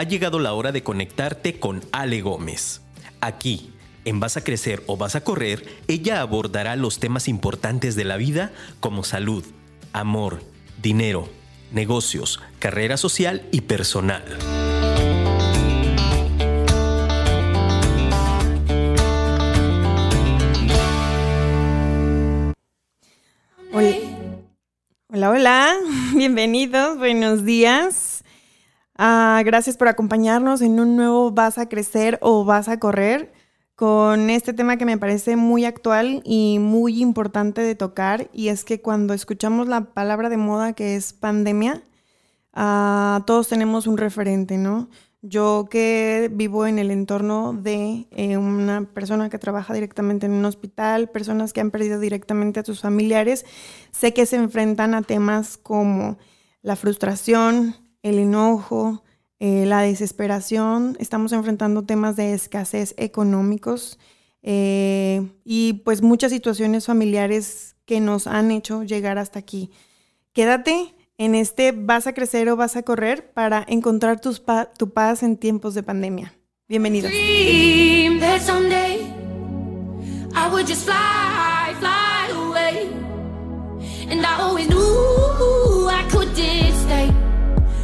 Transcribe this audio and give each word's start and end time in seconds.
ha 0.00 0.02
llegado 0.04 0.38
la 0.38 0.54
hora 0.54 0.72
de 0.72 0.82
conectarte 0.82 1.60
con 1.60 1.82
Ale 1.92 2.22
Gómez. 2.22 2.80
Aquí, 3.20 3.74
en 4.06 4.18
Vas 4.18 4.38
a 4.38 4.42
Crecer 4.42 4.82
o 4.86 4.96
Vas 4.96 5.14
a 5.14 5.20
Correr, 5.20 5.66
ella 5.88 6.22
abordará 6.22 6.74
los 6.74 6.98
temas 6.98 7.28
importantes 7.28 7.96
de 7.96 8.04
la 8.04 8.16
vida 8.16 8.50
como 8.80 9.04
salud, 9.04 9.44
amor, 9.92 10.42
dinero, 10.80 11.28
negocios, 11.70 12.40
carrera 12.58 12.96
social 12.96 13.46
y 13.52 13.60
personal. 13.60 14.24
Hola, 25.12 25.28
hola, 25.28 25.76
bienvenidos, 26.14 26.96
buenos 26.96 27.44
días. 27.44 28.09
Ah, 29.02 29.40
gracias 29.46 29.78
por 29.78 29.88
acompañarnos 29.88 30.60
en 30.60 30.78
un 30.78 30.94
nuevo 30.94 31.30
Vas 31.30 31.56
a 31.56 31.70
crecer 31.70 32.18
o 32.20 32.44
vas 32.44 32.68
a 32.68 32.78
correr 32.78 33.32
con 33.74 34.28
este 34.28 34.52
tema 34.52 34.76
que 34.76 34.84
me 34.84 34.98
parece 34.98 35.36
muy 35.36 35.64
actual 35.64 36.20
y 36.22 36.58
muy 36.60 37.00
importante 37.00 37.62
de 37.62 37.74
tocar 37.74 38.28
y 38.34 38.48
es 38.48 38.62
que 38.62 38.82
cuando 38.82 39.14
escuchamos 39.14 39.68
la 39.68 39.94
palabra 39.94 40.28
de 40.28 40.36
moda 40.36 40.74
que 40.74 40.96
es 40.96 41.14
pandemia, 41.14 41.82
ah, 42.52 43.22
todos 43.26 43.48
tenemos 43.48 43.86
un 43.86 43.96
referente, 43.96 44.58
¿no? 44.58 44.90
Yo 45.22 45.68
que 45.70 46.30
vivo 46.30 46.66
en 46.66 46.78
el 46.78 46.90
entorno 46.90 47.54
de 47.54 48.06
eh, 48.10 48.36
una 48.36 48.84
persona 48.84 49.30
que 49.30 49.38
trabaja 49.38 49.72
directamente 49.72 50.26
en 50.26 50.32
un 50.32 50.44
hospital, 50.44 51.08
personas 51.08 51.54
que 51.54 51.62
han 51.62 51.70
perdido 51.70 52.00
directamente 52.00 52.60
a 52.60 52.64
sus 52.64 52.82
familiares, 52.82 53.46
sé 53.92 54.12
que 54.12 54.26
se 54.26 54.36
enfrentan 54.36 54.94
a 54.94 55.00
temas 55.00 55.56
como 55.56 56.18
la 56.60 56.76
frustración, 56.76 57.76
el 58.02 58.18
enojo, 58.18 59.02
eh, 59.38 59.66
la 59.66 59.82
desesperación. 59.82 60.96
Estamos 61.00 61.32
enfrentando 61.32 61.84
temas 61.84 62.16
de 62.16 62.32
escasez 62.34 62.94
económicos 62.96 63.98
eh, 64.42 65.28
y 65.44 65.74
pues 65.84 66.02
muchas 66.02 66.32
situaciones 66.32 66.86
familiares 66.86 67.76
que 67.84 68.00
nos 68.00 68.26
han 68.26 68.50
hecho 68.50 68.84
llegar 68.84 69.18
hasta 69.18 69.38
aquí. 69.38 69.70
Quédate 70.32 70.94
en 71.18 71.34
este 71.34 71.72
Vas 71.72 72.06
a 72.06 72.14
crecer 72.14 72.48
o 72.48 72.56
vas 72.56 72.76
a 72.76 72.82
correr 72.82 73.32
para 73.32 73.64
encontrar 73.68 74.20
tus 74.20 74.42
tu 74.78 74.90
paz 74.90 75.22
en 75.22 75.36
tiempos 75.36 75.74
de 75.74 75.82
pandemia. 75.82 76.34
Bienvenidos. 76.68 77.10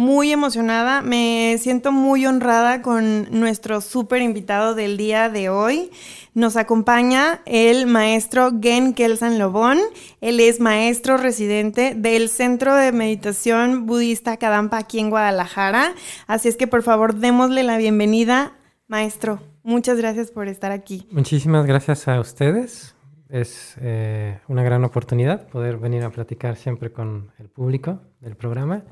muy 0.00 0.32
emocionada, 0.32 1.02
me 1.02 1.58
siento 1.58 1.92
muy 1.92 2.24
honrada 2.24 2.80
con 2.80 3.38
nuestro 3.38 3.82
súper 3.82 4.22
invitado 4.22 4.74
del 4.74 4.96
día 4.96 5.28
de 5.28 5.50
hoy. 5.50 5.90
Nos 6.32 6.56
acompaña 6.56 7.42
el 7.44 7.86
maestro 7.86 8.50
Gen 8.62 8.94
Kelsan 8.94 9.38
Lobón. 9.38 9.78
Él 10.22 10.40
es 10.40 10.58
maestro 10.58 11.18
residente 11.18 11.94
del 11.94 12.30
Centro 12.30 12.74
de 12.76 12.92
Meditación 12.92 13.84
Budista 13.84 14.38
Kadampa 14.38 14.78
aquí 14.78 15.00
en 15.00 15.10
Guadalajara. 15.10 15.92
Así 16.26 16.48
es 16.48 16.56
que 16.56 16.66
por 16.66 16.82
favor 16.82 17.16
démosle 17.16 17.62
la 17.62 17.76
bienvenida, 17.76 18.54
maestro. 18.88 19.42
Muchas 19.62 19.98
gracias 19.98 20.30
por 20.30 20.48
estar 20.48 20.72
aquí. 20.72 21.06
Muchísimas 21.10 21.66
gracias 21.66 22.08
a 22.08 22.18
ustedes 22.20 22.94
es 23.30 23.76
eh, 23.80 24.40
una 24.48 24.62
gran 24.62 24.82
oportunidad 24.84 25.46
poder 25.48 25.76
venir 25.76 26.02
a 26.04 26.10
platicar 26.10 26.56
siempre 26.56 26.90
con 26.90 27.30
el 27.38 27.48
público 27.48 28.00
del 28.20 28.36
programa. 28.36 28.82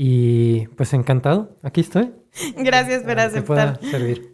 Y 0.00 0.68
pues 0.76 0.92
encantado, 0.92 1.56
aquí 1.60 1.80
estoy. 1.80 2.12
Gracias 2.56 3.02
por 3.02 3.18
aceptar, 3.18 3.80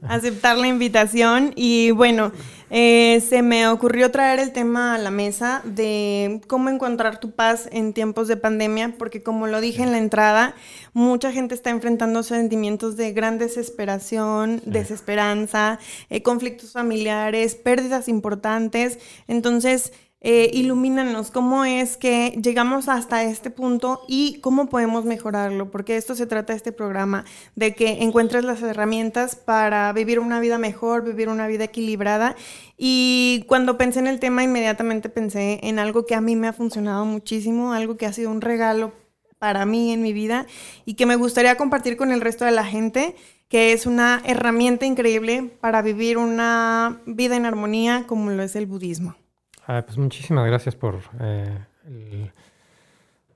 aceptar 0.02 0.58
la 0.58 0.66
invitación. 0.66 1.54
Y 1.56 1.90
bueno, 1.92 2.32
eh, 2.68 3.22
se 3.26 3.40
me 3.40 3.66
ocurrió 3.68 4.10
traer 4.10 4.40
el 4.40 4.52
tema 4.52 4.94
a 4.94 4.98
la 4.98 5.10
mesa 5.10 5.62
de 5.64 6.42
cómo 6.48 6.68
encontrar 6.68 7.18
tu 7.18 7.30
paz 7.30 7.66
en 7.72 7.94
tiempos 7.94 8.28
de 8.28 8.36
pandemia, 8.36 8.96
porque 8.98 9.22
como 9.22 9.46
lo 9.46 9.62
dije 9.62 9.82
en 9.82 9.92
la 9.92 9.96
entrada, 9.96 10.54
mucha 10.92 11.32
gente 11.32 11.54
está 11.54 11.70
enfrentando 11.70 12.22
sentimientos 12.22 12.98
de 12.98 13.12
gran 13.12 13.38
desesperación, 13.38 14.60
desesperanza, 14.66 15.78
eh, 16.10 16.22
conflictos 16.22 16.72
familiares, 16.72 17.54
pérdidas 17.54 18.08
importantes. 18.08 18.98
Entonces, 19.28 19.94
eh, 20.26 20.50
ilumínanos, 20.54 21.30
cómo 21.30 21.66
es 21.66 21.98
que 21.98 22.30
llegamos 22.42 22.88
hasta 22.88 23.24
este 23.24 23.50
punto 23.50 24.00
y 24.08 24.40
cómo 24.40 24.70
podemos 24.70 25.04
mejorarlo, 25.04 25.70
porque 25.70 25.98
esto 25.98 26.14
se 26.14 26.26
trata 26.26 26.54
de 26.54 26.56
este 26.56 26.72
programa, 26.72 27.26
de 27.56 27.74
que 27.74 28.02
encuentres 28.02 28.42
las 28.42 28.62
herramientas 28.62 29.36
para 29.36 29.92
vivir 29.92 30.18
una 30.20 30.40
vida 30.40 30.56
mejor, 30.56 31.04
vivir 31.04 31.28
una 31.28 31.46
vida 31.46 31.64
equilibrada. 31.64 32.36
Y 32.78 33.44
cuando 33.48 33.76
pensé 33.76 33.98
en 33.98 34.06
el 34.06 34.18
tema, 34.18 34.42
inmediatamente 34.42 35.10
pensé 35.10 35.60
en 35.62 35.78
algo 35.78 36.06
que 36.06 36.14
a 36.14 36.22
mí 36.22 36.36
me 36.36 36.48
ha 36.48 36.54
funcionado 36.54 37.04
muchísimo, 37.04 37.74
algo 37.74 37.98
que 37.98 38.06
ha 38.06 38.12
sido 38.14 38.30
un 38.30 38.40
regalo 38.40 38.94
para 39.38 39.66
mí 39.66 39.92
en 39.92 40.00
mi 40.00 40.14
vida 40.14 40.46
y 40.86 40.94
que 40.94 41.04
me 41.04 41.16
gustaría 41.16 41.58
compartir 41.58 41.98
con 41.98 42.12
el 42.12 42.22
resto 42.22 42.46
de 42.46 42.52
la 42.52 42.64
gente, 42.64 43.14
que 43.50 43.74
es 43.74 43.84
una 43.84 44.22
herramienta 44.24 44.86
increíble 44.86 45.50
para 45.60 45.82
vivir 45.82 46.16
una 46.16 47.02
vida 47.04 47.36
en 47.36 47.44
armonía 47.44 48.04
como 48.06 48.30
lo 48.30 48.42
es 48.42 48.56
el 48.56 48.64
budismo. 48.64 49.16
Ah, 49.66 49.82
pues 49.84 49.96
muchísimas 49.96 50.46
gracias 50.46 50.76
por, 50.76 51.00
eh, 51.20 52.30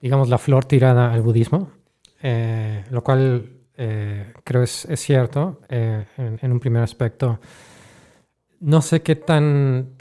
digamos, 0.00 0.28
la 0.28 0.38
flor 0.38 0.64
tirada 0.66 1.12
al 1.12 1.22
budismo, 1.22 1.70
eh, 2.22 2.84
lo 2.90 3.02
cual 3.02 3.50
eh, 3.76 4.32
creo 4.44 4.62
es, 4.62 4.84
es 4.86 5.00
cierto 5.00 5.60
en, 5.68 6.52
un 6.52 6.60
primer 6.60 6.82
aspecto. 6.82 7.40
No 8.60 8.82
sé 8.82 9.02
qué 9.02 9.14
tan, 9.14 9.94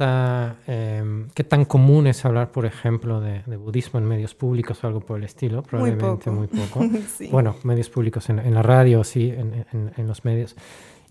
em, 0.65 1.29
qué 1.29 1.43
tan 1.43 1.63
común 1.65 2.07
es 2.07 2.25
hablar, 2.25 2.51
por 2.51 2.65
ejemplo, 2.65 3.21
de, 3.21 3.43
budismo 3.55 3.99
en 3.99 4.07
medios 4.07 4.33
públicos 4.33 4.83
o 4.83 4.87
algo 4.87 4.99
por 4.99 5.19
el 5.19 5.25
estilo. 5.25 5.61
Probablemente 5.61 6.31
muy 6.31 6.47
poco. 6.47 6.81
Bueno, 7.31 7.55
medios 7.63 7.89
públicos 7.89 8.29
en, 8.29 8.53
la 8.53 8.63
radio, 8.63 9.03
sí, 9.03 9.29
en, 9.29 9.65
en, 9.95 10.07
los 10.07 10.25
medios. 10.25 10.55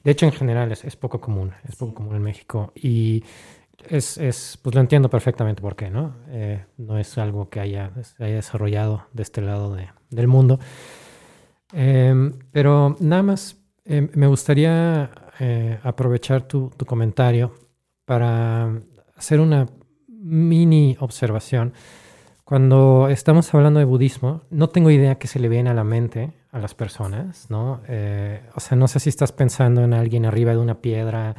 De 0.03 0.11
hecho, 0.11 0.27
en 0.27 0.33
general 0.33 0.73
es, 0.73 0.85
es 0.85 0.97
poco 0.97 1.21
común, 1.21 1.53
es 1.69 1.77
poco 1.77 1.95
común 1.95 2.17
en 2.17 2.23
México. 2.23 2.73
Y 2.75 3.23
es, 3.89 4.19
es, 4.19 4.59
pues 4.63 4.75
lo 4.75 4.81
entiendo 4.81 5.09
perfectamente 5.11 5.63
por 5.63 5.77
qué, 5.77 5.91
¿no? 5.91 6.15
Eh, 6.29 6.65
no 6.79 6.99
es 6.99 7.17
algo 7.19 7.49
que 7.49 7.61
haya, 7.61 7.93
haya 8.19 8.35
desarrollado 8.35 9.07
de 9.13 9.23
este 9.23 9.41
lado 9.41 9.75
de, 9.75 9.89
del 10.11 10.29
mundo. 10.29 10.59
Em, 11.73 12.33
pero 12.53 12.97
nada 13.01 13.23
más, 13.23 13.57
em, 13.85 14.09
me 14.15 14.27
gustaría 14.27 15.11
eh, 15.41 15.79
aprovechar 15.83 16.43
tu, 16.43 16.71
tu, 16.77 16.85
comentario 16.87 17.53
para 18.05 18.73
hacer 19.17 19.41
una 19.41 19.67
mini 20.09 20.97
observación. 21.01 21.73
Cuando 22.45 23.09
estamos 23.09 23.53
hablando 23.55 23.81
de 23.81 23.85
budismo, 23.85 24.43
no 24.51 24.69
tengo 24.69 24.91
idea 24.91 25.17
qué 25.17 25.27
se 25.27 25.41
le 25.41 25.49
viene 25.49 25.71
a 25.71 25.75
la 25.75 25.85
mente 25.85 26.33
a 26.53 26.59
las 26.59 26.75
personas, 26.75 27.51
¿no? 27.51 27.81
Eh, 27.89 28.41
o 28.55 28.61
sea, 28.61 28.77
no 28.79 28.89
sé 28.89 29.01
si 29.01 29.11
estás 29.11 29.33
pensando 29.33 29.83
en 29.83 29.93
alguien 29.93 30.25
arriba 30.25 30.53
de 30.53 30.59
una 30.59 30.81
piedra 30.81 31.37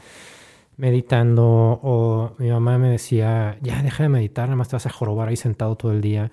meditando 0.78 1.44
o 1.84 2.36
mi 2.38 2.50
mamá 2.50 2.78
me 2.78 2.90
decía, 2.90 3.58
ya 3.62 3.82
deja 3.82 4.04
de 4.04 4.10
meditar, 4.10 4.46
nada 4.46 4.56
más 4.56 4.70
te 4.70 4.76
vas 4.76 4.86
a 4.86 4.92
jorobar 4.92 5.28
ahí 5.30 5.36
sentado 5.36 5.76
todo 5.76 5.92
el 5.92 6.02
día. 6.02 6.32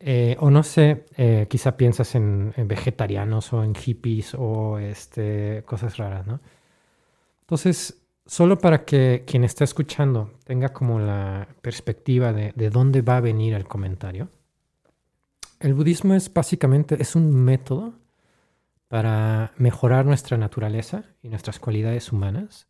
Eh, 0.00 0.36
o 0.40 0.50
no 0.50 0.62
sé, 0.62 1.04
eh, 1.18 1.46
quizá 1.48 1.76
piensas 1.76 2.14
en, 2.14 2.54
vegetarianos 2.56 3.52
o 3.52 3.62
en 3.62 3.74
hippies 3.74 4.34
o 4.34 4.78
este, 4.78 5.62
cosas 5.66 5.98
raras, 5.98 6.26
¿no? 6.26 6.40
Entonces, 7.42 8.02
solo 8.24 8.58
para 8.58 8.84
que 8.84 9.24
quien 9.26 9.44
está 9.44 9.64
escuchando 9.64 10.32
tenga 10.44 10.70
como 10.70 10.98
la 10.98 11.48
perspectiva 11.60 12.32
de, 12.32 12.52
de 12.56 12.70
dónde 12.70 13.02
va 13.02 13.18
a 13.18 13.20
venir 13.20 13.52
el 13.54 13.66
comentario, 13.66 14.30
el 15.60 15.74
budismo 15.74 16.14
es 16.14 16.32
básicamente 16.32 16.96
es 17.00 17.14
un 17.14 17.30
método 17.44 17.92
para 18.88 19.52
mejorar 19.58 20.06
nuestra 20.06 20.38
naturaleza 20.38 21.04
y 21.22 21.28
nuestras 21.28 21.58
cualidades 21.60 22.10
humanas 22.10 22.69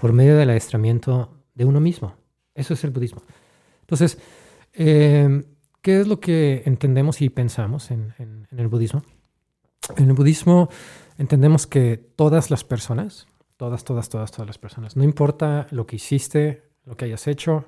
por 0.00 0.12
medio 0.12 0.36
del 0.36 0.50
adiestramiento 0.50 1.36
de 1.54 1.64
uno 1.64 1.80
mismo. 1.80 2.14
Eso 2.54 2.74
es 2.74 2.82
el 2.84 2.90
budismo. 2.90 3.22
Entonces, 3.82 4.18
em, 4.72 5.44
¿qué 5.82 6.00
es 6.00 6.08
lo 6.08 6.20
que 6.20 6.62
entendemos 6.64 7.20
y 7.20 7.28
pensamos 7.28 7.90
en, 7.90 8.14
el 8.50 8.68
budismo? 8.68 9.02
En 9.96 10.06
el 10.06 10.12
budismo 10.14 10.68
entendemos 11.18 11.66
que 11.66 11.96
todas 11.96 12.50
las 12.50 12.64
personas, 12.64 13.26
todas, 13.56 13.84
todas, 13.84 14.08
todas, 14.08 14.30
todas 14.30 14.46
las 14.46 14.58
personas, 14.58 14.96
no 14.96 15.04
importa 15.04 15.66
lo 15.70 15.86
que 15.86 15.96
hiciste, 15.96 16.62
lo 16.84 16.96
que 16.96 17.04
hayas 17.04 17.26
hecho, 17.26 17.66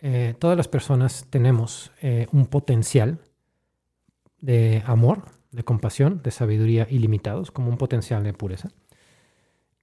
eh, 0.00 0.34
todas 0.38 0.56
las 0.56 0.68
personas 0.68 1.26
tenemos 1.30 1.92
eh, 2.02 2.26
un 2.32 2.46
potencial 2.46 3.18
de 4.40 4.82
amor, 4.86 5.24
de 5.50 5.64
compasión, 5.64 6.20
de 6.22 6.30
sabiduría 6.30 6.86
ilimitados, 6.90 7.50
como 7.50 7.70
un 7.70 7.78
potencial 7.78 8.22
de 8.22 8.32
pureza. 8.32 8.70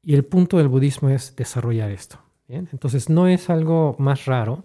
Y 0.06 0.14
el 0.14 0.24
punto 0.24 0.58
del 0.58 0.68
budismo 0.68 1.10
es 1.10 1.36
desarrollar 1.36 1.90
esto. 1.90 2.20
Entonces 2.48 3.10
no 3.10 3.28
es 3.28 3.50
algo 3.50 3.96
más 3.98 4.26
raro 4.26 4.64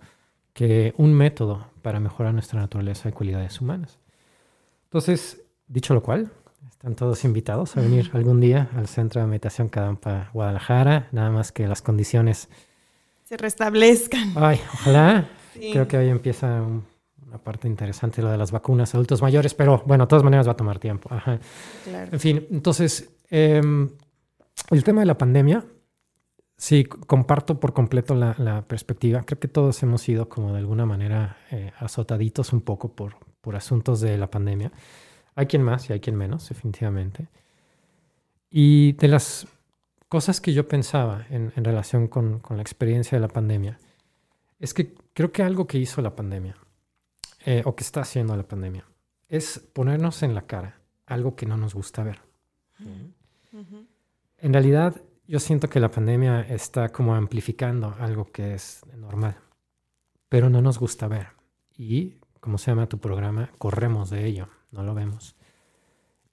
que 0.52 0.92
un 0.98 1.14
método 1.14 1.66
para 1.80 1.98
mejorar 1.98 2.34
nuestra 2.34 2.60
naturaleza 2.60 3.08
y 3.08 3.12
cualidades 3.12 3.58
humanas. 3.60 3.98
Entonces, 4.84 5.40
dicho 5.66 5.94
lo 5.94 6.02
cual, 6.02 6.30
están 6.70 6.94
todos 6.94 7.24
invitados 7.24 7.76
a 7.76 7.80
venir 7.80 8.10
algún 8.12 8.40
día 8.40 8.68
al 8.76 8.86
Centro 8.86 9.22
de 9.22 9.26
Meditación 9.26 9.68
Kadampa 9.68 10.28
Guadalajara, 10.34 11.08
nada 11.12 11.30
más 11.30 11.52
que 11.52 11.66
las 11.66 11.80
condiciones 11.80 12.48
se 13.24 13.36
restablezcan. 13.36 14.32
Ay, 14.36 14.60
ojalá. 14.74 15.28
Creo 15.54 15.86
que 15.88 15.96
ahí 15.96 16.08
empieza 16.08 16.62
una 17.26 17.38
parte 17.38 17.68
interesante, 17.68 18.20
lo 18.20 18.30
de 18.30 18.36
las 18.36 18.50
vacunas 18.50 18.94
adultos 18.94 19.22
mayores, 19.22 19.54
pero 19.54 19.82
bueno, 19.86 20.04
de 20.04 20.08
todas 20.08 20.24
maneras 20.24 20.46
va 20.48 20.52
a 20.52 20.56
tomar 20.56 20.78
tiempo. 20.78 21.08
En 21.86 22.18
fin, 22.18 22.46
entonces, 22.50 23.08
em, 23.30 23.88
el 24.70 24.84
tema 24.84 25.00
de 25.00 25.06
la 25.06 25.18
pandemia, 25.18 25.64
sí, 26.56 26.84
comparto 26.84 27.58
por 27.58 27.72
completo 27.72 28.14
la, 28.14 28.64
perspectiva. 28.68 29.22
Creo 29.24 29.40
que 29.40 29.48
todos 29.48 29.82
hemos 29.82 30.02
sido 30.02 30.28
como 30.28 30.52
de 30.52 30.58
alguna 30.58 30.86
manera 30.86 31.38
eh, 31.50 31.72
azotaditos 31.78 32.52
un 32.52 32.60
poco 32.60 32.92
por, 32.92 33.16
por 33.40 33.56
asuntos 33.56 34.00
de 34.00 34.16
la 34.18 34.30
pandemia. 34.30 34.72
Hay 35.34 35.46
quien 35.46 35.62
más 35.62 35.88
y 35.88 35.92
hay 35.92 36.00
quien 36.00 36.16
menos, 36.16 36.48
definitivamente. 36.48 37.28
Y 38.50 38.92
de 38.92 39.08
las 39.08 39.46
cosas 40.08 40.40
que 40.40 40.52
yo 40.52 40.66
pensaba 40.66 41.24
en, 41.30 41.52
relación 41.64 42.08
con, 42.08 42.42
la 42.50 42.62
experiencia 42.62 43.16
de 43.16 43.22
la 43.22 43.28
pandemia, 43.28 43.78
es 44.58 44.74
que 44.74 44.94
creo 45.14 45.30
que 45.32 45.42
algo 45.42 45.66
que 45.66 45.78
hizo 45.78 46.02
la 46.02 46.16
pandemia, 46.16 46.56
eh, 47.46 47.62
o 47.64 47.74
que 47.74 47.84
está 47.84 48.00
haciendo 48.00 48.36
la 48.36 48.42
pandemia, 48.42 48.84
es 49.28 49.60
ponernos 49.72 50.22
en 50.22 50.34
la 50.34 50.42
cara 50.42 50.80
algo 51.06 51.36
que 51.36 51.46
no 51.46 51.56
nos 51.56 51.74
gusta 51.74 52.02
ver. 52.02 52.20
En 54.42 54.52
realidad, 54.52 54.96
yo 55.26 55.38
siento 55.38 55.68
que 55.68 55.80
la 55.80 55.90
pandemia 55.90 56.40
está 56.40 56.88
como 56.90 57.14
amplificando 57.14 57.94
algo 57.98 58.26
que 58.26 58.54
es 58.54 58.82
normal, 58.96 59.36
pero 60.28 60.48
no 60.48 60.62
nos 60.62 60.78
gusta 60.78 61.08
ver. 61.08 61.28
Y, 61.76 62.16
como 62.40 62.58
se 62.58 62.70
llama 62.70 62.88
tu 62.88 62.98
programa, 62.98 63.50
corremos 63.58 64.10
de 64.10 64.26
ello, 64.26 64.48
no 64.70 64.82
lo 64.82 64.94
vemos. 64.94 65.36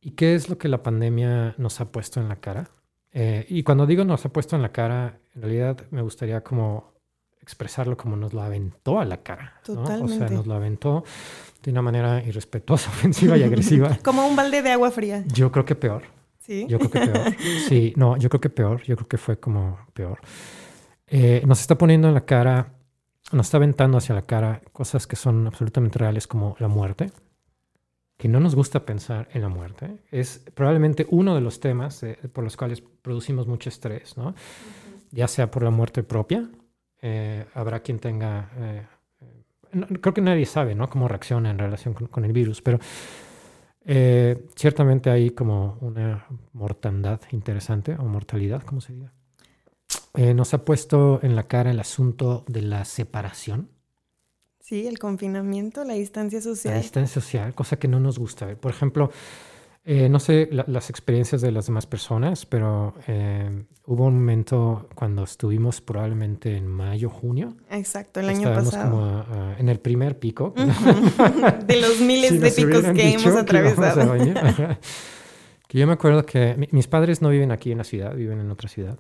¿Y 0.01 0.12
qué 0.12 0.36
es 0.36 0.50
lo 0.50 0.57
que 0.57 0.68
la 0.68 0.83
pandemia 0.83 1.56
nos 1.57 1.81
ha 1.81 1.92
puesto 1.92 2.19
en 2.21 2.30
la 2.30 2.38
cara? 2.38 2.69
Eh, 3.12 3.45
y 3.50 3.63
cuando 3.63 3.86
digo 3.86 4.06
nos 4.06 4.25
ha 4.25 4.30
puesto 4.30 4.56
en 4.56 4.62
la 4.62 4.71
cara, 4.71 5.19
en 5.36 5.42
realidad 5.42 5.86
me 5.92 6.01
gustaría 6.01 6.44
como 6.44 6.94
expresarlo 7.42 7.98
como 7.98 8.15
nos 8.15 8.33
lo 8.33 8.42
aventó 8.42 9.00
a 9.00 9.06
la 9.06 9.18
cara. 9.18 9.62
O 9.68 10.07
sea, 10.07 10.30
nos 10.30 10.48
lo 10.48 10.54
aventó 10.54 11.04
de 11.63 11.71
una 11.71 11.81
manera 11.81 12.24
irrespetuosa, 12.24 12.89
ofensiva 12.94 13.38
y 13.38 13.44
agresiva. 13.44 13.98
como 14.04 14.27
un 14.27 14.36
balde 14.36 14.62
de 14.62 14.71
agua 14.71 14.92
fría. 14.92 15.24
Yo 15.27 15.51
creo 15.51 15.65
que 15.65 15.75
peor. 15.75 16.17
Sí. 16.47 16.65
Yo 16.67 16.79
creo 16.79 16.91
que 16.91 16.99
peor. 16.99 17.35
Sí, 17.67 17.94
no, 17.95 18.17
yo 18.17 18.29
creo 18.29 18.41
que 18.41 18.49
peor. 18.49 18.81
Yo 18.83 18.95
creo 18.95 19.07
que 19.07 19.17
fue 19.17 19.39
como 19.39 19.77
peor. 19.94 20.19
Eh, 21.07 21.44
nos 21.45 21.61
está 21.61 21.77
poniendo 21.77 22.07
en 22.07 22.15
la 22.15 22.25
cara, 22.25 22.73
nos 23.31 23.47
está 23.47 23.57
aventando 23.57 23.97
hacia 23.97 24.15
la 24.15 24.23
cara 24.23 24.61
cosas 24.71 25.05
que 25.05 25.15
son 25.15 25.45
absolutamente 25.45 25.99
reales 25.99 26.25
como 26.25 26.55
la 26.59 26.67
muerte 26.67 27.11
que 28.17 28.27
no 28.27 28.39
nos 28.39 28.55
gusta 28.55 28.85
pensar 28.85 29.29
en 29.31 29.44
la 29.44 29.49
muerte. 29.49 29.99
Es 30.11 30.44
probablemente 30.53 31.05
uno 31.09 31.35
de 31.35 31.41
los 31.41 31.59
temas 31.59 32.01
eh, 32.03 32.17
por 32.33 32.44
los 32.44 32.57
cuales 32.57 32.81
producimos 32.81 33.47
mucho 33.47 33.69
estrés, 33.69 34.17
¿no? 34.17 34.33
Ya 35.11 35.27
sea 35.27 35.49
por 35.51 35.63
la 35.63 35.69
muerte 35.69 36.03
propia, 36.03 36.49
eh, 37.01 37.45
habrá 37.53 37.79
quien 37.81 37.99
tenga... 37.99 38.49
Eh, 38.57 38.85
creo 40.01 40.13
que 40.13 40.21
nadie 40.21 40.45
sabe, 40.45 40.73
¿no? 40.73 40.89
Cómo 40.89 41.07
reacciona 41.07 41.51
en 41.51 41.59
relación 41.59 41.94
con, 41.94 42.25
el 42.25 42.33
virus, 42.33 42.61
pero 42.61 42.79
ciertamente 44.56 45.10
hay 45.10 45.31
como 45.31 45.78
una 45.81 46.25
mortandad 46.54 47.22
interesante, 47.31 47.95
o 47.98 48.04
mortalidad, 48.04 48.63
como 48.63 48.81
se 48.81 48.94
diga. 48.94 49.13
nos 50.36 50.54
ha 50.54 50.66
puesto 50.66 51.19
en 51.24 51.36
la 51.36 51.44
cara 51.44 51.72
el 51.72 51.80
asunto 51.80 52.44
de 52.48 52.62
la 52.62 52.84
separación 52.86 53.69
Sí, 54.68 54.86
el 54.86 55.00
confinamiento, 55.00 55.86
la 55.86 55.94
distancia 55.94 56.42
social. 56.42 56.74
La 56.74 56.81
distancia 56.81 57.22
social, 57.22 57.56
cosa 57.56 57.80
que 57.80 57.88
no 57.88 58.01
nos 58.01 58.19
gusta. 58.19 58.54
Por 58.57 58.69
ejemplo, 58.69 59.12
eh, 59.89 60.10
no 60.10 60.19
sé 60.19 60.50
las 60.51 60.89
experiencias 60.89 61.39
de 61.39 61.50
las 61.50 61.68
demás 61.68 61.86
personas, 61.86 62.45
pero 62.45 62.94
eh, 63.07 63.63
hubo 63.86 64.04
un 64.04 64.16
momento 64.16 64.89
cuando 64.94 65.24
estuvimos 65.24 65.80
probablemente 65.80 66.57
en 66.57 66.68
mayo, 66.68 67.10
junio. 67.10 67.56
Exacto, 67.69 68.19
el 68.19 68.28
año 68.28 68.54
pasado. 68.54 68.92
como 68.92 69.25
en 69.57 69.69
el 69.69 69.80
primer 69.80 70.19
pico. 70.19 70.54
de 71.66 71.80
los 71.80 72.01
miles 72.01 72.42
de 72.42 72.51
picos 72.51 72.84
que 72.94 73.13
hemos 73.13 73.36
atravesado. 73.36 74.16
Que, 75.69 75.80
yo 75.80 75.88
me 75.88 75.94
acuerdo 75.94 76.25
que 76.25 76.69
mis 76.72 76.88
padres 76.88 77.22
no 77.22 77.28
viven 77.28 77.51
aquí 77.51 77.74
en 77.74 77.78
la 77.78 77.83
ciudad, 77.83 78.16
viven 78.16 78.40
en 78.40 78.51
otra 78.51 78.69
ciudad. 78.69 79.00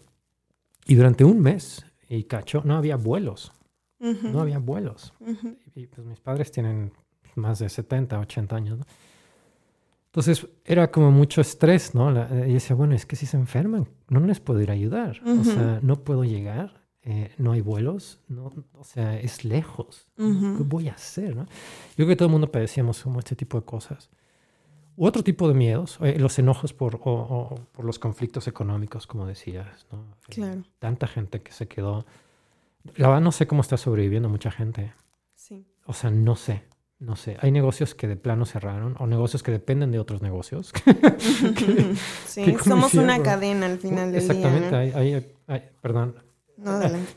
Y 0.85 0.95
durante 0.95 1.23
un 1.23 1.39
mes 1.41 1.85
y 2.09 2.23
cacho 2.25 2.61
no 2.65 2.75
había 2.75 2.95
vuelos. 2.95 3.53
No 3.99 4.41
había 4.41 4.59
vuelos. 4.59 5.13
Y 5.75 5.87
pues 5.87 6.05
mis 6.05 6.19
padres 6.19 6.51
tienen 6.51 6.91
más 7.35 7.59
de 7.59 7.69
70, 7.69 8.19
80 8.19 8.55
años. 8.55 8.79
Entonces 10.17 10.47
era 10.65 10.89
como 10.91 11.11
mucho 11.11 11.41
estrés, 11.41 11.93
¿no? 11.93 12.11
y 12.47 12.53
decía, 12.53 12.75
bueno, 12.75 12.95
es 12.95 13.05
que 13.05 13.15
si 13.15 13.27
se 13.27 13.37
enferman, 13.37 13.87
no 14.09 14.19
les 14.21 14.39
puedo 14.39 14.59
ir 14.61 14.71
a 14.71 14.73
ayudar. 14.73 15.21
O 15.23 15.43
sea, 15.43 15.79
no 15.83 16.03
puedo 16.03 16.23
llegar, 16.23 16.83
eh, 17.03 17.31
no 17.37 17.51
hay 17.51 17.61
vuelos, 17.61 18.19
no, 18.27 18.51
o 18.73 18.83
sea, 18.83 19.19
es 19.19 19.45
lejos. 19.45 20.07
¿Qué 20.15 20.63
voy 20.63 20.89
a 20.89 20.93
hacer? 20.93 21.35
¿no? 21.35 21.43
Yo 21.43 21.95
creo 21.95 22.07
que 22.07 22.15
todo 22.15 22.27
el 22.27 22.31
mundo 22.31 22.51
padecíamos 22.51 23.03
como 23.03 23.19
este 23.19 23.35
tipo 23.35 23.59
de 23.59 23.65
cosas. 23.65 24.09
U 24.95 25.05
otro 25.05 25.23
tipo 25.23 25.47
de 25.47 25.53
miedos, 25.53 25.99
eh, 26.01 26.17
los 26.17 26.39
enojos 26.39 26.73
por, 26.73 26.99
por 26.99 27.85
los 27.85 27.99
conflictos 27.99 28.47
económicos, 28.47 29.05
como 29.05 29.27
decías, 29.27 29.85
¿no? 29.91 30.03
Claro. 30.29 30.63
tanta 30.79 31.05
gente 31.07 31.43
que 31.43 31.51
se 31.51 31.67
quedó 31.67 32.05
la 32.95 33.07
verdad 33.07 33.21
no 33.21 33.31
sé 33.31 33.47
cómo 33.47 33.61
está 33.61 33.77
sobreviviendo 33.77 34.29
mucha 34.29 34.51
gente. 34.51 34.93
Sí. 35.35 35.67
O 35.85 35.93
sea, 35.93 36.09
no 36.09 36.35
sé. 36.35 36.63
No 36.99 37.15
sé. 37.15 37.37
Hay 37.41 37.51
negocios 37.51 37.93
que 37.93 38.07
de 38.07 38.15
plano 38.15 38.45
cerraron 38.45 38.95
o 38.99 39.05
negocios 39.05 39.43
que 39.43 39.51
dependen 39.51 39.91
de 39.91 39.99
otros 39.99 40.21
negocios. 40.21 40.73
sí, 42.25 42.55
somos 42.63 42.93
una 42.95 43.21
cadena 43.21 43.67
al 43.67 43.77
final 43.77 44.11
del 44.11 44.27
día. 44.27 44.35
Exactamente. 44.35 44.75
Hay, 45.47 45.61
perdón. 45.81 46.15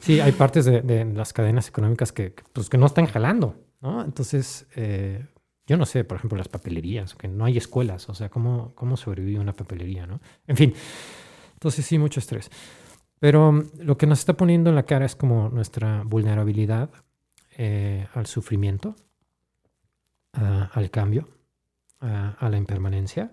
sí, 0.01 0.21
hay 0.21 0.33
partes 0.33 0.67
de, 0.67 1.05
las 1.15 1.33
cadenas 1.33 1.69
económicas 1.69 2.13
que, 2.13 2.35
pues, 2.53 2.69
que 2.69 2.77
no 2.77 2.87
están 2.87 3.07
jalando. 3.07 3.57
¿no? 3.81 4.05
Entonces, 4.05 4.67
eh, 4.77 5.25
yo 5.67 5.79
no 5.79 5.87
sé, 5.87 6.05
por 6.05 6.19
ejemplo, 6.19 6.37
las 6.37 6.49
papelerías, 6.49 7.15
que 7.15 7.29
no 7.29 7.47
hay 7.47 7.57
escuelas. 7.57 8.09
O 8.11 8.15
sea, 8.15 8.29
¿cómo, 8.29 8.73
cómo 8.75 8.99
sobrevive 8.99 9.41
una 9.41 9.55
papelería? 9.55 10.07
¿no? 10.07 10.21
En 10.47 10.57
fin. 10.57 10.75
Entonces, 11.55 11.87
sí, 11.87 11.99
mucho 11.99 12.21
estrés. 12.21 12.51
Pero 13.21 13.53
mm, 13.53 13.63
lo 13.81 13.97
que 13.97 14.07
nos 14.07 14.19
está 14.19 14.35
poniendo 14.35 14.71
en 14.71 14.77
la 14.77 14.83
cara 14.83 15.07
es 15.07 15.15
como 15.15 15.49
nuestra 15.49 16.03
vulnerabilidad 16.05 16.91
eh, 17.57 18.09
al 18.15 18.27
sufrimiento, 18.27 18.97
al 20.33 20.91
cambio, 20.91 21.29
a, 22.01 22.49
la 22.49 22.57
impermanencia. 22.57 23.31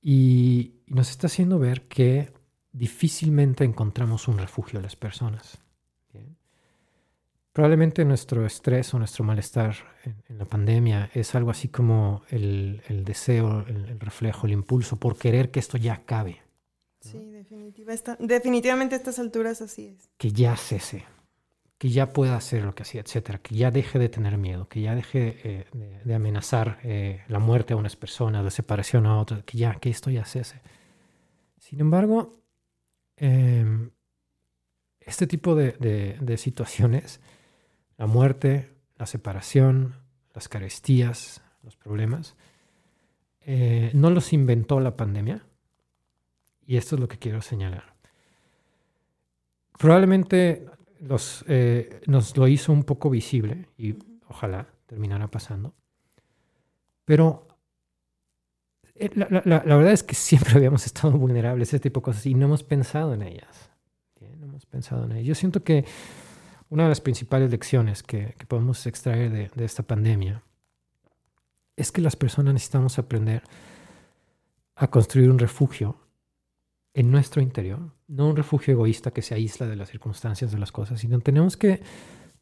Y, 0.00 0.74
nos 0.86 1.10
está 1.10 1.26
haciendo 1.26 1.58
ver 1.58 1.82
que 1.82 2.32
difícilmente 2.72 3.64
encontramos 3.64 4.26
un 4.26 4.38
refugio 4.38 4.78
a 4.78 4.82
las 4.82 4.96
personas. 4.96 5.58
Probablemente 7.52 8.04
nuestro 8.04 8.46
estrés 8.46 8.94
o 8.94 8.98
nuestro 8.98 9.24
malestar 9.24 9.74
en, 10.04 10.38
la 10.38 10.44
pandemia 10.44 11.10
es 11.12 11.34
algo 11.34 11.50
así 11.50 11.68
como 11.68 12.22
el, 12.28 12.80
deseo, 13.04 13.66
el, 13.66 13.98
reflejo, 13.98 14.46
el 14.46 14.52
impulso 14.52 14.96
por 14.96 15.18
querer 15.18 15.50
que 15.50 15.58
esto 15.58 15.76
ya 15.76 15.94
acabe. 15.94 16.40
Sí, 17.00 17.32
definitivamente 18.20 18.94
a 18.94 18.98
estas 18.98 19.18
alturas 19.18 19.60
así 19.60 19.86
es. 19.86 20.08
Que 20.16 20.30
ya 20.30 20.56
cese, 20.56 21.04
que 21.78 21.90
ya 21.90 22.12
pueda 22.12 22.36
hacer 22.36 22.64
lo 22.64 22.74
que 22.74 22.82
hacía, 22.82 23.00
etcétera, 23.00 23.38
que 23.38 23.54
ya 23.54 23.70
deje 23.70 24.00
de 24.00 24.08
tener 24.08 24.36
miedo, 24.36 24.68
que 24.68 24.80
ya 24.80 24.96
deje 24.96 25.38
eh, 25.44 25.66
de, 26.04 26.14
amenazar 26.14 26.80
eh, 26.82 27.22
la 27.28 27.38
muerte 27.38 27.72
a 27.72 27.76
unas 27.76 27.94
personas, 27.94 28.42
la 28.44 28.50
separación 28.50 29.06
a 29.06 29.18
otras, 29.18 29.44
que 29.44 29.58
ya, 29.58 29.74
que 29.76 29.88
esto 29.88 30.10
ya 30.10 30.24
cese. 30.24 30.60
Sin 31.56 31.80
embargo, 31.80 32.42
em, 33.16 33.90
este 35.00 35.28
tipo 35.28 35.54
de, 35.54 36.36
situaciones, 36.36 37.20
la 37.96 38.06
muerte, 38.06 38.74
la 38.96 39.06
separación, 39.06 39.94
las 40.34 40.48
carestías, 40.48 41.42
los 41.62 41.76
problemas, 41.76 42.36
eh, 43.40 43.92
no 43.94 44.10
los 44.10 44.32
inventó 44.32 44.80
la 44.80 44.96
pandemia, 44.96 45.46
y 46.66 46.76
esto 46.76 46.96
es 46.96 47.00
lo 47.00 47.08
que 47.08 47.18
quiero 47.18 47.40
señalar. 47.40 47.94
Probablemente 49.78 50.66
eh, 51.46 52.00
nos 52.06 52.36
lo 52.36 52.48
hizo 52.48 52.72
un 52.72 52.84
poco 52.84 53.10
visible 53.10 53.68
y 53.76 53.94
ojalá 54.28 54.68
terminara 54.86 55.30
pasando. 55.30 55.74
Pero 57.04 57.46
eh, 58.94 59.10
la, 59.14 59.60
verdad 59.60 59.92
es 59.92 60.02
que 60.02 60.14
siempre 60.14 60.52
habíamos 60.56 60.86
estado 60.86 61.12
vulnerables 61.12 61.72
a 61.72 61.76
ese 61.76 61.80
tipo 61.80 62.00
de 62.00 62.04
cosas 62.04 62.26
y 62.26 62.34
no 62.34 62.46
hemos 62.46 62.64
pensado 62.64 63.14
en 63.14 63.22
ellas. 63.22 63.70
No 64.20 64.46
hemos 64.46 64.66
pensado 64.66 65.04
en 65.04 65.12
ellas. 65.12 65.26
Yo 65.26 65.34
siento 65.34 65.62
que 65.62 65.84
una 66.68 66.84
de 66.84 66.88
las 66.90 67.00
principales 67.00 67.50
lecciones 67.50 68.02
que, 68.02 68.34
podemos 68.46 68.84
extraer 68.86 69.30
de, 69.30 69.50
de, 69.54 69.64
esta 69.64 69.82
pandemia 69.82 70.42
es 71.76 71.92
que 71.92 72.00
las 72.00 72.16
personas 72.16 72.54
necesitamos 72.54 72.98
aprender 72.98 73.42
a 74.74 74.88
construir 74.88 75.30
un 75.30 75.38
refugio 75.38 75.96
en 76.94 77.10
nuestro 77.10 77.40
interior, 77.40 77.92
no 78.08 78.28
un 78.28 78.36
refugio 78.36 78.72
egoísta 78.72 79.12
que 79.12 79.22
se 79.22 79.34
aísla 79.34 79.66
de 79.66 79.76
las 79.76 79.90
circunstancias 79.90 80.50
de 80.50 80.58
las 80.58 80.72
cosas, 80.72 81.00
sino 81.00 81.20
tenemos 81.20 81.56
que 81.56 81.82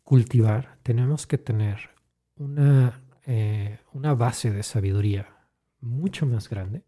cultivar, 0.03 0.79
tenemos 0.83 1.27
que 1.27 1.39
tener 1.39 1.91
una, 2.37 3.03
eh, 3.27 3.81
una 3.93 4.15
base 4.15 4.53
de 4.53 4.63
sabiduría 4.63 5.37
mucho 5.81 6.27
más 6.27 6.49
grande 6.49 6.85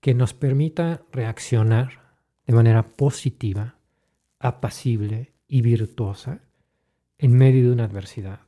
que 0.00 0.14
nos 0.14 0.34
permita 0.34 1.02
reaccionar 1.10 2.16
de 2.46 2.52
manera 2.52 2.82
positiva, 2.82 3.76
apacible 4.38 5.32
y 5.46 5.62
virtuosa 5.62 6.40
en 7.18 7.32
medio 7.32 7.66
de 7.66 7.72
una 7.72 7.84
adversidad 7.84 8.40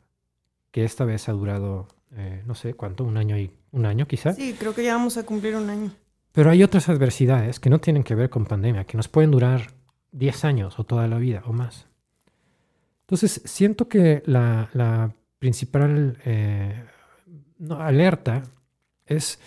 que 0.73 0.85
esta 0.85 1.05
vez 1.05 1.29
ha 1.29 1.33
durado, 1.33 1.87
eh, 2.17 2.43
no 2.47 2.57
sé 2.57 2.75
cuánto, 2.75 3.05
un 3.05 3.17
año 3.17 3.39
y 3.39 3.53
un 3.71 3.87
año 3.87 4.09
quizás. 4.09 4.35
Sí, 4.35 4.57
creo 4.59 4.75
que 4.75 4.83
ya 4.83 4.97
vamos 4.97 5.17
a 5.17 5.25
cumplir 5.25 5.55
un 5.55 5.71
año. 5.71 5.93
Pero 6.35 6.51
hay 6.51 6.65
otras 6.65 6.89
adversidades 6.89 7.61
que 7.61 7.71
no 7.71 7.79
tienen 7.79 8.03
que 8.03 8.17
ver 8.17 8.29
con 8.29 8.45
pandemia, 8.45 8.83
que 8.87 8.97
nos 8.97 9.07
pueden 9.07 9.31
durar 9.31 9.69
10 10.11 10.45
años 10.45 10.81
o 10.81 10.85
toda 10.85 11.07
la 11.07 11.17
vida 11.19 11.45
o 11.47 11.53
más. 11.53 11.87
Entonces, 13.03 13.41
siento 13.45 13.89
que 13.89 14.21
la, 14.27 15.15
principal 15.39 16.19
eh, 16.25 16.85
alerta 17.79 18.43
es, 19.07 19.39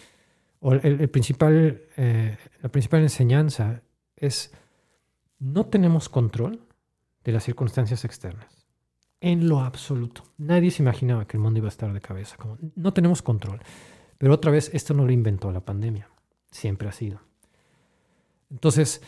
o 0.62 0.72
el, 0.72 1.10
principal, 1.10 1.82
eh, 1.98 2.38
la 2.62 2.70
principal 2.70 3.01
enseñanza 3.01 3.82
es, 4.15 4.53
no 5.39 5.65
tenemos 5.65 6.08
control 6.08 6.62
de 7.25 7.34
las 7.34 7.44
circunstancias 7.44 8.06
externas. 8.06 8.65
En 9.20 9.50
lo 9.50 9.60
absoluto. 9.60 10.24
Nadie 10.38 10.72
se 10.72 10.84
imaginaba 10.84 11.27
que 11.27 11.36
el 11.36 11.44
mundo 11.44 11.58
iba 11.58 11.67
a 11.67 11.75
estar 11.75 11.91
de 11.91 12.00
cabeza. 12.00 12.38
Como, 12.38 12.58
no 12.75 12.94
tenemos 12.94 13.22
control. 13.22 13.60
Pero 14.17 14.34
otra 14.34 14.51
vez, 14.51 14.74
esto 14.74 14.94
no 14.94 15.03
lo 15.03 15.12
inventó 15.12 15.51
la 15.51 15.65
pandemia 15.65 16.08
siempre 16.51 16.89
ha 16.89 16.92
sido. 16.92 17.22
Entonces, 18.50 19.01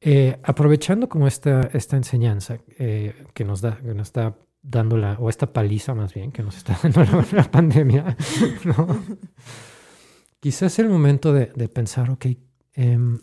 eh, 0.00 0.38
aprovechando 0.42 1.08
como 1.08 1.26
esta, 1.26 1.60
esta 1.74 1.96
enseñanza 1.96 2.58
eh, 2.78 3.26
que, 3.34 3.44
nos 3.44 3.60
da, 3.60 3.76
que 3.76 3.94
nos 3.94 4.08
está 4.08 4.36
dando 4.62 4.96
la, 4.96 5.14
o 5.14 5.28
esta 5.28 5.52
paliza 5.52 5.94
más 5.94 6.14
bien, 6.14 6.32
que 6.32 6.42
nos 6.42 6.56
está 6.56 6.78
dando 6.82 7.04
la, 7.32 7.50
pandemia, 7.50 8.16
quizás 10.40 10.72
es 10.72 10.78
el 10.78 10.88
momento 10.88 11.32
de, 11.32 11.46
pensar, 11.68 12.10
ok, 12.10 12.26
em, 12.74 13.18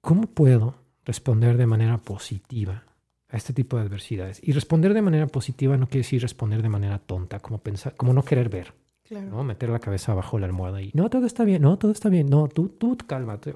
¿cómo 0.00 0.22
puedo 0.28 0.76
responder 1.04 1.56
de 1.56 1.66
manera 1.66 1.98
positiva 1.98 2.84
a 3.28 3.36
este 3.36 3.52
tipo 3.52 3.76
de 3.76 3.82
adversidades? 3.82 4.40
Y 4.42 4.52
responder 4.52 4.94
de 4.94 5.02
manera 5.02 5.26
positiva 5.26 5.76
no 5.76 5.88
quiere 5.88 6.04
decir 6.04 6.22
responder 6.22 6.62
de 6.62 6.68
manera 6.70 6.98
tonta, 6.98 7.40
como, 7.40 7.58
pensar, 7.58 7.96
como 7.96 8.14
no 8.14 8.24
querer 8.24 8.48
ver. 8.48 8.72
¿No? 9.10 9.44
Meter 9.44 9.68
la 9.68 9.78
cabeza 9.78 10.14
bajo 10.14 10.38
la 10.38 10.46
almohada 10.46 10.80
y 10.80 10.90
no, 10.94 11.10
todo 11.10 11.26
está 11.26 11.44
bien, 11.44 11.62
no, 11.62 11.76
todo 11.78 11.92
está 11.92 12.08
bien, 12.08 12.28
no, 12.28 12.48
tú, 12.48 12.68
tú 12.68 12.96
cálmate. 13.06 13.54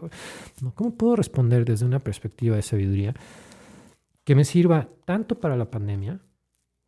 ¿Cómo 0.75 0.95
puedo 0.95 1.17
responder 1.17 1.65
desde 1.65 1.87
una 1.87 2.01
perspectiva 2.01 2.57
de 2.57 2.63
sabiduría 2.63 3.15
que 4.25 4.35
me 4.35 4.45
sirva 4.45 4.89
tanto 5.05 5.41
para 5.41 5.57
la 5.57 5.71
pandemia 5.71 6.21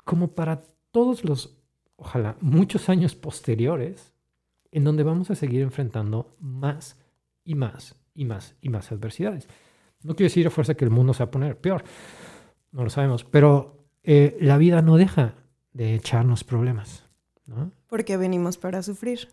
como 0.05 0.29
para 0.29 0.63
todos 0.91 1.25
los, 1.25 1.57
ojalá, 1.97 2.37
muchos 2.41 2.89
años 2.89 3.15
posteriores 3.15 4.13
en 4.71 4.85
donde 4.85 5.03
vamos 5.03 5.31
a 5.31 5.35
seguir 5.35 5.63
enfrentando 5.63 6.35
más 6.41 6.99
y 7.45 7.55
más 7.55 7.97
y 8.15 8.25
más 8.25 8.57
y 8.61 8.69
más 8.69 8.93
adversidades? 8.93 9.49
No 10.03 10.15
quiero 10.15 10.29
decir 10.29 10.47
a 10.47 10.51
fuerza 10.51 10.75
que 10.75 10.85
el 10.85 10.91
mundo 10.91 11.15
se 11.15 11.25
va 11.25 11.29
a 11.29 11.31
poner 11.31 11.59
peor, 11.59 11.85
no 12.73 12.85
lo 12.85 12.91
sabemos, 12.91 13.25
pero 13.25 13.87
eh, 14.03 14.37
la 14.41 14.59
vida 14.59 14.83
no 14.83 14.97
deja 14.97 15.35
de 15.73 15.95
echarnos 15.95 16.45
problemas. 16.45 17.08
¿No? 17.49 17.73
Porque 17.89 18.17
venimos 18.17 18.59
para 18.59 18.83
sufrir. 18.83 19.29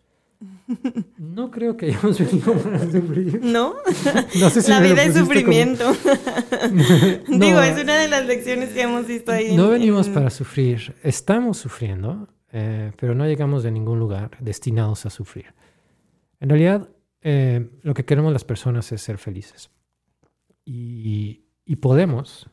No 1.18 1.50
creo 1.50 1.76
que 1.76 1.86
hayamos 1.86 2.18
venido 2.32 2.54
para 2.54 2.90
sufrir. 2.90 3.40
¿No? 3.42 3.74
no 4.40 4.50
sé 4.50 4.62
si 4.62 4.70
La 4.70 4.80
vida 4.80 5.04
es 5.04 5.14
sufrimiento. 5.14 5.92
Digo, 7.28 7.60
es 7.60 7.82
una 7.82 7.98
de 7.98 8.08
las 8.08 8.26
lecciones 8.26 8.70
que 8.70 8.82
hemos 8.82 9.06
visto 9.06 9.32
ahí. 9.32 9.56
No 9.56 9.68
venimos 9.68 10.08
para 10.08 10.30
sufrir, 10.30 10.94
estamos 11.02 11.58
sufriendo, 11.58 12.28
eh, 12.52 12.92
pero 12.98 13.14
no 13.14 13.26
llegamos 13.26 13.62
de 13.62 13.70
ningún 13.70 13.98
lugar 13.98 14.36
destinados 14.40 15.06
a 15.06 15.10
sufrir. 15.10 15.54
En 16.40 16.48
realidad, 16.48 16.88
eh, 17.22 17.70
lo 17.82 17.94
que 17.94 18.04
queremos 18.04 18.32
las 18.32 18.44
personas 18.44 18.90
es 18.92 19.00
ser 19.00 19.18
felices. 19.18 19.70
Y, 20.64 21.44
y 21.64 21.76
podemos 21.76 22.50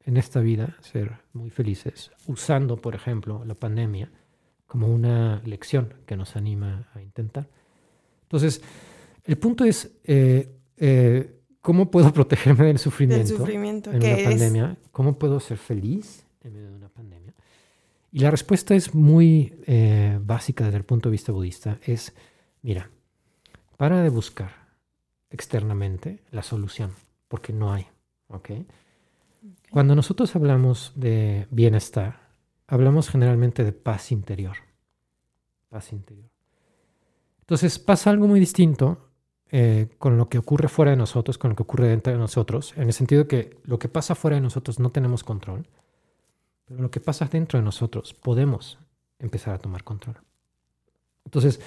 en 0.00 0.16
esta 0.16 0.40
vida 0.40 0.76
ser 0.80 1.20
muy 1.32 1.50
felices 1.50 2.10
usando, 2.26 2.76
por 2.76 2.94
ejemplo, 2.94 3.44
la 3.44 3.54
pandemia 3.54 4.10
como 4.74 4.88
una 4.88 5.40
lección 5.44 5.94
que 6.04 6.16
nos 6.16 6.34
anima 6.34 6.88
a 6.94 7.00
intentar. 7.00 7.48
Entonces, 8.22 8.60
el 9.22 9.38
punto 9.38 9.64
es, 9.64 9.92
eh, 10.02 10.50
eh, 10.76 11.42
¿cómo 11.60 11.92
puedo 11.92 12.12
protegerme 12.12 12.66
del 12.66 12.80
sufrimiento, 12.80 13.36
sufrimiento 13.36 13.92
en 13.92 14.02
una 14.02 14.24
pandemia? 14.28 14.76
¿Cómo 14.90 15.16
puedo 15.16 15.38
ser 15.38 15.58
feliz 15.58 16.26
en 16.42 16.54
medio 16.54 16.70
de 16.70 16.74
una 16.74 16.88
pandemia? 16.88 17.32
Y 18.10 18.18
la 18.18 18.32
respuesta 18.32 18.74
es 18.74 18.96
muy 18.96 19.54
eh, 19.68 20.18
básica 20.20 20.64
desde 20.64 20.78
el 20.78 20.84
punto 20.84 21.08
de 21.08 21.12
vista 21.12 21.30
budista. 21.30 21.78
Es, 21.86 22.12
mira, 22.62 22.90
para 23.76 24.02
de 24.02 24.08
buscar 24.08 24.56
externamente 25.30 26.24
la 26.32 26.42
solución, 26.42 26.90
porque 27.28 27.52
no 27.52 27.72
hay. 27.72 27.86
¿okay? 28.26 28.66
Cuando 29.70 29.94
nosotros 29.94 30.34
hablamos 30.34 30.90
de 30.96 31.46
bienestar, 31.52 32.23
hablamos 32.66 33.08
generalmente 33.08 33.64
de 33.64 33.72
paz 33.72 34.12
interior. 34.12 34.56
Paz 35.68 35.92
interior. 35.92 36.30
Entonces 37.40 37.78
pasa 37.78 38.10
algo 38.10 38.26
muy 38.26 38.40
distinto 38.40 39.10
eh, 39.50 39.88
con 39.98 40.16
lo 40.16 40.28
que 40.28 40.38
ocurre 40.38 40.68
fuera 40.68 40.90
de 40.90 40.96
nosotros, 40.96 41.38
con 41.38 41.50
lo 41.50 41.56
que 41.56 41.62
ocurre 41.62 41.88
dentro 41.88 42.12
de 42.12 42.18
nosotros, 42.18 42.72
en 42.76 42.84
el 42.84 42.92
sentido 42.92 43.28
que 43.28 43.58
lo 43.64 43.78
que 43.78 43.88
pasa 43.88 44.14
fuera 44.14 44.36
de 44.36 44.40
nosotros 44.40 44.80
no 44.80 44.90
tenemos 44.90 45.22
control, 45.22 45.68
pero 46.64 46.80
lo 46.80 46.90
que 46.90 47.00
pasa 47.00 47.26
dentro 47.26 47.58
de 47.58 47.64
nosotros 47.64 48.14
podemos 48.14 48.78
empezar 49.18 49.54
a 49.54 49.58
tomar 49.58 49.84
control. 49.84 50.16
Entonces, 51.24 51.60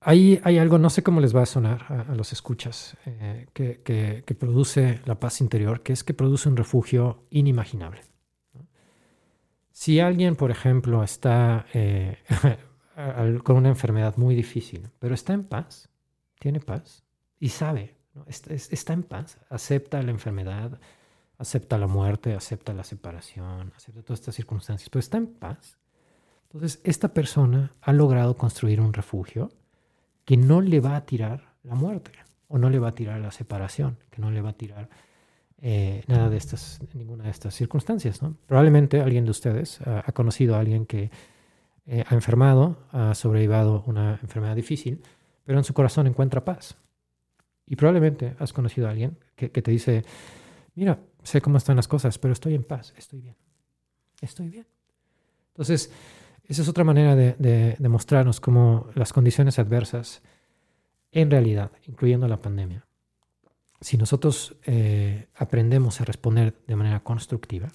hay, 0.00 0.40
hay 0.44 0.58
algo, 0.58 0.78
no 0.78 0.88
sé 0.88 1.02
cómo 1.02 1.20
les 1.20 1.34
va 1.34 1.42
a 1.42 1.46
sonar 1.46 2.06
a, 2.08 2.14
los 2.14 2.32
escuchas, 2.32 2.96
eh, 3.04 3.46
que, 3.52 3.82
que 4.24 4.34
produce 4.34 5.00
la 5.04 5.20
paz 5.20 5.40
interior, 5.40 5.82
que 5.82 5.92
es 5.92 6.04
que 6.04 6.14
produce 6.14 6.48
un 6.48 6.56
refugio 6.56 7.24
inimaginable. 7.30 8.09
Si 9.80 9.98
alguien, 9.98 10.36
por 10.36 10.50
ejemplo, 10.50 11.02
está 11.02 11.64
eh, 11.72 12.18
con 13.44 13.56
una 13.56 13.70
enfermedad 13.70 14.18
muy 14.18 14.34
difícil, 14.34 14.90
pero 14.98 15.14
está 15.14 15.32
en 15.32 15.42
paz, 15.42 15.88
tiene 16.38 16.60
paz 16.60 17.02
y 17.38 17.48
sabe, 17.48 17.96
está, 18.26 18.92
en 18.92 19.04
paz, 19.04 19.38
acepta 19.48 20.02
la 20.02 20.10
enfermedad, 20.10 20.78
acepta 21.38 21.78
la 21.78 21.86
muerte, 21.86 22.34
acepta 22.34 22.74
la 22.74 22.84
separación, 22.84 23.72
acepta 23.74 24.02
todas 24.02 24.20
estas 24.20 24.34
circunstancias, 24.34 24.90
pero 24.90 25.00
está 25.00 25.16
en 25.16 25.28
paz. 25.28 25.78
Entonces, 26.42 26.82
esta 26.84 27.14
persona 27.14 27.72
ha 27.80 27.94
logrado 27.94 28.36
construir 28.36 28.82
un 28.82 28.92
refugio 28.92 29.48
que 30.26 30.36
no 30.36 30.60
le 30.60 30.80
va 30.80 30.94
a 30.94 31.06
tirar 31.06 31.54
la 31.62 31.74
muerte 31.74 32.12
o 32.48 32.58
no 32.58 32.68
le 32.68 32.78
va 32.78 32.88
a 32.88 32.94
tirar 32.94 33.18
la 33.18 33.30
separación, 33.30 33.96
que 34.10 34.20
no 34.20 34.30
le 34.30 34.42
va 34.42 34.50
a 34.50 34.58
tirar 34.58 34.90
eh, 35.62 36.02
nada 36.06 36.30
de 36.30 36.36
estas, 36.36 36.80
ninguna 36.94 37.24
de 37.24 37.30
estas 37.30 37.54
circunstancias. 37.54 38.20
Probablemente 38.46 39.00
alguien 39.00 39.24
de 39.24 39.30
ustedes 39.30 39.80
ha 39.82 40.10
conocido 40.12 40.56
a 40.56 40.60
alguien 40.60 40.86
que 40.86 41.10
eh, 41.86 42.04
ha 42.06 42.14
enfermado, 42.14 42.76
ha 42.92 43.14
sobrevivido 43.14 43.82
una 43.86 44.20
enfermedad 44.22 44.54
difícil, 44.54 45.02
pero 45.44 45.58
en 45.58 45.64
su 45.64 45.74
corazón 45.74 46.06
encuentra 46.06 46.44
paz. 46.44 46.76
Y 47.66 47.76
probablemente 47.76 48.36
has 48.38 48.52
conocido 48.52 48.86
a 48.86 48.90
alguien 48.90 49.18
que, 49.34 49.48
te 49.48 49.70
dice, 49.70 50.04
mira, 50.74 50.98
sé 51.22 51.40
cómo 51.40 51.58
están 51.58 51.76
las 51.76 51.88
cosas, 51.88 52.18
pero 52.18 52.32
estoy 52.32 52.54
en 52.54 52.64
paz, 52.64 52.94
estoy 52.96 53.20
bien, 53.20 53.36
estoy 54.20 54.48
bien. 54.50 54.66
Entonces, 55.48 55.90
esa 56.44 56.62
es 56.62 56.68
otra 56.68 56.84
manera 56.84 57.16
de, 57.16 57.34
de 57.78 57.88
mostrarnos 57.88 58.40
cómo 58.40 58.88
las 58.94 59.12
condiciones 59.12 59.58
adversas, 59.58 60.22
en 61.12 61.30
realidad, 61.30 61.72
incluyendo 61.86 62.28
la 62.28 62.40
pandemia, 62.40 62.86
si 63.80 63.96
nosotros 63.96 64.56
eh, 64.64 65.28
aprendemos 65.34 66.00
a 66.00 66.04
responder 66.04 66.54
de 66.66 66.76
manera 66.76 67.00
constructiva, 67.00 67.72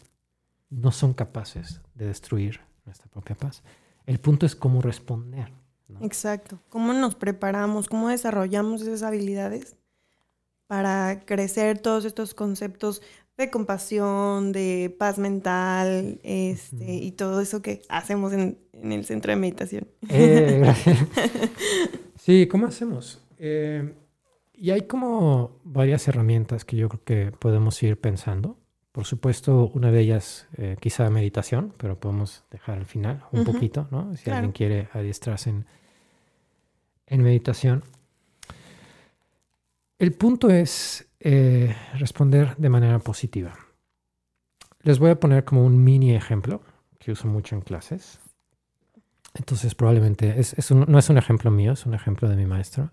no 0.69 0.91
son 0.91 1.13
capaces 1.13 1.81
de 1.95 2.07
destruir 2.07 2.59
nuestra 2.85 3.07
propia 3.07 3.35
paz. 3.35 3.63
El 4.05 4.19
punto 4.19 4.45
es 4.45 4.55
cómo 4.55 4.81
responder. 4.81 5.51
Exacto. 6.01 6.59
¿Cómo 6.69 6.93
nos 6.93 7.15
preparamos? 7.15 7.87
¿Cómo 7.87 8.09
desarrollamos 8.09 8.81
esas 8.81 9.03
habilidades 9.03 9.75
para 10.67 11.21
crecer 11.25 11.79
todos 11.79 12.05
estos 12.05 12.33
conceptos 12.33 13.01
de 13.37 13.49
compasión, 13.51 14.51
de 14.51 14.95
paz 14.97 15.17
mental, 15.17 16.19
este, 16.23 16.93
y 16.95 17.11
todo 17.11 17.41
eso 17.41 17.61
que 17.61 17.81
hacemos 17.89 18.31
en, 18.33 18.57
el 18.73 19.05
centro 19.05 19.31
de 19.31 19.35
meditación? 19.37 19.87
Eh, 20.09 20.59
gracias. 20.61 20.97
Sí, 22.17 22.47
¿cómo 22.47 22.65
hacemos? 22.65 23.21
Eh, 23.37 23.93
y 24.57 24.71
hay 24.71 24.83
como 24.83 25.59
varias 25.63 26.07
herramientas 26.07 26.65
que 26.65 26.75
yo 26.77 26.89
creo 26.89 27.03
que 27.03 27.31
podemos 27.37 27.81
ir 27.83 27.99
pensando 27.99 28.57
Por 28.91 29.03
supuesto, 29.05 29.69
una 29.73 29.91
de 29.91 29.99
ellas 29.99 30.47
eh, 30.57 30.77
quizá 30.79 31.09
meditación, 31.09 31.73
pero 31.77 31.99
podemos 31.99 32.45
dejar 32.49 32.77
al 32.77 32.85
final 32.85 33.23
un 33.33 33.43
poquito, 33.43 33.87
¿no? 33.91 34.15
Si 34.15 34.23
Claro. 34.23 34.37
alguien 34.37 34.51
quiere 34.53 34.87
adiestrarse 34.93 35.49
en, 35.49 35.65
en 37.07 37.21
meditación. 37.21 37.83
El 39.99 40.13
punto 40.13 40.49
es 40.49 41.07
eh, 41.19 41.75
responder 41.99 42.55
de 42.57 42.69
manera 42.69 42.99
positiva. 42.99 43.53
Les 44.81 44.99
voy 44.99 45.09
a 45.11 45.19
poner 45.19 45.43
como 45.43 45.65
un 45.65 45.83
mini 45.83 46.13
ejemplo 46.15 46.61
que 46.99 47.11
uso 47.11 47.27
mucho 47.27 47.55
en 47.55 47.61
clases. 47.61 48.19
Entonces 49.33 49.75
probablemente, 49.75 50.39
es, 50.39 50.53
es 50.53 50.71
un- 50.71 50.85
no 50.87 50.97
es 50.99 51.09
un 51.09 51.17
ejemplo 51.17 51.51
mío, 51.51 51.73
es 51.73 51.85
un 51.85 51.93
ejemplo 51.93 52.29
de 52.29 52.35
mi 52.35 52.45
maestro. 52.45 52.91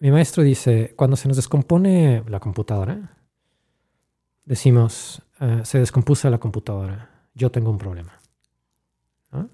Mi 0.00 0.10
maestro 0.10 0.42
dice, 0.42 0.94
cuando 0.96 1.16
se 1.16 1.26
nos 1.26 1.36
descompone 1.36 2.22
la 2.28 2.38
computadora, 2.38 3.16
decimos, 4.44 5.22
eh, 5.40 5.62
se 5.64 5.80
descompuso 5.80 6.30
la 6.30 6.38
computadora, 6.38 7.10
yo 7.34 7.50
tengo 7.50 7.70
un 7.70 7.78
problema. 7.78 8.12
¿no? 9.32 9.48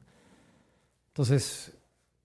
Entonces, 1.08 1.72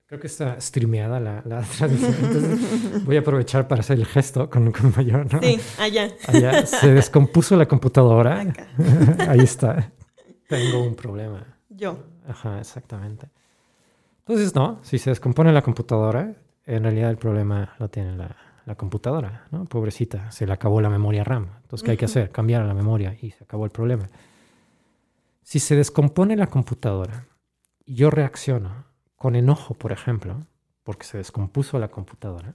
creo 0.06 0.20
que 0.20 0.28
está 0.28 0.60
streameada 0.60 1.20
la, 1.20 1.42
la 1.46 1.62
transmisión. 1.78 2.16
Entonces, 2.22 3.06
voy 3.06 3.16
a 3.16 3.20
aprovechar 3.22 3.68
para 3.68 3.82
hacer 3.82 3.98
el 3.98 4.06
gesto 4.06 4.50
con, 4.50 4.72
con 4.74 4.94
mayor. 4.96 5.32
¿no? 5.34 5.40
Sí, 5.40 5.60
allá. 5.78 6.12
Allá 6.28 6.66
se 6.66 6.94
descompuso 6.94 7.56
la 7.56 7.68
computadora. 7.68 8.42
Acá. 8.42 8.68
Ahí 9.30 9.40
está. 9.40 9.94
Tengo 10.48 10.84
un 10.84 10.96
problema. 10.96 11.46
Yo. 11.70 12.04
Ajá, 12.28 12.60
exactamente. 12.60 13.30
Entonces, 14.20 14.54
no, 14.54 14.80
si 14.84 15.00
se 15.00 15.10
descompone 15.10 15.54
la 15.54 15.62
computadora, 15.62 16.36
en 16.76 16.84
realidad 16.84 17.10
el 17.10 17.18
problema 17.18 17.74
lo 17.80 17.90
tiene 17.90 18.16
la, 18.16 18.36
la 18.70 18.76
computadora, 18.76 19.48
¿no? 19.50 19.66
Pobrecita, 19.66 20.32
se 20.32 20.46
le 20.46 20.54
acabó 20.54 20.80
la 20.80 20.92
memoria 20.92 21.24
RAM. 21.24 21.48
Entonces, 21.64 21.84
¿qué 21.84 21.92
hay 21.92 21.98
que 21.98 22.06
hacer? 22.06 22.32
Cambiar 22.32 22.64
la 22.66 22.76
memoria 22.76 23.18
y 23.20 23.32
se 23.32 23.44
acabó 23.44 23.66
el 23.66 23.72
problema. 23.72 24.08
Si 25.42 25.60
se 25.60 25.76
descompone 25.76 26.36
la 26.36 26.48
computadora 26.48 27.26
y 27.84 27.96
yo 27.96 28.12
reacciono 28.12 28.86
con 29.16 29.36
enojo, 29.36 29.74
por 29.74 29.92
ejemplo, 29.92 30.46
porque 30.84 31.06
se 31.06 31.18
descompuso 31.18 31.80
la 31.80 31.88
computadora, 31.88 32.54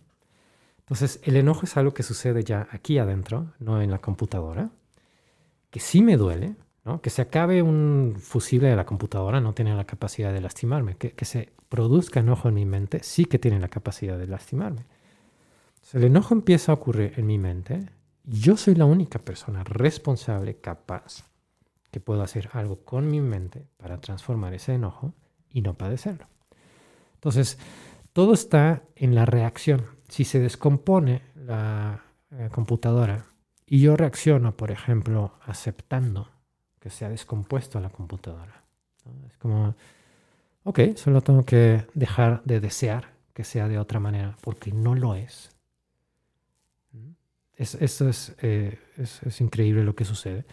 entonces 0.78 1.18
el 1.24 1.36
enojo 1.36 1.64
es 1.64 1.76
algo 1.76 1.94
que 1.94 2.04
sucede 2.04 2.44
ya 2.44 2.68
aquí 2.70 2.98
adentro, 2.98 3.52
no 3.58 3.82
en 3.82 3.90
la 3.90 3.98
computadora, 3.98 4.70
que 5.70 5.80
sí 5.80 6.00
me 6.00 6.16
duele, 6.16 6.54
¿no? 6.84 7.00
Que 7.00 7.10
se 7.10 7.22
acabe 7.22 7.62
un 7.62 8.16
fusible 8.18 8.68
de 8.68 8.76
la 8.76 8.86
computadora 8.86 9.40
no 9.40 9.54
tiene 9.54 9.74
la 9.74 9.84
capacidad 9.84 10.32
de 10.32 10.40
lastimarme. 10.40 10.96
Que, 10.96 11.12
que 11.12 11.24
se 11.24 11.52
produzca 11.68 12.20
enojo 12.20 12.48
en 12.48 12.54
mi 12.54 12.66
mente 12.66 13.00
sí 13.02 13.24
que 13.24 13.38
tiene 13.38 13.60
la 13.60 13.68
capacidad 13.68 14.18
de 14.18 14.26
lastimarme. 14.26 14.86
Si 15.82 15.96
el 15.96 16.04
enojo 16.04 16.34
empieza 16.34 16.72
a 16.72 16.76
ocurrir 16.76 17.14
en 17.16 17.26
mi 17.26 17.38
mente, 17.38 17.90
yo 18.24 18.56
soy 18.56 18.74
la 18.74 18.86
única 18.86 19.18
persona 19.18 19.64
responsable, 19.64 20.56
capaz, 20.56 21.24
que 21.90 22.00
puedo 22.00 22.22
hacer 22.22 22.48
algo 22.52 22.84
con 22.84 23.10
mi 23.10 23.20
mente 23.20 23.66
para 23.76 24.00
transformar 24.00 24.54
ese 24.54 24.74
enojo 24.74 25.14
y 25.50 25.60
no 25.60 25.74
padecerlo. 25.74 26.26
Entonces, 27.14 27.58
todo 28.12 28.34
está 28.34 28.82
en 28.96 29.14
la 29.14 29.26
reacción. 29.26 29.86
Si 30.08 30.24
se 30.24 30.40
descompone 30.40 31.22
la 31.34 32.02
eh, 32.30 32.48
computadora 32.50 33.26
y 33.66 33.80
yo 33.80 33.96
reacciono, 33.96 34.56
por 34.56 34.70
ejemplo, 34.70 35.34
aceptando 35.44 36.33
que 36.84 36.90
se 36.90 37.06
ha 37.06 37.08
descompuesto 37.08 37.80
la 37.80 37.88
computadora. 37.88 38.62
¿no? 39.06 39.26
Es 39.26 39.38
como, 39.38 39.74
ok, 40.64 40.80
solo 40.96 41.22
tengo 41.22 41.42
que 41.42 41.86
dejar 41.94 42.42
de 42.44 42.60
desear 42.60 43.14
que 43.32 43.42
sea 43.42 43.68
de 43.68 43.78
otra 43.78 44.00
manera, 44.00 44.36
porque 44.42 44.70
no 44.70 44.94
lo 44.94 45.14
es. 45.14 45.56
¿Mm? 46.92 47.12
es 47.56 47.74
esto 47.76 48.06
es, 48.06 48.36
eh, 48.42 48.78
es, 48.98 49.22
es 49.22 49.40
increíble 49.40 49.82
lo 49.82 49.96
que 49.96 50.04
sucede. 50.04 50.44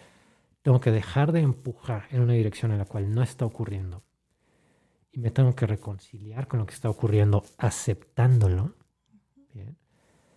Tengo 0.62 0.80
que 0.80 0.92
dejar 0.92 1.34
de 1.34 1.42
empujar 1.42 2.08
en 2.12 2.22
una 2.22 2.32
dirección 2.32 2.72
en 2.72 2.78
la 2.78 2.86
cual 2.86 3.13
no 3.13 3.22
está 3.24 3.46
ocurriendo. 3.46 4.02
Y 5.12 5.20
me 5.20 5.32
tengo 5.32 5.54
que 5.54 5.67
reconciliar 5.67 6.48
con 6.48 6.60
lo 6.62 6.65
que 6.65 6.74
está 6.74 6.89
ocurriendo, 6.89 7.44
aceptándolo. 7.58 8.74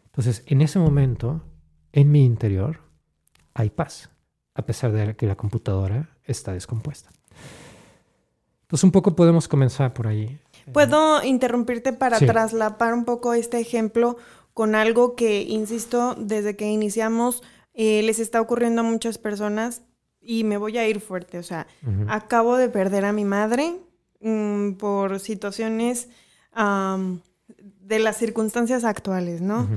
Entonces, 0.06 0.42
en 0.46 0.60
ese 0.60 0.80
momento, 0.80 1.44
en 1.92 2.10
mi 2.10 2.24
interior, 2.24 2.80
hay 3.54 3.70
paz 3.70 4.10
a 4.54 4.62
pesar 4.62 4.92
de 4.92 5.14
que 5.16 5.26
la 5.26 5.34
computadora 5.36 6.10
está 6.24 6.52
descompuesta. 6.52 7.10
Entonces 8.62 8.84
un 8.84 8.92
poco 8.92 9.14
podemos 9.14 9.48
comenzar 9.48 9.92
por 9.92 10.06
ahí. 10.06 10.38
¿Puedo 10.72 11.22
interrumpirte 11.22 11.92
para 11.92 12.18
Sí. 12.18 12.26
traslapar 12.26 12.94
un 12.94 13.04
poco 13.04 13.34
este 13.34 13.58
ejemplo 13.60 14.16
con 14.54 14.74
algo 14.74 15.14
que, 15.16 15.42
insisto, 15.42 16.14
desde 16.18 16.56
que 16.56 16.66
iniciamos 16.70 17.42
eh, 17.74 18.02
les 18.04 18.18
está 18.20 18.40
ocurriendo 18.40 18.80
a 18.82 18.84
muchas 18.84 19.18
personas 19.18 19.82
y 20.20 20.44
me 20.44 20.56
voy 20.56 20.78
a 20.78 20.88
ir 20.88 21.00
fuerte? 21.00 21.38
O 21.38 21.42
sea, 21.42 21.66
acabo 22.08 22.56
de 22.56 22.68
perder 22.68 23.04
a 23.04 23.12
mi 23.12 23.24
madre 23.24 23.76
mm, 24.20 24.72
por 24.74 25.18
situaciones 25.20 26.08
am, 26.52 27.20
de 27.80 27.98
las 27.98 28.16
circunstancias 28.16 28.84
actuales, 28.84 29.40
¿no? 29.42 29.62
Ujú. 29.64 29.74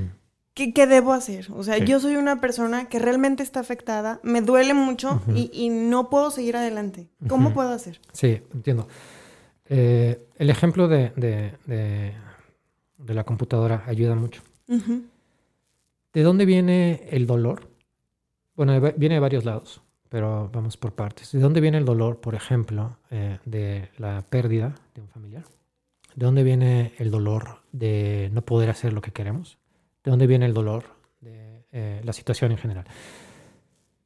¿Qué, 0.57 0.73
qué 0.73 0.87
debo 0.87 1.13
hacer? 1.13 1.47
O 1.53 1.61
sea, 1.63 1.75
Sí. 1.77 1.85
yo 1.85 1.99
soy 1.99 2.15
una 2.15 2.41
persona 2.41 2.89
que 2.89 2.97
realmente 2.97 3.43
está 3.43 3.59
afectada, 3.59 4.19
me 4.23 4.41
duele 4.41 4.73
mucho 4.73 5.21
y, 5.35 5.51
y 5.53 5.69
no 5.69 6.09
puedo 6.09 6.31
seguir 6.31 6.57
adelante. 6.57 7.07
¿Cómo 7.27 7.53
puedo 7.53 7.69
hacer? 7.69 7.99
Sí, 8.11 8.41
entiendo. 8.55 8.87
Eh, 9.69 10.25
el 10.37 10.49
ejemplo 10.49 10.87
de, 10.87 11.11
de- 11.15 11.53
de- 11.67 12.13
de 12.97 13.13
la 13.13 13.23
computadora 13.23 13.83
ayuda 13.85 14.15
mucho. 14.15 14.41
¿De 16.13 16.23
dónde 16.23 16.45
viene 16.45 17.07
el 17.11 17.27
dolor? 17.27 17.69
Bueno, 18.55 18.79
viene 18.97 19.15
de 19.15 19.19
varios 19.21 19.45
lados, 19.45 19.81
pero 20.09 20.49
vamos 20.51 20.75
por 20.77 20.93
partes. 20.93 21.31
¿De 21.33 21.39
dónde 21.39 21.61
viene 21.61 21.77
el 21.77 21.85
dolor, 21.85 22.19
por 22.19 22.33
ejemplo, 22.33 22.97
eh, 23.11 23.37
de 23.45 23.89
la 23.97 24.23
pérdida 24.27 24.73
de 24.95 25.01
un 25.01 25.07
familiar? 25.09 25.43
¿De 26.15 26.25
dónde 26.25 26.41
viene 26.43 26.93
el 26.97 27.11
dolor 27.11 27.59
de 27.71 28.29
no 28.33 28.41
poder 28.41 28.71
hacer 28.71 28.93
lo 28.93 29.01
que 29.01 29.11
queremos? 29.11 29.59
¿De 30.07 30.11
dónde 30.11 30.25
viene 30.25 30.45
el 30.45 30.53
dolor 30.53 30.85
de 31.19 31.65
eh, 31.69 31.99
la 32.01 32.13
situación 32.13 32.53
en 32.53 32.57
general? 32.57 32.85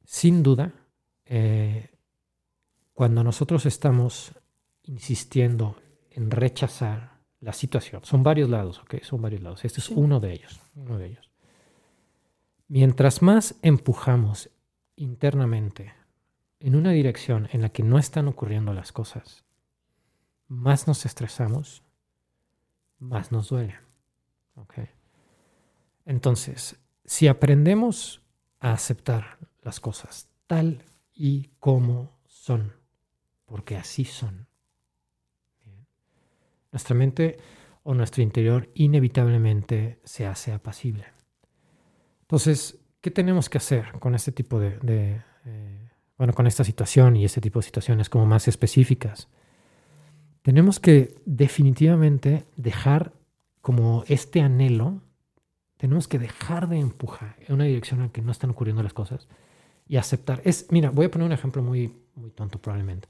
Sin 0.04 0.42
duda, 0.42 0.72
eh, 1.24 1.90
cuando 2.92 3.22
nosotros 3.22 3.66
estamos 3.66 4.32
insistiendo 4.82 5.76
en 6.10 6.32
rechazar 6.32 7.20
la 7.38 7.52
situación, 7.52 8.04
son 8.04 8.24
varios 8.24 8.50
lados, 8.50 8.80
¿ok? 8.80 8.96
Son 9.02 9.22
varios 9.22 9.42
lados. 9.42 9.64
Este 9.64 9.78
es 9.78 9.90
uno 9.90 10.18
de 10.18 10.32
ellos, 10.32 10.60
uno 10.74 10.98
de 10.98 11.06
ellos. 11.06 11.30
Mientras 12.66 13.22
más 13.22 13.54
empujamos 13.62 14.50
internamente 14.96 15.94
en 16.58 16.74
una 16.74 16.90
dirección 16.90 17.48
en 17.52 17.62
la 17.62 17.68
que 17.68 17.84
no 17.84 18.00
están 18.00 18.26
ocurriendo 18.26 18.74
las 18.74 18.90
cosas, 18.90 19.44
más 20.48 20.88
nos 20.88 21.06
estresamos, 21.06 21.84
más 22.98 23.30
nos 23.30 23.50
duele. 23.50 23.76
¿ok? 24.56 24.80
Entonces, 26.04 26.76
si 27.04 27.28
aprendemos 27.28 28.22
a 28.60 28.72
aceptar 28.72 29.38
las 29.62 29.80
cosas 29.80 30.28
tal 30.46 30.84
y 31.14 31.50
como 31.58 32.18
son, 32.26 32.72
porque 33.44 33.76
así 33.76 34.04
son, 34.04 34.46
nuestra 36.72 36.96
mente 36.96 37.36
o 37.82 37.94
nuestro 37.94 38.22
interior 38.22 38.70
inevitablemente 38.74 40.00
se 40.04 40.26
hace 40.26 40.52
apacible. 40.52 41.04
Entonces, 42.22 42.78
¿qué 43.00 43.10
tenemos 43.10 43.48
que 43.48 43.58
hacer 43.58 43.92
con 44.00 44.14
este 44.14 44.32
tipo 44.32 44.58
de, 44.58 44.78
de, 44.78 45.22
eh, 45.44 45.90
bueno, 46.16 46.32
con 46.32 46.46
esta 46.46 46.64
situación 46.64 47.16
y 47.16 47.24
este 47.24 47.40
tipo 47.40 47.58
de 47.58 47.64
situaciones 47.64 48.08
como 48.08 48.24
más 48.26 48.48
específicas? 48.48 49.28
Tenemos 50.40 50.80
que 50.80 51.14
definitivamente 51.24 52.46
dejar 52.56 53.12
como 53.60 54.04
este 54.08 54.40
anhelo, 54.40 55.02
tenemos 55.82 56.06
que 56.06 56.20
dejar 56.20 56.68
de 56.68 56.78
empujar 56.78 57.34
en 57.40 57.56
una 57.56 57.64
dirección 57.64 57.98
en 57.98 58.06
la 58.06 58.12
que 58.12 58.22
no 58.22 58.30
están 58.30 58.50
ocurriendo 58.50 58.84
las 58.84 58.92
cosas 58.92 59.26
y 59.88 59.96
aceptar. 59.96 60.40
Es, 60.44 60.66
mira, 60.70 60.90
voy 60.90 61.06
a 61.06 61.10
poner 61.10 61.26
un 61.26 61.32
ejemplo 61.32 61.60
muy, 61.60 61.92
muy 62.14 62.30
tonto 62.30 62.60
probablemente. 62.60 63.08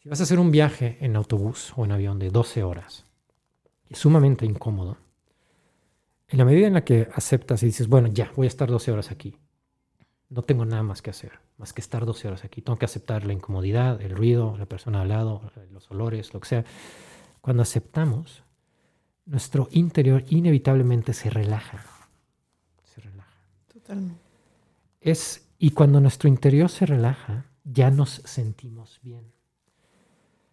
Si 0.00 0.08
vas 0.08 0.20
a 0.20 0.22
hacer 0.22 0.38
un 0.38 0.52
viaje 0.52 0.96
en 1.00 1.16
autobús 1.16 1.72
o 1.74 1.84
en 1.84 1.90
avión 1.90 2.20
de 2.20 2.30
12 2.30 2.62
horas, 2.62 3.04
es 3.88 3.98
sumamente 3.98 4.46
incómodo, 4.46 4.96
en 6.28 6.38
la 6.38 6.44
medida 6.44 6.68
en 6.68 6.74
la 6.74 6.84
que 6.84 7.08
aceptas 7.12 7.64
y 7.64 7.66
dices, 7.66 7.88
bueno, 7.88 8.06
ya, 8.06 8.30
voy 8.36 8.46
a 8.46 8.48
estar 8.48 8.70
12 8.70 8.92
horas 8.92 9.10
aquí. 9.10 9.34
No 10.28 10.42
tengo 10.42 10.64
nada 10.64 10.84
más 10.84 11.02
que 11.02 11.10
hacer, 11.10 11.32
más 11.56 11.72
que 11.72 11.80
estar 11.80 12.06
12 12.06 12.28
horas 12.28 12.44
aquí. 12.44 12.62
Tengo 12.62 12.78
que 12.78 12.84
aceptar 12.84 13.26
la 13.26 13.32
incomodidad, 13.32 14.00
el 14.02 14.14
ruido, 14.14 14.56
la 14.56 14.66
persona 14.66 15.02
al 15.02 15.08
lado, 15.08 15.50
los 15.72 15.90
olores, 15.90 16.32
lo 16.32 16.38
que 16.38 16.46
sea. 16.46 16.64
Cuando 17.40 17.64
aceptamos, 17.64 18.44
nuestro 19.28 19.68
interior 19.72 20.24
inevitablemente 20.28 21.12
se 21.12 21.30
relaja. 21.30 21.84
Se 22.82 23.00
relaja. 23.00 23.36
Totalmente. 23.72 24.20
Es, 25.00 25.46
y 25.58 25.70
cuando 25.70 26.00
nuestro 26.00 26.28
interior 26.28 26.70
se 26.70 26.86
relaja, 26.86 27.44
ya 27.64 27.90
nos 27.90 28.22
sentimos 28.24 28.98
bien. 29.02 29.32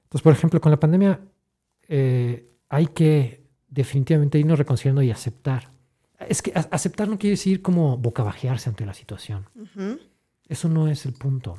Entonces, 0.04 0.22
por 0.22 0.34
ejemplo, 0.34 0.62
con 0.62 0.72
la 0.72 0.80
pandemia 0.80 1.20
eh, 1.88 2.50
hay 2.70 2.88
que 2.88 3.46
definitivamente 3.68 4.40
irnos 4.40 4.60
reconciliando 4.60 5.02
y 5.02 5.12
aceptar. 5.12 5.72
Es 6.20 6.42
que 6.42 6.52
aceptar 6.54 7.08
no 7.08 7.18
quiere 7.18 7.32
decir 7.32 7.62
como 7.62 7.98
bocabajearse 7.98 8.70
ante 8.70 8.86
la 8.86 8.94
situación. 8.94 9.46
Eso 10.48 10.70
no 10.70 10.88
es 10.88 11.06
el 11.06 11.14
punto. 11.14 11.58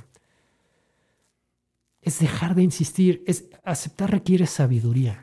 Es 2.01 2.19
dejar 2.21 2.55
de 2.55 2.63
insistir. 2.63 3.23
Es, 3.27 3.47
aceptar 3.65 4.11
requiere 4.11 4.47
sabiduría. 4.47 5.23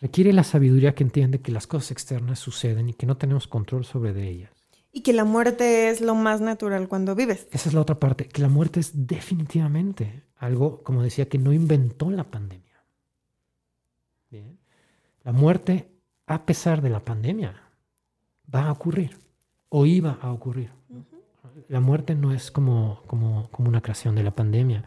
Requiere 0.00 0.32
la 0.32 0.44
sabiduría 0.44 0.94
que 0.94 1.02
entiende 1.02 1.40
que 1.40 1.50
las 1.50 1.66
cosas 1.66 1.90
externas 1.90 2.38
suceden 2.38 2.88
y 2.88 2.94
que 2.94 3.06
no 3.06 3.16
tenemos 3.16 3.48
control 3.48 3.84
sobre 3.84 4.12
de 4.12 4.28
ellas. 4.28 4.50
Y 4.92 5.02
que 5.02 5.12
la 5.12 5.24
muerte 5.24 5.90
es 5.90 6.00
lo 6.00 6.14
más 6.14 6.40
natural 6.40 6.88
cuando 6.88 7.14
vives. 7.14 7.48
Esa 7.50 7.68
es 7.68 7.74
la 7.74 7.80
otra 7.80 7.98
parte, 7.98 8.26
que 8.28 8.40
la 8.40 8.48
muerte 8.48 8.80
es 8.80 9.06
definitivamente 9.06 10.22
algo, 10.36 10.82
como 10.82 11.02
decía, 11.02 11.28
que 11.28 11.38
no 11.38 11.52
inventó 11.52 12.10
la 12.10 12.24
pandemia. 12.24 12.64
La 15.24 15.32
muerte, 15.32 15.90
a 16.26 16.46
pesar 16.46 16.80
de 16.80 16.88
la 16.88 17.04
pandemia, 17.04 17.54
va 18.54 18.68
a 18.68 18.72
ocurrir 18.72 19.18
o 19.68 19.84
iba 19.84 20.18
a 20.22 20.32
ocurrir. 20.32 20.70
La 21.68 21.80
muerte 21.80 22.14
no 22.14 22.32
es 22.32 22.50
como, 22.50 23.02
como, 23.06 23.50
como, 23.50 23.68
una 23.68 23.82
creación 23.82 24.14
de 24.14 24.22
la 24.22 24.30
pandemia. 24.30 24.84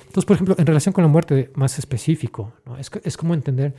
Entonces, 0.00 0.26
por 0.26 0.34
ejemplo, 0.34 0.56
en 0.58 0.66
relación 0.66 0.92
con 0.92 1.02
la 1.02 1.08
muerte 1.08 1.50
más 1.54 1.78
específico, 1.78 2.52
¿no? 2.66 2.76
es, 2.76 2.90
es, 3.02 3.16
como 3.16 3.32
entender, 3.32 3.74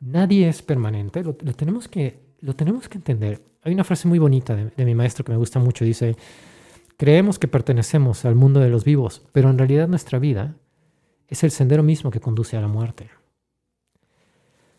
nadie 0.00 0.48
es 0.48 0.62
permanente, 0.62 1.22
lo, 1.22 1.34
tenemos 1.34 1.88
que, 1.88 2.20
lo 2.40 2.54
tenemos 2.54 2.88
que 2.88 2.98
entender. 2.98 3.42
Hay 3.62 3.72
una 3.72 3.84
frase 3.84 4.08
muy 4.08 4.18
bonita 4.18 4.54
de, 4.54 4.84
mi 4.84 4.94
maestro 4.94 5.24
que 5.24 5.32
me 5.32 5.38
gusta 5.38 5.58
mucho, 5.58 5.84
dice, 5.84 6.16
creemos 6.96 7.38
que 7.38 7.48
pertenecemos 7.48 8.24
al 8.24 8.34
mundo 8.34 8.60
de 8.60 8.68
los 8.68 8.84
vivos, 8.84 9.22
pero 9.32 9.50
en 9.50 9.58
realidad 9.58 9.88
nuestra 9.88 10.18
vida 10.18 10.56
es 11.26 11.44
el 11.44 11.50
sendero 11.50 11.82
mismo 11.82 12.10
que 12.10 12.20
conduce 12.20 12.56
a 12.56 12.60
la 12.60 12.68
muerte. 12.68 13.10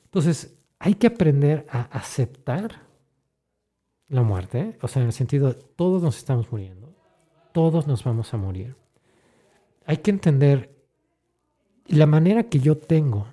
Entonces, 0.05 0.55
hay 0.79 0.95
que 0.95 1.07
aprender 1.07 1.67
a 1.69 1.81
aceptar 1.81 2.87
la 4.07 4.23
muerte, 4.23 4.77
o 4.81 4.87
sea, 4.87 5.01
en 5.01 5.07
el 5.07 5.13
sentido, 5.13 5.49
de 5.49 5.53
todos 5.75 6.01
nos 6.01 6.17
estamos 6.17 6.51
muriendo, 6.51 6.95
todos 7.51 7.85
nos 7.85 8.03
vamos 8.03 8.33
a 8.33 8.37
morir. 8.37 8.75
Hay 9.85 9.97
que 9.97 10.09
entender 10.09 10.75
la 11.85 12.05
manera 12.05 12.43
que 12.43 12.59
yo 12.59 12.77
tengo 12.77 13.27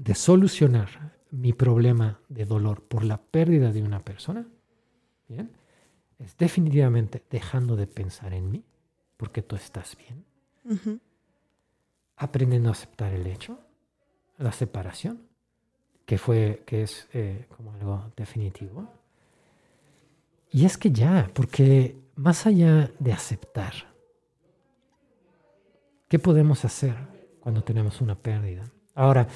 de 0.00 0.14
solucionar 0.14 1.12
mi 1.30 1.52
problema 1.52 2.20
de 2.30 2.46
dolor 2.46 2.82
por 2.82 3.04
la 3.04 3.18
pérdida 3.20 3.70
de 3.70 3.82
una 3.82 4.02
persona, 4.02 4.46
¿bien? 5.28 5.50
es 6.18 6.36
definitivamente 6.38 7.22
dejando 7.30 7.76
de 7.76 7.86
pensar 7.86 8.32
en 8.32 8.50
mí, 8.50 8.64
porque 9.18 9.42
tú 9.42 9.56
estás 9.56 9.98
bien, 9.98 10.24
aprendiendo 12.16 12.70
a 12.70 12.72
aceptar 12.72 13.12
el 13.12 13.26
hecho, 13.26 13.58
la 14.38 14.52
separación, 14.52 15.20
que 16.06 16.16
fue, 16.16 16.62
que 16.64 16.82
es 16.82 17.06
eh, 17.12 17.44
como 17.54 17.74
algo 17.74 18.10
definitivo. 18.16 18.88
Y 20.50 20.64
es 20.64 20.78
que 20.78 20.90
ya, 20.90 21.30
porque 21.34 21.94
más 22.16 22.46
allá 22.46 22.90
de 22.98 23.12
aceptar, 23.12 23.74
¿qué 26.08 26.18
podemos 26.18 26.64
hacer 26.64 26.96
cuando 27.40 27.62
tenemos 27.62 28.00
una 28.00 28.14
pérdida? 28.14 28.64
Ahora, 28.94 29.28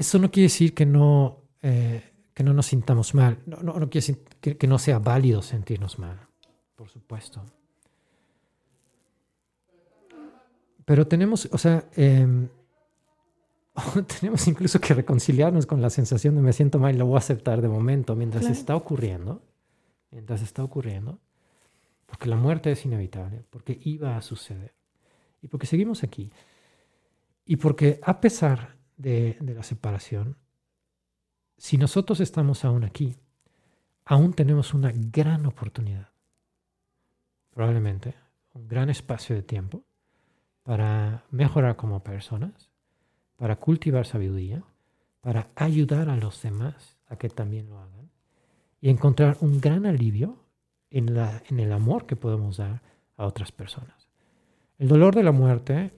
eso 0.00 0.18
no 0.18 0.30
quiere 0.30 0.44
decir 0.44 0.72
que 0.72 0.86
no, 0.86 1.42
eh, 1.60 2.02
que 2.32 2.42
no 2.42 2.54
nos 2.54 2.66
sintamos 2.66 3.14
mal, 3.14 3.38
no, 3.44 3.58
no, 3.58 3.74
quiere 3.90 4.06
decir 4.06 4.24
que, 4.40 4.66
no 4.66 4.78
sea 4.78 4.98
válido 4.98 5.42
sentirnos 5.42 5.98
mal, 5.98 6.18
por 6.74 6.88
supuesto. 6.88 7.44
Pero 10.86 11.06
tenemos, 11.06 11.50
o 11.52 11.58
sea, 11.58 11.84
em, 11.96 12.48
tenemos 14.20 14.48
incluso 14.48 14.80
que 14.80 14.94
reconciliarnos 14.94 15.66
con 15.66 15.82
la 15.82 15.90
sensación 15.90 16.34
de 16.34 16.40
me 16.40 16.54
siento 16.54 16.78
mal 16.78 16.94
y 16.94 16.98
lo 16.98 17.04
voy 17.04 17.16
a 17.16 17.18
aceptar 17.18 17.60
de 17.60 17.68
momento 17.68 18.16
mientras 18.16 18.46
está 18.46 18.74
ocurriendo, 18.74 19.42
mientras 20.10 20.40
está 20.40 20.64
ocurriendo, 20.64 21.20
porque 22.06 22.26
la 22.26 22.36
muerte 22.36 22.72
es 22.72 22.86
inevitable, 22.86 23.44
porque 23.50 23.78
iba 23.84 24.16
a 24.16 24.22
suceder 24.22 24.72
y 25.42 25.48
porque 25.48 25.66
seguimos 25.66 26.02
aquí. 26.02 26.32
Y 27.44 27.56
porque 27.56 28.00
a 28.02 28.18
pesar 28.18 28.79
de, 29.00 29.36
la 29.40 29.62
separación, 29.62 30.36
si 31.56 31.78
nosotros 31.78 32.20
estamos 32.20 32.64
aún 32.64 32.84
aquí, 32.84 33.16
aún 34.04 34.32
tenemos 34.32 34.74
una 34.74 34.92
gran 34.94 35.46
oportunidad, 35.46 36.08
probablemente 37.50 38.14
un 38.54 38.68
gran 38.68 38.90
espacio 38.90 39.36
de 39.36 39.42
tiempo 39.42 39.84
para 40.62 41.24
mejorar 41.30 41.76
como 41.76 42.02
personas 42.02 42.70
para 43.40 43.56
cultivar 43.56 44.04
sabiduría, 44.04 44.62
para 45.22 45.48
ayudar 45.54 46.10
a 46.10 46.16
los 46.16 46.42
demás 46.42 46.98
a 47.06 47.16
que 47.16 47.30
también 47.30 47.70
lo 47.70 47.78
hagan 47.78 48.10
y 48.82 48.90
encontrar 48.90 49.38
un 49.40 49.62
gran 49.62 49.86
alivio 49.86 50.44
en, 50.90 51.14
la, 51.14 51.42
en 51.48 51.58
el 51.58 51.72
amor 51.72 52.04
que 52.04 52.16
podemos 52.16 52.58
dar 52.58 52.82
a 53.16 53.24
otras 53.24 53.50
personas. 53.50 54.10
El 54.76 54.88
dolor 54.88 55.14
de 55.14 55.22
la 55.22 55.32
muerte 55.32 55.94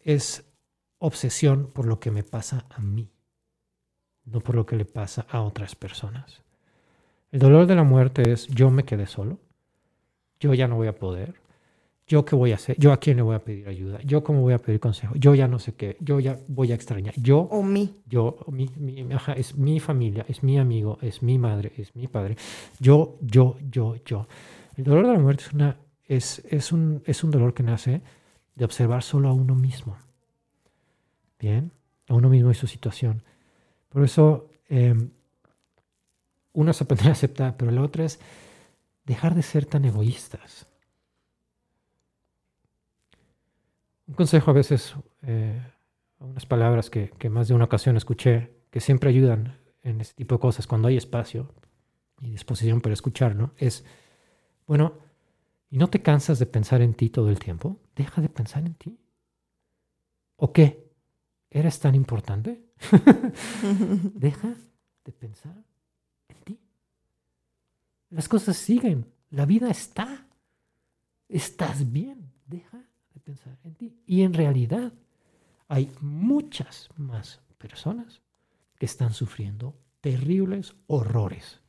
es 0.00 0.51
obsesión 1.02 1.70
por 1.72 1.86
lo 1.86 2.00
que 2.00 2.10
me 2.10 2.22
pasa 2.22 2.66
a 2.70 2.80
mí, 2.80 3.10
no 4.24 4.40
por 4.40 4.54
lo 4.54 4.66
que 4.66 4.76
le 4.76 4.84
pasa 4.84 5.26
a 5.30 5.42
otras 5.42 5.74
personas. 5.74 6.42
El 7.30 7.40
dolor 7.40 7.66
de 7.66 7.74
la 7.74 7.84
muerte 7.84 8.32
es 8.32 8.46
yo 8.48 8.70
me 8.70 8.84
quedé 8.84 9.06
solo, 9.06 9.38
yo 10.40 10.54
ya 10.54 10.68
no 10.68 10.76
voy 10.76 10.88
a 10.88 10.96
poder, 10.96 11.42
¿Yo 12.06 12.24
qué 12.24 12.36
voy 12.36 12.52
a 12.52 12.56
hacer? 12.56 12.76
¿Yo 12.78 12.92
a 12.92 12.98
quién 12.98 13.16
le 13.16 13.22
voy 13.22 13.36
a 13.36 13.38
pedir 13.38 13.68
ayuda? 13.68 14.00
¿Yo 14.02 14.22
cómo 14.22 14.42
voy 14.42 14.52
a 14.52 14.58
pedir 14.58 14.80
consejo? 14.80 15.14
Yo 15.14 15.34
ya 15.34 15.46
no 15.46 15.58
sé 15.58 15.74
qué. 15.74 15.96
Yo 16.00 16.20
ya 16.20 16.36
voy 16.48 16.72
a 16.72 16.74
extrañar. 16.74 17.14
Yo. 17.16 17.38
O 17.38 17.62
mí. 17.62 18.02
Yo, 18.06 18.36
mi, 18.48 18.68
es 19.36 19.56
mi 19.56 19.80
familia, 19.80 20.26
es 20.28 20.42
mi 20.42 20.58
amigo, 20.58 20.98
es 21.00 21.22
mi 21.22 21.38
madre, 21.38 21.72
es 21.78 21.94
mi 21.94 22.08
padre. 22.08 22.36
Yo, 22.80 23.16
yo, 23.20 23.56
yo, 23.70 23.96
yo. 24.04 24.26
El 24.76 24.84
dolor 24.84 25.06
de 25.06 25.12
la 25.12 25.18
muerte 25.20 25.44
es, 25.44 25.52
una, 25.52 25.76
es, 26.04 26.42
es, 26.50 26.72
un, 26.72 27.02
es 27.06 27.22
un 27.22 27.30
dolor 27.30 27.54
que 27.54 27.62
nace 27.62 28.02
de 28.56 28.64
observar 28.64 29.02
solo 29.02 29.28
a 29.28 29.32
uno 29.32 29.54
mismo. 29.54 29.96
Bien, 31.42 31.72
a 32.06 32.14
uno 32.14 32.28
mismo 32.28 32.52
y 32.52 32.54
su 32.54 32.68
situación. 32.68 33.24
Por 33.88 34.04
eso, 34.04 34.48
eh, 34.68 34.94
uno 36.52 36.70
es 36.70 36.80
aprender 36.80 37.08
a 37.08 37.12
aceptar, 37.12 37.56
pero 37.56 37.72
la 37.72 37.82
otra 37.82 38.04
es 38.04 38.20
dejar 39.04 39.34
de 39.34 39.42
ser 39.42 39.66
tan 39.66 39.84
egoístas. 39.84 40.68
Un 44.06 44.14
consejo 44.14 44.52
a 44.52 44.54
veces, 44.54 44.94
eh, 45.22 45.60
unas 46.20 46.46
palabras 46.46 46.90
que, 46.90 47.10
que, 47.18 47.28
más 47.28 47.48
de 47.48 47.54
una 47.54 47.64
ocasión 47.64 47.96
escuché, 47.96 48.52
que 48.70 48.78
siempre 48.78 49.10
ayudan 49.10 49.58
en 49.82 50.00
este 50.00 50.14
tipo 50.14 50.36
de 50.36 50.40
cosas 50.40 50.68
cuando 50.68 50.86
hay 50.86 50.96
espacio 50.96 51.52
y 52.20 52.30
disposición 52.30 52.80
para 52.80 52.92
escuchar, 52.92 53.34
¿no? 53.34 53.52
Es, 53.56 53.84
bueno, 54.68 54.92
¿y 55.70 55.78
no 55.78 55.90
te 55.90 56.02
cansas 56.02 56.38
de 56.38 56.46
pensar 56.46 56.82
en 56.82 56.94
ti 56.94 57.10
todo 57.10 57.30
el 57.30 57.40
tiempo? 57.40 57.80
Deja 57.96 58.22
de 58.22 58.28
pensar 58.28 58.64
en 58.64 58.74
ti. 58.74 58.96
¿O 60.36 60.52
qué? 60.52 60.91
¿Eres 61.54 61.78
tan 61.78 61.94
importante? 61.94 62.64
Deja 64.14 64.54
de 65.04 65.12
pensar 65.12 65.62
en 66.28 66.36
ti. 66.44 66.58
Las 68.08 68.26
cosas 68.26 68.56
siguen, 68.56 69.12
la 69.30 69.44
vida 69.44 69.70
está. 69.70 70.26
Estás 71.28 71.90
bien, 71.90 72.32
deja 72.46 72.82
pensar 73.22 73.58
en 73.64 73.74
ti. 73.74 74.02
Y 74.06 74.22
en 74.22 74.34
realidad 74.34 74.92
hay 75.68 75.90
muchas 76.00 76.88
más 76.96 77.40
personas 77.58 78.22
que 78.78 78.86
están 78.86 79.12
sufriendo 79.12 79.78
terribles 80.00 80.74
horrores 80.86 81.60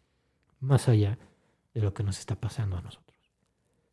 más 0.60 0.90
allá 0.90 1.18
de 1.74 1.82
lo 1.82 1.94
que 1.94 2.04
nos 2.04 2.20
está 2.20 2.36
pasando 2.36 2.78
a 2.78 2.82
nosotros. 2.82 3.20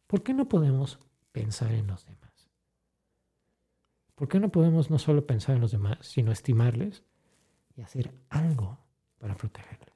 ¿Por 0.07 0.23
qué 0.23 0.35
no 0.35 0.49
podemos 0.49 0.99
pensar 1.33 1.73
en 1.73 1.87
los 1.87 2.05
demás? 2.07 2.30
¿Por 4.21 4.29
qué 4.29 4.39
no 4.39 4.51
podemos 4.51 4.91
no 4.91 4.99
solo 4.99 5.27
pensar 5.27 5.55
en 5.55 5.63
los 5.63 5.71
demás, 5.71 5.97
sino 6.03 6.31
estimarles 6.31 7.03
y 7.75 7.81
hacer 7.81 8.13
algo 8.29 8.77
para 9.19 9.35
protegerles? 9.35 9.95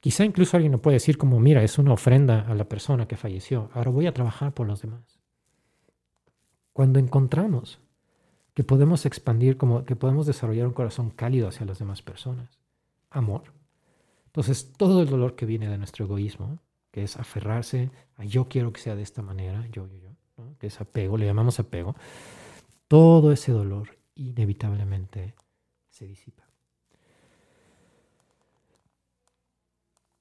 Quizá 0.00 0.24
incluso 0.24 0.56
alguien 0.56 0.72
no 0.72 0.82
puede 0.82 0.96
decir 0.96 1.16
como, 1.16 1.38
mira, 1.38 1.62
es 1.62 1.78
una 1.78 1.92
ofrenda 1.92 2.40
a 2.40 2.56
la 2.56 2.68
persona 2.68 3.06
que 3.06 3.16
falleció, 3.16 3.70
ahora 3.72 3.92
voy 3.92 4.08
a 4.08 4.12
trabajar 4.12 4.52
por 4.52 4.66
los 4.66 4.82
demás. 4.82 5.20
Cuando 6.72 6.98
encontramos 6.98 7.78
que 8.52 8.64
podemos 8.64 9.06
expandir, 9.06 9.56
como 9.56 9.84
que 9.84 9.94
podemos 9.94 10.26
desarrollar 10.26 10.66
un 10.66 10.72
corazón 10.72 11.10
cálido 11.10 11.46
hacia 11.46 11.64
las 11.64 11.78
demás 11.78 12.02
personas, 12.02 12.58
amor. 13.10 13.44
Entonces, 14.26 14.72
todo 14.76 15.02
el 15.02 15.08
dolor 15.08 15.36
que 15.36 15.46
viene 15.46 15.68
de 15.68 15.78
nuestro 15.78 16.06
egoísmo, 16.06 16.58
que 16.90 17.04
es 17.04 17.16
aferrarse 17.16 17.92
a 18.16 18.24
yo 18.24 18.48
quiero 18.48 18.72
que 18.72 18.80
sea 18.80 18.96
de 18.96 19.02
esta 19.02 19.22
manera, 19.22 19.68
yo, 19.70 19.86
yo, 19.86 19.98
yo, 19.98 20.56
que 20.58 20.66
es 20.66 20.80
apego, 20.80 21.16
le 21.16 21.26
llamamos 21.26 21.60
apego, 21.60 21.94
todo 22.92 23.32
ese 23.32 23.52
dolor 23.52 23.96
inevitablemente 24.16 25.34
se 25.88 26.06
disipa. 26.06 26.46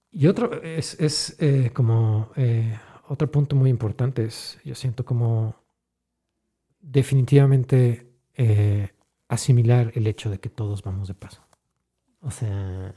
Y 0.09 0.27
otro 0.27 0.63
es, 0.63 0.97
es 0.97 1.35
eh, 1.41 1.71
como 1.73 2.31
eh, 2.37 2.79
otro 3.09 3.29
punto 3.29 3.57
muy 3.57 3.69
importante 3.69 4.23
es, 4.23 4.57
yo 4.63 4.73
siento 4.73 5.03
como 5.03 5.53
definitivamente 6.79 8.09
eh, 8.35 8.91
asimilar 9.27 9.91
el 9.95 10.07
hecho 10.07 10.29
de 10.29 10.39
que 10.39 10.47
todos 10.47 10.81
vamos 10.81 11.09
de 11.09 11.15
paso. 11.15 11.41
O 12.21 12.31
sea, 12.31 12.95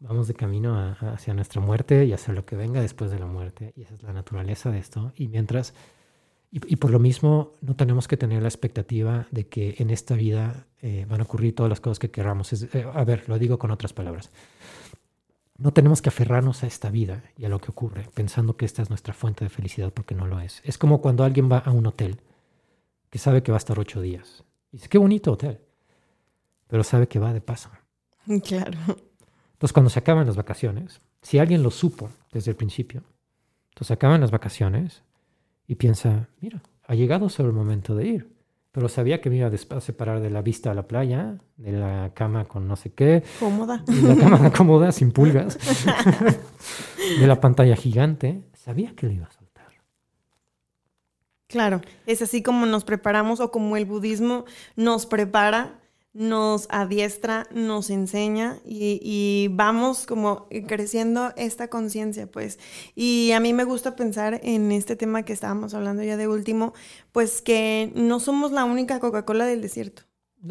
vamos 0.00 0.26
de 0.26 0.34
camino 0.34 0.96
hacia 0.98 1.34
nuestra 1.34 1.60
muerte 1.60 2.04
y 2.04 2.14
hacia 2.14 2.34
lo 2.34 2.44
que 2.44 2.56
venga 2.56 2.80
después 2.80 3.12
de 3.12 3.20
la 3.20 3.26
muerte. 3.26 3.74
Y 3.76 3.82
esa 3.82 3.94
es 3.94 4.02
la 4.02 4.12
naturaleza 4.12 4.72
de 4.72 4.80
esto. 4.80 5.12
Y 5.14 5.28
mientras, 5.28 5.72
y, 6.54 6.76
por 6.76 6.90
lo 6.90 6.98
mismo, 6.98 7.54
no 7.62 7.74
tenemos 7.76 8.06
que 8.06 8.18
tener 8.18 8.42
la 8.42 8.48
expectativa 8.48 9.26
de 9.30 9.48
que 9.48 9.76
en 9.78 9.88
esta 9.88 10.14
vida 10.14 10.66
eh, 10.82 11.06
van 11.08 11.20
a 11.20 11.24
ocurrir 11.24 11.54
todas 11.54 11.70
las 11.70 11.80
cosas 11.80 11.98
que 11.98 12.10
queramos. 12.10 12.52
Eh, 12.52 12.86
a 12.92 13.04
ver, 13.04 13.26
lo 13.26 13.38
digo 13.38 13.58
con 13.58 13.70
otras 13.70 13.94
palabras. 13.94 14.30
No 15.56 15.72
tenemos 15.72 16.02
que 16.02 16.10
aferrarnos 16.10 16.62
a 16.62 16.66
esta 16.66 16.90
vida 16.90 17.24
y 17.38 17.46
a 17.46 17.48
lo 17.48 17.58
que 17.58 17.70
ocurre, 17.70 18.06
pensando 18.12 18.58
que 18.58 18.66
esta 18.66 18.82
es 18.82 18.90
nuestra 18.90 19.14
fuente 19.14 19.46
de 19.46 19.48
felicidad, 19.48 19.94
porque 19.94 20.14
no 20.14 20.26
lo 20.26 20.40
es. 20.40 20.60
Es 20.62 20.76
como 20.76 21.00
cuando 21.00 21.24
alguien 21.24 21.50
va 21.50 21.56
a 21.56 21.70
un 21.70 21.86
hotel 21.86 22.20
que 23.08 23.18
sabe 23.18 23.42
que 23.42 23.50
va 23.50 23.56
a 23.56 23.64
estar 23.64 23.78
ocho 23.78 24.02
días. 24.02 24.44
Y 24.72 24.76
dice, 24.76 24.90
qué 24.90 24.98
bonito 24.98 25.32
hotel, 25.32 25.58
pero 26.66 26.84
sabe 26.84 27.08
que 27.08 27.18
va 27.18 27.32
de 27.32 27.40
paso. 27.40 27.70
Claro. 28.44 28.78
Entonces, 29.52 29.72
cuando 29.72 29.90
se 29.90 30.00
acaban 30.00 30.26
las 30.26 30.36
vacaciones, 30.36 31.00
si 31.22 31.38
alguien 31.38 31.62
lo 31.62 31.70
supo 31.70 32.10
desde 32.30 32.50
el 32.50 32.56
principio, 32.56 33.04
entonces 33.70 33.90
acaban 33.92 34.20
las 34.20 34.30
vacaciones 34.30 35.02
y 35.72 35.74
piensa, 35.74 36.28
mira, 36.42 36.62
ha 36.86 36.94
llegado 36.94 37.30
solo 37.30 37.48
el 37.48 37.54
momento 37.54 37.94
de 37.94 38.06
ir. 38.06 38.28
Pero 38.72 38.90
sabía 38.90 39.22
que 39.22 39.30
me 39.30 39.36
iba 39.36 39.48
a 39.48 39.80
separar 39.80 40.20
de 40.20 40.28
la 40.28 40.42
vista 40.42 40.70
a 40.70 40.74
la 40.74 40.86
playa, 40.86 41.38
de 41.56 41.72
la 41.72 42.10
cama 42.12 42.44
con 42.44 42.68
no 42.68 42.76
sé 42.76 42.92
qué. 42.92 43.22
Cómoda. 43.40 43.82
De 43.86 44.02
la 44.02 44.16
cama 44.16 44.52
cómoda, 44.56 44.92
sin 44.92 45.12
pulgas. 45.12 45.58
de 47.20 47.26
la 47.26 47.40
pantalla 47.40 47.74
gigante. 47.74 48.42
Sabía 48.52 48.94
que 48.94 49.06
lo 49.06 49.12
iba 49.12 49.24
a 49.24 49.30
soltar. 49.30 49.64
Claro, 51.46 51.80
es 52.04 52.20
así 52.20 52.42
como 52.42 52.66
nos 52.66 52.84
preparamos 52.84 53.40
o 53.40 53.50
como 53.50 53.78
el 53.78 53.86
budismo 53.86 54.44
nos 54.76 55.06
prepara 55.06 55.80
nos 56.14 56.66
adiestra, 56.70 57.46
nos 57.52 57.88
enseña 57.88 58.58
y, 58.66 59.48
vamos 59.52 60.04
como 60.06 60.46
creciendo 60.66 61.32
esta 61.36 61.68
conciencia, 61.68 62.30
pues. 62.30 62.58
Y 62.94 63.32
a 63.32 63.40
mí 63.40 63.52
me 63.52 63.64
gusta 63.64 63.96
pensar 63.96 64.40
en 64.42 64.72
este 64.72 64.94
tema 64.94 65.22
que 65.22 65.32
estábamos 65.32 65.72
hablando 65.74 66.02
ya 66.02 66.16
de 66.16 66.28
último, 66.28 66.74
pues 67.12 67.40
que 67.40 67.92
no 67.94 68.20
somos 68.20 68.52
la 68.52 68.64
única 68.64 69.00
Coca-Cola 69.00 69.46
del 69.46 69.62
desierto. 69.62 70.02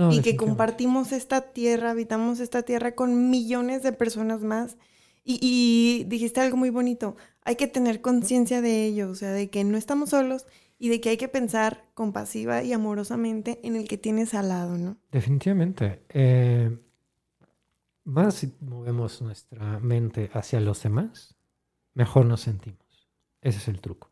y 0.09 0.21
que 0.21 0.37
compartimos 0.37 1.11
esta 1.11 1.41
tierra, 1.51 1.91
habitamos 1.91 2.39
esta 2.39 2.63
tierra 2.63 2.95
con 2.95 3.29
millones 3.29 3.83
de 3.83 3.91
personas 3.91 4.41
más. 4.41 4.77
Y, 5.23 5.37
y 5.41 6.05
dijiste 6.05 6.39
algo 6.39 6.57
muy 6.57 6.71
bonito, 6.71 7.15
hay 7.43 7.55
que 7.55 7.67
tener 7.67 8.01
conciencia 8.01 8.61
de 8.61 8.85
ello, 8.85 9.11
o 9.11 9.15
sea, 9.15 9.31
de 9.31 9.49
que 9.51 9.63
no 9.63 9.77
estamos 9.77 10.09
solos 10.11 10.47
y 10.81 10.89
de 10.89 10.99
que 10.99 11.09
hay 11.09 11.17
que 11.17 11.27
pensar 11.27 11.85
compasiva 11.93 12.63
y 12.63 12.73
amorosamente 12.73 13.59
en 13.61 13.75
el 13.75 13.87
que 13.87 13.99
tienes 13.99 14.33
al 14.33 14.49
lado, 14.49 14.79
¿no? 14.79 14.97
Definitivamente. 15.11 16.01
Eh, 16.09 16.75
más 18.03 18.33
si 18.33 18.55
movemos 18.61 19.21
nuestra 19.21 19.79
mente 19.79 20.31
hacia 20.33 20.59
los 20.59 20.81
demás, 20.81 21.35
mejor 21.93 22.25
nos 22.25 22.41
sentimos. 22.41 23.07
Ese 23.43 23.59
es 23.59 23.67
el 23.67 23.79
truco. 23.79 24.09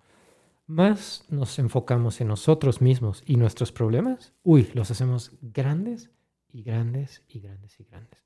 Más 0.68 1.26
nos 1.30 1.58
enfocamos 1.58 2.22
en 2.22 2.28
nosotros 2.28 2.82
mismos 2.82 3.24
y 3.26 3.38
nuestros 3.38 3.72
problemas, 3.72 4.34
uy, 4.44 4.70
los 4.76 4.92
hacemos 4.92 5.32
grandes 5.42 6.12
y 6.50 6.62
grandes 6.62 7.24
y 7.30 7.40
grandes 7.40 7.80
y 7.80 7.86
grandes. 7.86 8.24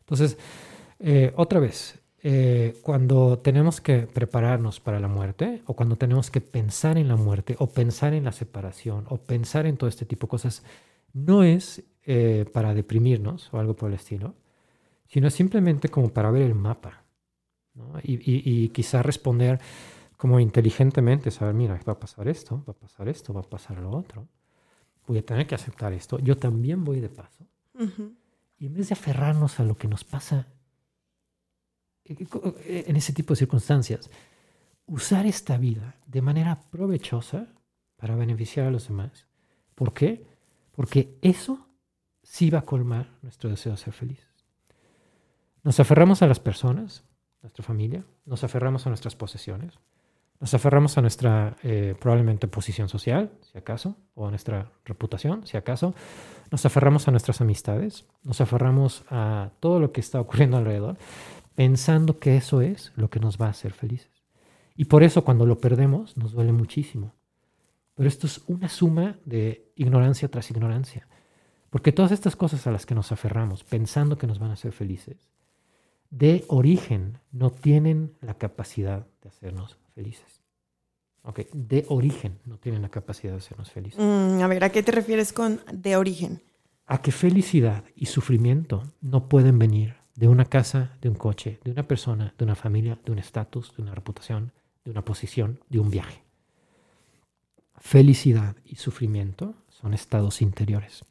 Entonces, 0.00 0.38
eh, 0.98 1.32
otra 1.36 1.60
vez, 1.60 2.00
eh, 2.28 2.74
cuando 2.82 3.38
tenemos 3.38 3.80
que 3.80 4.00
prepararnos 4.00 4.80
para 4.80 4.98
la 4.98 5.06
muerte 5.06 5.62
o 5.64 5.74
cuando 5.74 5.94
tenemos 5.94 6.28
que 6.28 6.40
pensar 6.40 6.98
en 6.98 7.06
la 7.06 7.14
muerte 7.14 7.54
o 7.60 7.68
pensar 7.68 8.14
en 8.14 8.24
la 8.24 8.32
separación 8.32 9.04
o 9.10 9.18
pensar 9.18 9.64
en 9.64 9.76
todo 9.76 9.88
este 9.88 10.06
tipo 10.06 10.26
de 10.26 10.30
cosas, 10.32 10.64
no 11.12 11.44
es 11.44 11.84
eh, 12.02 12.44
para 12.52 12.74
deprimirnos 12.74 13.54
o 13.54 13.60
algo 13.60 13.76
por 13.76 13.90
el 13.90 13.94
estilo, 13.94 14.34
sino 15.06 15.30
simplemente 15.30 15.88
como 15.88 16.08
para 16.08 16.32
ver 16.32 16.42
el 16.42 16.56
mapa 16.56 17.04
y, 18.02 18.18
y, 18.20 18.70
quizá 18.70 19.04
responder 19.04 19.60
como 20.16 20.40
inteligentemente, 20.40 21.30
saber, 21.30 21.54
mira, 21.54 21.80
va 21.88 21.92
a 21.92 22.00
pasar 22.00 22.26
esto, 22.26 22.60
va 22.68 22.72
a 22.72 22.76
pasar 22.76 23.08
esto, 23.08 23.34
va 23.34 23.42
a 23.42 23.48
pasar 23.48 23.78
lo 23.78 23.92
otro, 23.92 24.26
voy 25.06 25.18
a 25.18 25.24
tener 25.24 25.46
que 25.46 25.54
aceptar 25.54 25.92
esto, 25.92 26.18
yo 26.18 26.36
también 26.36 26.82
voy 26.82 26.98
de 26.98 27.08
paso. 27.08 27.46
Y 28.58 28.66
en 28.66 28.74
vez 28.74 28.88
de 28.88 28.94
aferrarnos 28.94 29.60
a 29.60 29.64
lo 29.64 29.76
que 29.76 29.86
nos 29.86 30.02
pasa 30.02 30.48
en 32.08 32.96
ese 32.96 33.12
tipo 33.12 33.34
de 33.34 33.38
circunstancias, 33.38 34.10
usar 34.86 35.26
esta 35.26 35.58
vida 35.58 35.96
de 36.06 36.22
manera 36.22 36.60
provechosa 36.70 37.48
para 37.96 38.14
beneficiar 38.14 38.66
a 38.66 38.70
los 38.70 38.88
demás. 38.88 39.26
¿Por 39.74 39.92
qué? 39.92 40.24
Porque 40.72 41.18
eso 41.22 41.66
sí 42.22 42.50
va 42.50 42.60
a 42.60 42.64
colmar 42.64 43.18
nuestro 43.22 43.50
deseo 43.50 43.72
de 43.72 43.78
ser 43.78 43.92
felices. 43.92 44.26
Nos 45.62 45.80
aferramos 45.80 46.22
a 46.22 46.26
las 46.26 46.38
personas, 46.38 47.04
nuestra 47.42 47.64
familia, 47.64 48.04
nos 48.24 48.44
aferramos 48.44 48.86
a 48.86 48.90
nuestras 48.90 49.16
posesiones, 49.16 49.78
nos 50.38 50.52
aferramos 50.52 50.98
a 50.98 51.00
nuestra 51.00 51.56
eh, 51.62 51.94
probablemente 51.98 52.46
posición 52.46 52.88
social, 52.88 53.32
si 53.40 53.56
acaso, 53.56 53.96
o 54.14 54.26
a 54.26 54.30
nuestra 54.30 54.70
reputación, 54.84 55.46
si 55.46 55.56
acaso, 55.56 55.94
nos 56.50 56.64
aferramos 56.66 57.08
a 57.08 57.10
nuestras 57.10 57.40
amistades, 57.40 58.04
nos 58.22 58.40
aferramos 58.40 59.04
a 59.08 59.50
todo 59.60 59.80
lo 59.80 59.92
que 59.92 60.00
está 60.00 60.20
ocurriendo 60.20 60.58
alrededor 60.58 60.98
pensando 61.56 62.20
que 62.20 62.36
eso 62.36 62.60
es 62.60 62.92
lo 62.94 63.10
que 63.10 63.18
nos 63.18 63.38
va 63.38 63.46
a 63.46 63.50
hacer 63.50 63.72
felices. 63.72 64.10
Y 64.76 64.84
por 64.84 65.02
eso 65.02 65.24
cuando 65.24 65.46
lo 65.46 65.58
perdemos 65.58 66.16
nos 66.16 66.32
duele 66.32 66.52
muchísimo. 66.52 67.14
Pero 67.94 68.08
esto 68.08 68.26
es 68.26 68.42
una 68.46 68.68
suma 68.68 69.18
de 69.24 69.72
ignorancia 69.74 70.28
tras 70.28 70.50
ignorancia. 70.50 71.08
Porque 71.70 71.92
todas 71.92 72.12
estas 72.12 72.36
cosas 72.36 72.66
a 72.66 72.70
las 72.70 72.86
que 72.86 72.94
nos 72.94 73.10
aferramos 73.10 73.64
pensando 73.64 74.18
que 74.18 74.26
nos 74.26 74.38
van 74.38 74.50
a 74.50 74.52
hacer 74.52 74.72
felices, 74.72 75.16
de 76.10 76.44
origen 76.48 77.18
no 77.32 77.50
tienen 77.50 78.14
la 78.20 78.34
capacidad 78.34 79.06
de 79.22 79.28
hacernos 79.30 79.78
felices. 79.94 80.42
Ok, 81.22 81.40
de 81.52 81.86
origen 81.88 82.38
no 82.44 82.58
tienen 82.58 82.82
la 82.82 82.90
capacidad 82.90 83.32
de 83.32 83.38
hacernos 83.38 83.72
felices. 83.72 83.98
Mm, 83.98 84.40
a 84.42 84.46
ver, 84.46 84.62
¿a 84.62 84.70
qué 84.70 84.82
te 84.82 84.92
refieres 84.92 85.32
con 85.32 85.60
de 85.72 85.96
origen? 85.96 86.42
A 86.86 87.02
que 87.02 87.10
felicidad 87.10 87.82
y 87.96 88.06
sufrimiento 88.06 88.82
no 89.00 89.28
pueden 89.28 89.58
venir 89.58 89.96
de 90.16 90.28
una 90.28 90.46
casa, 90.46 90.96
de 91.00 91.08
un 91.08 91.14
coche, 91.14 91.60
de 91.62 91.70
una 91.70 91.86
persona, 91.86 92.34
de 92.36 92.44
una 92.44 92.54
familia, 92.54 92.98
de 93.04 93.12
un 93.12 93.18
estatus, 93.18 93.76
de 93.76 93.82
una 93.82 93.94
reputación, 93.94 94.52
de 94.84 94.90
una 94.90 95.04
posición, 95.04 95.60
de 95.68 95.78
un 95.78 95.90
viaje. 95.90 96.22
Felicidad 97.76 98.56
y 98.64 98.76
sufrimiento 98.76 99.54
son 99.68 99.92
estados 99.92 100.40
interiores. 100.40 101.04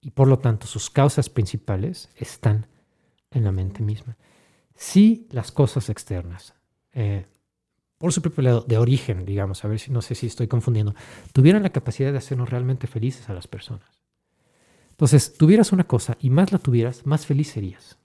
Y 0.00 0.10
por 0.10 0.28
lo 0.28 0.38
tanto 0.38 0.66
sus 0.66 0.88
causas 0.88 1.28
principales 1.28 2.10
están 2.16 2.66
en 3.30 3.44
la 3.44 3.52
mente 3.52 3.82
misma. 3.82 4.16
Si 4.76 5.26
las 5.30 5.50
cosas 5.50 5.88
externas, 5.88 6.54
eh, 6.92 7.26
por 7.98 8.12
su 8.12 8.22
propio 8.22 8.42
lado, 8.42 8.60
de 8.60 8.78
origen, 8.78 9.24
digamos, 9.24 9.64
a 9.64 9.68
ver 9.68 9.80
si 9.80 9.90
no 9.90 10.02
sé 10.02 10.14
si 10.14 10.26
estoy 10.26 10.46
confundiendo, 10.46 10.94
tuvieran 11.32 11.62
la 11.62 11.70
capacidad 11.70 12.12
de 12.12 12.18
hacernos 12.18 12.50
realmente 12.50 12.86
felices 12.86 13.28
a 13.28 13.34
las 13.34 13.48
personas, 13.48 13.93
entonces, 14.94 15.34
tuvieras 15.34 15.72
una 15.72 15.82
cosa 15.82 16.16
y 16.20 16.30
más 16.30 16.52
la 16.52 16.58
tuvieras, 16.60 17.04
más 17.04 17.26
feliz 17.26 17.50
serías. 17.50 17.98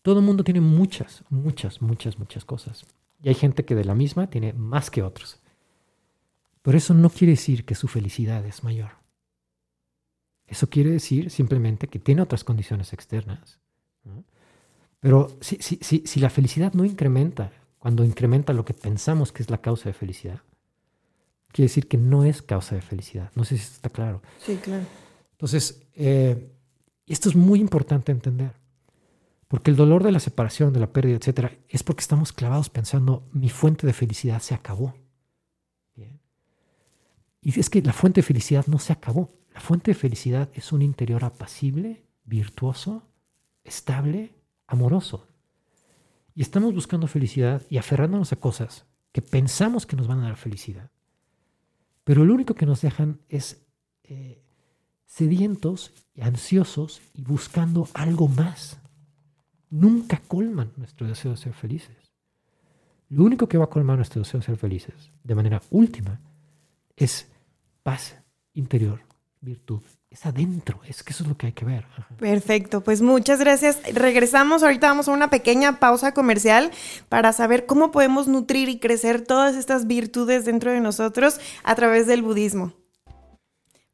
Todo 0.00 0.20
el 0.20 0.24
mundo 0.24 0.44
tiene 0.44 0.62
muchas, 0.62 1.24
muchas, 1.28 1.82
muchas, 1.82 2.18
muchas 2.18 2.46
cosas. 2.46 2.86
Y 3.22 3.28
hay 3.28 3.34
gente 3.34 3.66
que 3.66 3.74
de 3.74 3.84
la 3.84 3.94
misma 3.94 4.28
tiene 4.28 4.54
más 4.54 4.90
que 4.90 5.02
otros. 5.02 5.40
Pero 6.62 6.78
eso 6.78 6.94
no 6.94 7.10
quiere 7.10 7.32
decir 7.32 7.66
que 7.66 7.74
su 7.74 7.86
felicidad 7.86 8.46
es 8.46 8.64
mayor. 8.64 8.92
Eso 10.46 10.70
quiere 10.70 10.90
decir 10.90 11.30
simplemente 11.30 11.86
que 11.86 11.98
tiene 11.98 12.22
otras 12.22 12.44
condiciones 12.44 12.94
externas. 12.94 13.58
Pero 15.00 15.36
si, 15.42 15.56
si, 15.56 15.76
si, 15.82 16.02
si, 16.06 16.18
la 16.18 16.30
felicidad 16.30 16.72
no 16.72 16.86
incrementa, 16.86 17.52
cuando 17.78 18.04
incrementa 18.04 18.54
lo 18.54 18.64
que 18.64 18.72
pensamos 18.72 19.32
que 19.32 19.42
es 19.42 19.50
la 19.50 19.60
causa 19.60 19.90
de 19.90 19.92
felicidad, 19.92 20.40
quiere 21.52 21.66
decir 21.66 21.88
que 21.88 21.98
no 21.98 22.24
es 22.24 22.40
causa 22.40 22.74
de 22.74 22.80
felicidad. 22.80 23.30
No 23.34 23.44
sé 23.44 23.58
si 23.58 23.64
está 23.64 23.90
claro. 23.90 24.22
Sí, 24.40 24.56
claro. 24.56 24.86
Entonces, 25.42 25.82
eh, 25.94 26.54
esto 27.04 27.28
es 27.28 27.34
muy 27.34 27.58
importante 27.58 28.12
entender, 28.12 28.52
porque 29.48 29.72
el 29.72 29.76
dolor 29.76 30.04
de 30.04 30.12
la 30.12 30.20
separación, 30.20 30.72
de 30.72 30.78
la 30.78 30.92
pérdida, 30.92 31.16
etcétera, 31.16 31.50
es 31.68 31.82
porque 31.82 32.02
estamos 32.02 32.32
clavados 32.32 32.70
pensando, 32.70 33.28
mi 33.32 33.48
fuente 33.48 33.84
de 33.84 33.92
felicidad 33.92 34.40
se 34.40 34.54
acabó. 34.54 34.94
Y 37.40 37.58
es 37.58 37.68
que 37.70 37.82
la 37.82 37.92
fuente 37.92 38.20
de 38.20 38.26
felicidad 38.26 38.68
no 38.68 38.78
se 38.78 38.92
acabó. 38.92 39.34
La 39.52 39.58
fuente 39.58 39.90
de 39.90 39.94
felicidad 39.96 40.48
es 40.54 40.70
un 40.70 40.80
interior 40.80 41.24
apacible, 41.24 42.06
virtuoso, 42.24 43.02
estable, 43.64 44.36
amoroso. 44.68 45.26
Y 46.36 46.42
estamos 46.42 46.72
buscando 46.72 47.08
felicidad 47.08 47.66
y 47.68 47.78
aferrándonos 47.78 48.32
a 48.32 48.36
cosas 48.36 48.86
que 49.10 49.22
pensamos 49.22 49.86
que 49.86 49.96
nos 49.96 50.06
van 50.06 50.20
a 50.20 50.26
dar 50.28 50.36
felicidad. 50.36 50.92
Pero 52.04 52.24
lo 52.24 52.32
único 52.32 52.54
que 52.54 52.64
nos 52.64 52.80
dejan 52.80 53.18
es 53.28 53.66
eh, 54.04 54.40
sedientos 55.12 55.92
y 56.14 56.22
ansiosos 56.22 57.02
y 57.12 57.22
buscando 57.22 57.86
algo 57.92 58.28
más. 58.28 58.78
Nunca 59.68 60.22
colman 60.26 60.72
nuestro 60.76 61.06
deseo 61.06 61.32
de 61.32 61.36
ser 61.36 61.52
felices. 61.52 61.96
Lo 63.08 63.24
único 63.24 63.46
que 63.46 63.58
va 63.58 63.64
a 63.64 63.70
colmar 63.70 63.96
nuestro 63.96 64.22
deseo 64.22 64.40
de 64.40 64.46
ser 64.46 64.56
felices, 64.56 65.10
de 65.22 65.34
manera 65.34 65.60
última, 65.70 66.18
es 66.96 67.28
paz 67.82 68.16
interior, 68.54 69.00
virtud 69.40 69.82
es 70.08 70.26
adentro, 70.26 70.78
es 70.86 71.02
que 71.02 71.12
eso 71.12 71.24
es 71.24 71.28
lo 71.28 71.38
que 71.38 71.46
hay 71.46 71.52
que 71.52 71.64
ver. 71.64 71.86
Perfecto, 72.18 72.82
pues 72.82 73.00
muchas 73.00 73.40
gracias. 73.40 73.78
Regresamos, 73.94 74.62
ahorita 74.62 74.88
vamos 74.88 75.08
a 75.08 75.12
una 75.12 75.30
pequeña 75.30 75.78
pausa 75.80 76.12
comercial 76.12 76.70
para 77.08 77.32
saber 77.32 77.64
cómo 77.64 77.90
podemos 77.92 78.28
nutrir 78.28 78.68
y 78.68 78.78
crecer 78.78 79.22
todas 79.22 79.56
estas 79.56 79.86
virtudes 79.86 80.44
dentro 80.44 80.70
de 80.70 80.80
nosotros 80.80 81.40
a 81.64 81.74
través 81.74 82.06
del 82.06 82.20
budismo. 82.20 82.74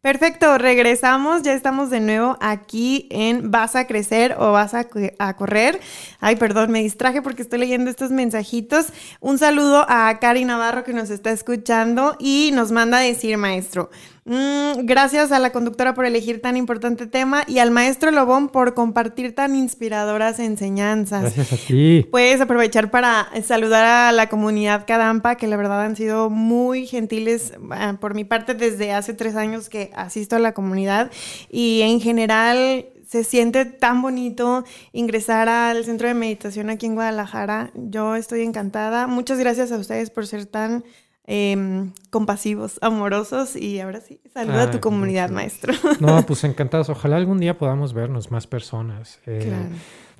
Perfecto, 0.08 0.56
regresamos, 0.56 1.42
ya 1.42 1.52
estamos 1.52 1.90
de 1.90 2.00
nuevo 2.00 2.38
aquí 2.40 3.08
en 3.10 3.50
Vas 3.50 3.76
a 3.76 3.86
crecer 3.86 4.36
o 4.38 4.52
vas 4.52 4.72
a, 4.72 4.84
correr. 5.34 5.80
Ay, 6.18 6.36
perdón, 6.36 6.70
me 6.70 6.82
distraje 6.82 7.20
porque 7.20 7.42
estoy 7.42 7.58
leyendo 7.58 7.90
estos 7.90 8.10
mensajitos. 8.10 8.86
Un 9.20 9.36
saludo 9.36 9.84
a 9.86 10.18
Cari 10.18 10.46
Navarro 10.46 10.82
que 10.82 10.94
nos 10.94 11.10
está 11.10 11.30
escuchando 11.30 12.16
y 12.18 12.52
nos 12.54 12.72
manda 12.72 12.96
a 12.96 13.00
decir, 13.02 13.36
maestro, 13.36 13.90
Mm, 14.28 14.84
gracias 14.84 15.32
a 15.32 15.38
la 15.38 15.52
conductora 15.52 15.94
por 15.94 16.04
elegir 16.04 16.42
tan 16.42 16.58
importante 16.58 17.06
tema 17.06 17.44
y 17.46 17.60
al 17.60 17.70
maestro 17.70 18.10
Lobón 18.10 18.50
por 18.50 18.74
compartir 18.74 19.34
tan 19.34 19.56
inspiradoras 19.56 20.38
enseñanzas. 20.38 21.22
Gracias 21.34 21.52
a 21.54 21.56
ti. 21.56 22.06
Puedes 22.10 22.38
aprovechar 22.38 22.90
para 22.90 23.30
saludar 23.42 23.86
a 23.86 24.12
la 24.12 24.28
comunidad 24.28 24.84
Cadampa, 24.86 25.36
que 25.36 25.46
la 25.46 25.56
verdad 25.56 25.80
han 25.80 25.96
sido 25.96 26.28
muy 26.28 26.86
gentiles 26.86 27.54
ah, 27.70 27.96
por 27.98 28.14
mi 28.14 28.24
parte 28.24 28.52
desde 28.52 28.92
hace 28.92 29.14
tres 29.14 29.34
años 29.34 29.70
que 29.70 29.92
asisto 29.96 30.36
a 30.36 30.40
la 30.40 30.52
comunidad 30.52 31.10
y 31.48 31.80
en 31.80 31.98
general 31.98 32.84
se 33.08 33.24
siente 33.24 33.64
tan 33.64 34.02
bonito 34.02 34.64
ingresar 34.92 35.48
al 35.48 35.86
centro 35.86 36.06
de 36.06 36.12
meditación 36.12 36.68
aquí 36.68 36.84
en 36.84 36.96
Guadalajara. 36.96 37.70
Yo 37.74 38.14
estoy 38.14 38.42
encantada. 38.42 39.06
Muchas 39.06 39.38
gracias 39.38 39.72
a 39.72 39.78
ustedes 39.78 40.10
por 40.10 40.26
ser 40.26 40.44
tan 40.44 40.84
Em, 41.30 41.92
compasivos, 42.08 42.78
amorosos 42.80 43.54
y 43.54 43.80
ahora 43.80 44.00
sí, 44.00 44.18
saluda 44.32 44.62
a 44.62 44.70
tu 44.70 44.80
comunidad, 44.80 45.28
maestro. 45.28 45.74
No, 46.00 46.24
pues 46.24 46.42
encantados. 46.44 46.88
Ojalá 46.88 47.18
algún 47.18 47.38
día 47.38 47.58
podamos 47.58 47.92
vernos 47.92 48.30
más 48.30 48.46
personas. 48.46 49.20
Eh, 49.26 49.42
claro. 49.44 49.64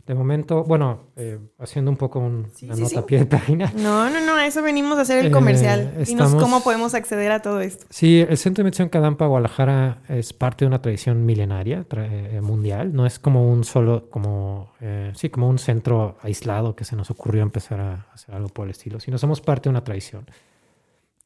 De 0.06 0.14
momento, 0.14 0.64
bueno, 0.64 1.04
eh, 1.16 1.38
haciendo 1.58 1.90
un 1.90 1.96
poco 1.96 2.18
una 2.18 2.76
nota 2.76 3.06
pie 3.06 3.20
de 3.20 3.24
página. 3.24 3.72
No, 3.74 4.10
no, 4.10 4.20
no, 4.20 4.34
a 4.34 4.46
eso 4.46 4.62
venimos 4.62 4.98
a 4.98 5.02
hacer 5.02 5.24
el 5.24 5.32
comercial. 5.32 5.94
Eh, 5.96 6.04
Dinos 6.04 6.34
cómo 6.34 6.62
podemos 6.62 6.92
acceder 6.92 7.32
a 7.32 7.40
todo 7.40 7.62
esto. 7.62 7.86
Sí, 7.88 8.20
el 8.20 8.36
Centro 8.36 8.62
de 8.62 8.64
Meditación 8.64 8.90
Cadampa 8.90 9.26
Guadalajara 9.26 10.02
es 10.10 10.34
parte 10.34 10.66
de 10.66 10.68
una 10.68 10.82
tradición 10.82 11.24
milenaria 11.24 11.86
mundial. 12.42 12.92
No 12.92 13.06
es 13.06 13.18
como 13.18 13.50
un 13.50 13.64
solo, 13.64 14.10
como, 14.10 14.72
sí, 15.14 15.30
como 15.30 15.48
un 15.48 15.58
centro 15.58 16.18
aislado 16.20 16.76
que 16.76 16.84
se 16.84 16.96
nos 16.96 17.10
ocurrió 17.10 17.42
empezar 17.42 17.80
a 17.80 18.06
hacer 18.12 18.34
algo 18.34 18.50
por 18.50 18.66
el 18.66 18.72
estilo, 18.72 19.00
sino 19.00 19.16
somos 19.16 19.40
parte 19.40 19.64
de 19.64 19.70
una 19.70 19.84
tradición. 19.84 20.26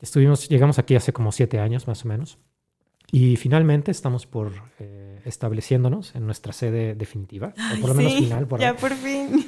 Estuvimos, 0.02 0.48
llegamos 0.48 0.80
aquí 0.80 0.96
hace 0.96 1.12
como 1.12 1.30
siete 1.30 1.60
años 1.60 1.86
más 1.86 2.04
o 2.04 2.08
menos. 2.08 2.38
Y 3.10 3.36
finalmente 3.36 3.90
estamos 3.90 4.26
por 4.26 4.52
eh, 4.80 5.20
estableciéndonos 5.24 6.14
en 6.14 6.26
nuestra 6.26 6.52
sede 6.52 6.94
definitiva, 6.94 7.54
o 7.76 7.80
por 7.80 7.90
lo 7.90 7.94
menos 7.94 8.14
final. 8.14 8.46
Por 8.46 8.58
ya 8.58 8.74
por 8.74 8.92
fin. 8.92 9.46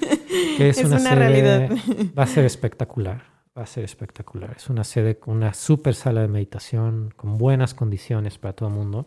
Que 0.56 0.68
es, 0.68 0.78
una, 0.84 1.14
realidad. 1.14 1.70
Va 2.16 2.24
a 2.24 2.26
ser 2.26 2.44
espectacular, 2.44 3.24
va 3.56 3.62
a 3.62 3.66
ser 3.66 3.84
espectacular. 3.84 4.54
Es 4.56 4.68
una 4.68 4.84
sede 4.84 5.18
con 5.18 5.36
una 5.36 5.54
super 5.54 5.94
sala 5.94 6.20
de 6.20 6.28
meditación, 6.28 7.12
con 7.16 7.36
buenas 7.36 7.74
condiciones 7.74 8.38
para 8.38 8.52
todo 8.54 8.68
el 8.68 8.74
mundo. 8.74 9.06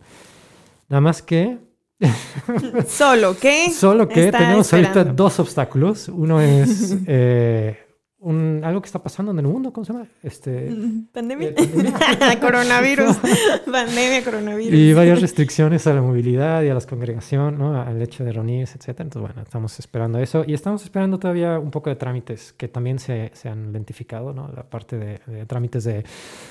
Nada 0.88 1.00
más 1.00 1.22
que... 1.22 1.58
Solo 2.88 3.38
que... 3.38 3.70
Solo 3.70 4.08
que 4.08 4.30
tenemos 4.32 4.72
ahorita 4.72 5.04
dos 5.04 5.38
obstáculos. 5.40 6.08
Uno 6.08 6.40
es... 6.40 6.96
Eh, 7.06 7.87
un, 8.20 8.62
algo 8.64 8.80
que 8.80 8.86
está 8.86 9.00
pasando 9.00 9.30
en 9.30 9.38
el 9.38 9.46
mundo, 9.46 9.72
¿cómo 9.72 9.84
se 9.84 9.92
llama? 9.92 10.06
Este, 10.22 10.74
pandemia. 11.12 11.54
coronavirus. 12.40 13.16
pandemia, 13.72 14.24
coronavirus. 14.24 14.74
Y 14.74 14.92
varias 14.92 15.20
restricciones 15.20 15.86
a 15.86 15.94
la 15.94 16.02
movilidad 16.02 16.62
y 16.62 16.68
a 16.68 16.74
la 16.74 16.80
congregación, 16.80 17.58
¿no? 17.58 17.80
Al 17.80 18.02
hecho 18.02 18.24
de 18.24 18.32
reunirse, 18.32 18.76
etc. 18.76 19.00
Entonces, 19.00 19.22
bueno, 19.22 19.42
estamos 19.42 19.78
esperando 19.78 20.18
eso. 20.18 20.44
Y 20.46 20.54
estamos 20.54 20.82
esperando 20.82 21.18
todavía 21.18 21.60
un 21.60 21.70
poco 21.70 21.90
de 21.90 21.96
trámites 21.96 22.52
que 22.52 22.66
también 22.66 22.98
se, 22.98 23.30
se 23.34 23.48
han 23.48 23.70
identificado, 23.70 24.32
¿no? 24.32 24.50
La 24.54 24.64
parte 24.64 24.98
de, 24.98 25.46
trámites 25.46 25.84
de... 25.84 26.04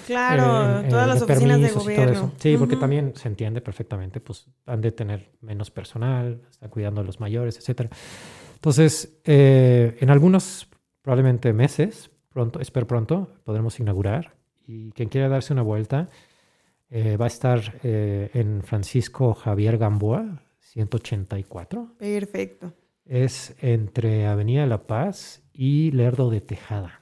Claro, 0.06 0.86
eh, 0.86 0.90
todas 0.90 1.08
las 1.08 1.22
oficinas 1.22 1.60
de 1.60 1.72
gobierno. 1.72 2.32
Sí, 2.38 2.56
porque 2.58 2.78
también 2.78 3.12
se 3.16 3.28
entiende 3.28 3.60
perfectamente, 3.60 4.22
pues 4.22 4.48
han 4.66 4.80
de 4.80 4.94
tener 4.94 5.32
menos 5.42 5.70
personal, 5.70 6.42
están 6.50 6.70
cuidando 6.70 7.02
a 7.02 7.04
los 7.04 7.20
mayores, 7.20 7.58
etc. 7.58 7.92
Entonces, 8.56 9.20
eh, 9.26 9.98
en 10.00 10.10
algunos 10.10 10.70
probablemente 11.08 11.54
meses, 11.54 12.12
pronto, 12.34 12.60
espero 12.60 12.86
pronto, 12.86 13.30
podremos 13.46 13.80
inaugurar. 13.80 14.36
Y 14.68 14.92
quien 14.92 15.08
quiera 15.08 15.30
darse 15.30 15.54
una 15.54 15.62
vuelta, 15.62 16.10
eh, 16.90 17.16
va 17.16 17.24
a 17.24 17.30
estar 17.30 17.80
eh, 17.84 18.30
en 18.34 18.62
Francisco 18.62 19.34
Javier 19.34 19.78
Gamboa, 19.78 20.42
184. 20.60 21.94
Perfecto. 21.98 22.74
Es 23.06 23.56
entre 23.62 24.28
Avenida 24.28 24.66
La 24.66 24.86
Paz 24.86 25.42
y 25.54 25.92
Lerdo 25.92 26.30
de 26.30 26.42
Tejada. 26.42 27.00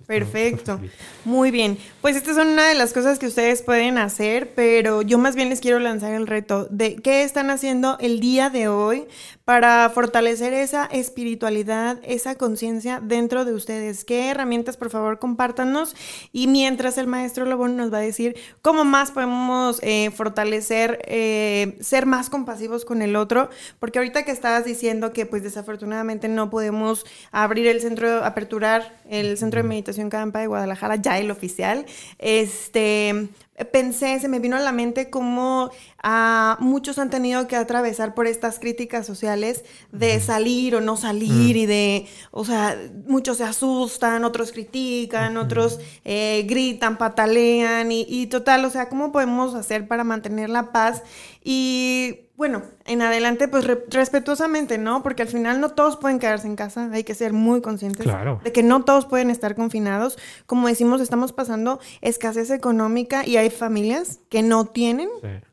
perfecto. 0.06 0.80
Muy 1.24 1.50
bien. 1.50 1.78
Pues 2.02 2.16
estas 2.16 2.36
son 2.36 2.50
una 2.50 2.68
de 2.68 2.76
las 2.76 2.94
cosas 2.94 3.18
que 3.18 3.26
ustedes 3.26 3.64
pueden 3.64 3.98
hacer, 3.98 4.54
pero 4.54 5.02
yo 5.02 5.18
más 5.18 5.36
bien 5.36 5.50
les 5.50 5.60
quiero 5.60 5.80
lanzar 5.80 6.14
el 6.14 6.28
reto 6.28 6.68
de 6.70 6.98
qué 6.98 7.24
están 7.24 7.50
haciendo 7.50 7.98
el 8.00 8.20
día 8.20 8.52
de 8.52 8.68
hoy 8.68 9.08
para 9.44 9.90
fortalecer 9.90 10.54
esa 10.54 10.86
espiritualidad, 10.86 12.00
esa 12.04 12.36
conciencia 12.36 13.00
dentro 13.02 13.46
de 13.46 13.54
ustedes. 13.54 14.06
¿Qué 14.06 14.30
herramientas, 14.30 14.78
por 14.78 14.92
favor, 14.92 15.18
compártanos? 15.18 15.96
Y 16.32 16.48
mientras 16.48 17.00
el 17.00 17.08
maestro 17.08 17.46
Lobón 17.46 17.76
nos 17.76 17.92
va 17.92 17.98
a 17.98 18.02
decir 18.02 18.36
cómo 18.62 18.86
más 18.86 19.12
podemos 19.12 19.80
eh, 19.82 20.12
fortalecer, 20.12 21.00
eh, 21.06 21.78
ser 21.80 22.06
más 22.06 22.30
compasivos 22.30 22.86
con 22.86 23.02
el 23.02 23.16
otro, 23.16 23.50
porque 23.80 23.98
ahorita 23.98 24.26
que 24.26 24.32
estabas 24.32 24.66
diciendo 24.66 25.14
que 25.14 25.26
pues 25.26 25.42
desafortunadamente 25.42 26.28
no 26.28 26.50
podemos 26.50 27.06
abrir 27.32 27.68
el 27.68 27.82
centro, 27.82 27.95
aperturar 28.04 28.94
el 29.10 29.38
centro 29.38 29.62
de 29.62 29.68
meditación 29.68 30.10
Campa 30.10 30.40
de 30.40 30.48
Guadalajara, 30.48 30.96
ya 30.98 31.18
el 31.18 31.32
oficial, 31.32 31.86
este 32.20 33.30
pensé, 33.72 34.20
se 34.20 34.28
me 34.28 34.40
vino 34.40 34.58
a 34.58 34.60
la 34.60 34.74
mente 34.74 35.10
cómo 35.10 35.72
ah, 36.04 36.58
muchos 36.60 37.00
han 37.00 37.10
tenido 37.10 37.48
que 37.48 37.56
atravesar 37.56 38.14
por 38.14 38.28
estas 38.28 38.60
críticas 38.60 39.06
sociales 39.06 39.64
de 39.94 40.20
salir 40.20 40.76
o 40.76 40.82
no 40.82 40.98
salir 40.98 41.56
y 41.56 41.66
de, 41.66 42.08
o 42.32 42.44
sea, 42.44 42.78
muchos 43.08 43.38
se 43.38 43.46
asustan, 43.46 44.26
otros 44.26 44.52
critican, 44.52 45.38
otros 45.38 45.80
eh, 46.04 46.46
gritan, 46.50 46.98
patalean 46.98 47.92
y, 47.94 48.06
y 48.10 48.28
total, 48.28 48.66
o 48.66 48.70
sea, 48.70 48.90
¿cómo 48.90 49.14
podemos 49.14 49.56
hacer 49.56 49.88
para 49.88 50.04
mantener 50.04 50.50
la 50.50 50.74
paz? 50.74 51.02
Y 51.42 52.26
bueno, 52.38 52.64
en 52.86 53.02
adelante, 53.02 53.48
pues 53.48 53.66
respetuosamente, 53.66 54.78
¿no? 54.78 55.04
Porque 55.04 55.22
al 55.22 55.30
final 55.30 55.62
no 55.62 55.70
todos 55.70 55.96
pueden 55.96 56.20
quedarse 56.20 56.48
en 56.48 56.58
casa, 56.58 56.90
hay 56.92 57.06
que 57.06 57.16
ser 57.16 57.32
muy 57.32 57.62
conscientes 57.62 58.06
de 58.44 58.52
que 58.52 58.62
no 58.62 58.84
todos 58.84 59.06
pueden 59.06 59.30
estar 59.30 59.56
confinados. 59.56 60.18
Como 60.46 60.68
decimos, 60.68 61.00
estamos 61.00 61.32
pasando 61.32 61.80
escasez 62.02 62.52
económica 62.52 63.26
y 63.26 63.38
hay 63.38 63.45
familias 63.50 64.20
que 64.30 64.42
no 64.42 64.66
tienen 64.66 65.10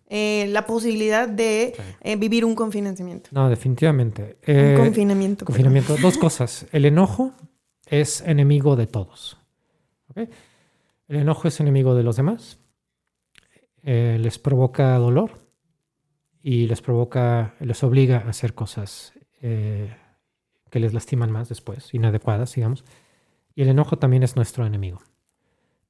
eh, 0.08 0.46
la 0.50 0.66
posibilidad 0.66 1.28
de 1.28 1.74
eh, 2.00 2.16
vivir 2.16 2.44
un 2.44 2.54
confinamiento. 2.54 3.30
No, 3.32 3.48
definitivamente. 3.48 4.36
un 4.46 4.54
eh, 4.54 4.74
confinamiento. 4.76 5.44
Confinamiento. 5.44 5.96
Dos 5.96 6.18
cosas. 6.18 6.66
El 6.72 6.84
enojo 6.84 7.32
es 7.86 8.20
enemigo 8.22 8.76
de 8.76 8.86
todos. 8.86 9.38
El 10.14 11.16
enojo 11.16 11.48
es 11.48 11.60
enemigo 11.60 11.94
de 11.94 12.02
los 12.02 12.16
demás. 12.16 12.58
les 13.82 14.38
provoca 14.38 14.96
dolor 14.98 15.42
y 16.42 16.66
les 16.66 16.82
provoca, 16.82 17.54
les 17.60 17.82
obliga 17.84 18.18
a 18.18 18.30
hacer 18.30 18.54
cosas 18.54 19.14
eh, 19.40 19.94
que 20.70 20.80
les 20.80 20.92
lastiman 20.92 21.30
más 21.30 21.48
después, 21.48 21.94
inadecuadas, 21.94 22.54
digamos. 22.54 22.84
Y 23.54 23.62
el 23.62 23.68
enojo 23.68 23.98
también 23.98 24.22
es 24.22 24.34
nuestro 24.36 24.66
enemigo. 24.66 25.00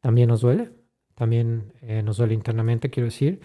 También 0.01 0.29
nos 0.29 0.41
duele, 0.41 0.73
también 1.15 1.73
eh, 1.83 2.03
nos 2.03 2.17
duele 2.17 2.35
internamente, 2.35 2.91
quiero 2.91 3.07
decir, 3.07 3.41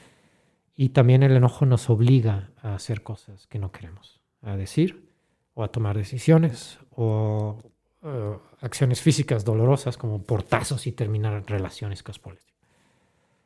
y 0.76 0.90
también 0.90 1.24
el 1.24 1.36
enojo 1.36 1.66
nos 1.66 1.90
obliga 1.90 2.52
a 2.62 2.76
hacer 2.76 3.02
cosas 3.02 3.48
que 3.48 3.60
no 3.60 3.72
queremos, 3.72 4.22
a 4.42 4.56
decir 4.56 5.12
o 5.54 5.64
a 5.64 5.70
tomar 5.70 5.98
decisiones 5.98 6.80
o 6.92 7.58
eh, 8.04 8.38
acciones 8.62 9.02
físicas 9.02 9.44
dolorosas 9.44 9.98
como 9.98 10.22
portazos 10.22 10.86
y 10.86 10.92
terminar 10.92 11.44
relaciones 11.48 12.04
casuales. 12.04 12.46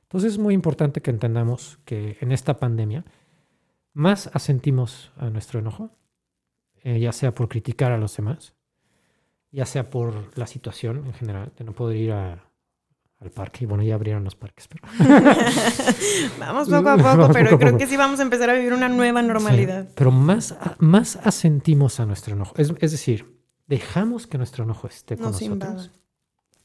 Entonces 0.03 0.34
es 0.34 0.39
muy 0.39 0.53
importante 0.53 1.01
que 1.01 1.09
entendamos 1.09 1.80
que 1.86 2.17
en 2.19 2.34
esta 2.34 2.57
pandemia, 2.57 3.05
más 3.93 4.30
asentimos 4.34 5.11
a 5.15 5.30
nuestro 5.30 5.59
enojo, 5.59 5.89
eh, 6.84 6.99
ya 6.99 7.13
sea 7.13 7.34
por 7.34 7.47
criticar 7.47 7.93
a 7.93 7.97
los 7.97 8.15
demás, 8.17 8.53
ya 9.51 9.65
sea 9.65 9.89
por 9.89 10.38
la 10.38 10.47
situación 10.47 11.05
en 11.05 11.13
general, 11.13 11.53
de 11.57 11.63
no 11.63 11.74
poder 11.74 11.97
ir 11.97 12.11
a, 12.11 12.50
al 13.22 13.32
parque. 13.32 13.63
Y 13.63 13.67
bueno, 13.67 13.84
ya 13.84 13.95
abrieron 13.95 14.24
los 14.24 14.36
parques, 14.36 14.67
pero... 14.67 14.84
vamos 16.39 16.67
poco 16.67 16.89
a 16.89 16.97
poco, 16.97 17.32
pero 17.32 17.57
creo 17.57 17.78
que 17.78 17.88
sí 17.88 17.95
vamos 17.95 18.19
a 18.19 18.24
empezar 18.24 18.49
a 18.49 18.53
vivir 18.53 18.74
una 18.74 18.89
nueva 18.89 19.22
normalidad. 19.22 19.88
pero 19.95 20.11
más, 20.11 20.55
más 20.80 21.17
asentimos 21.17 21.99
a 21.99 22.05
nuestro 22.05 22.34
enojo. 22.34 22.53
Es, 22.57 22.74
es, 22.80 22.91
decir, 22.91 23.39
dejamos 23.67 24.28
que 24.28 24.38
nuestro 24.38 24.63
enojo 24.63 24.88
esté 24.88 25.17
con 25.17 25.32
nosotros. 25.32 25.91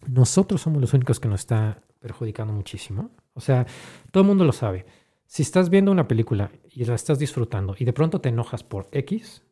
Nosotros 0.08 0.60
somos 0.60 0.80
los 0.80 0.92
únicos 0.94 1.20
que 1.20 1.28
nos 1.28 1.40
está 1.40 1.82
perjudicando 2.00 2.52
muchísimo. 2.52 3.10
O 3.34 3.40
sea, 3.40 3.66
todo 4.10 4.22
el 4.22 4.28
mundo 4.28 4.44
lo 4.44 4.52
sabe. 4.52 4.86
Si 5.26 5.42
estás 5.42 5.68
viendo 5.70 5.90
una 5.90 6.08
película 6.08 6.50
y 6.70 6.84
la 6.84 6.94
estás 6.94 7.18
disfrutando 7.18 7.74
y 7.78 7.84
de 7.84 7.92
pronto 7.92 8.20
te 8.20 8.28
enojas 8.28 8.62
por 8.62 8.88
X, 8.92 9.42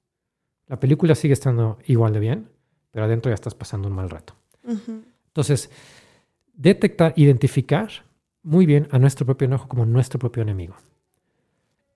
la 0.69 0.79
película 0.79 1.15
sigue 1.15 1.35
estando 1.35 1.79
igual 1.87 2.13
de 2.13 2.21
bien, 2.21 2.51
pero 2.91 3.05
adentro 3.07 3.31
ya 3.31 3.35
estás 3.35 3.55
pasando 3.55 3.89
un 3.89 3.95
mal 3.95 4.09
rato. 4.09 4.35
Entonces, 5.27 5.71
detectar, 6.57 7.13
identificar 7.17 7.91
muy 8.43 8.67
bien 8.67 8.89
a 8.91 8.99
nuestro 8.99 9.27
propio 9.27 9.47
enojo 9.47 9.69
como 9.69 9.87
nuestro 9.87 10.19
propio 10.19 10.43
enemigo. 10.43 10.77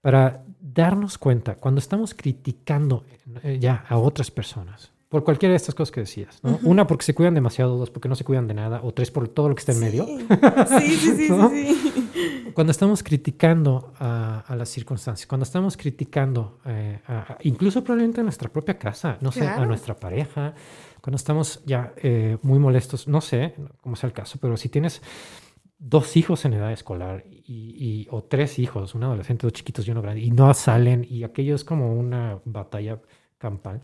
Para 0.01 0.45
darnos 0.61 1.19
cuenta, 1.19 1.57
cuando 1.57 1.79
estamos 1.79 2.15
criticando 2.15 3.05
eh, 3.43 3.59
ya 3.61 3.85
a 3.89 3.99
otras 3.99 4.31
personas, 4.31 4.93
por 5.09 5.25
cualquiera 5.25 5.53
de 5.53 5.57
estas 5.57 5.75
cosas 5.75 5.91
que 5.91 6.01
decías, 6.01 6.41
Una 6.63 6.87
porque 6.87 7.05
se 7.05 7.15
cuidan 7.15 7.35
demasiado, 7.35 7.79
dos 7.79 7.91
porque 7.91 8.09
no 8.09 8.15
se 8.15 8.25
cuidan 8.25 8.47
de 8.47 8.55
nada, 8.55 8.81
o 8.83 8.93
tres 8.93 9.11
por 9.11 9.29
todo 9.29 9.49
lo 9.49 9.55
que 9.55 9.61
está 9.61 9.73
en 9.73 9.81
medio. 9.81 10.07
Sí, 10.07 10.97
sí, 10.97 11.17
sí, 11.17 11.29
sí, 11.29 12.51
Cuando 12.55 12.73
estamos 12.73 13.03
criticando 13.03 13.93
a, 13.99 14.55
las 14.57 14.69
circunstancias, 14.69 15.27
cuando 15.27 15.45
estamos 15.45 15.77
criticando, 15.77 16.59
eh, 16.67 16.99
incluso 17.43 17.83
probablemente 17.83 18.21
a 18.21 18.25
nuestra 18.25 18.51
propia 18.51 18.79
casa, 18.79 19.17
no 19.21 19.33
sé, 19.33 19.47
a 19.47 19.65
nuestra 19.65 19.95
pareja, 19.95 20.55
cuando 21.01 21.17
estamos 21.17 21.63
ya 21.65 21.95
eh, 21.97 22.37
muy 22.43 22.59
molestos, 22.59 23.09
no 23.09 23.21
sé 23.21 23.55
cómo 23.81 23.97
sea 23.97 24.09
el 24.09 24.13
caso, 24.13 24.39
pero 24.41 24.57
si 24.57 24.69
tienes 24.69 25.01
dos 25.79 26.17
hijos 26.17 26.45
en 26.45 26.55
edad 26.55 26.73
escolar 26.73 27.25
y, 27.27 28.07
o 28.11 28.25
tres 28.25 28.59
hijos, 28.59 28.95
un 28.95 29.05
adolescente, 29.05 29.47
dos 29.47 29.53
chiquitos 29.53 29.87
y 29.87 29.93
uno 29.93 30.03
grande, 30.03 30.21
y 30.21 30.31
no 30.31 30.53
salen, 30.53 31.07
y 31.09 31.23
aquello 31.23 31.55
es 31.55 31.65
como 31.65 31.95
una 31.95 32.41
batalla 32.45 33.01
campal. 33.39 33.81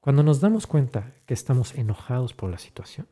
Cuando 0.00 0.22
nos 0.22 0.40
damos 0.40 0.66
cuenta 0.66 1.14
que 1.26 1.34
estamos 1.34 1.74
enojados 1.74 2.32
por 2.32 2.50
la 2.50 2.58
situación, 2.58 3.08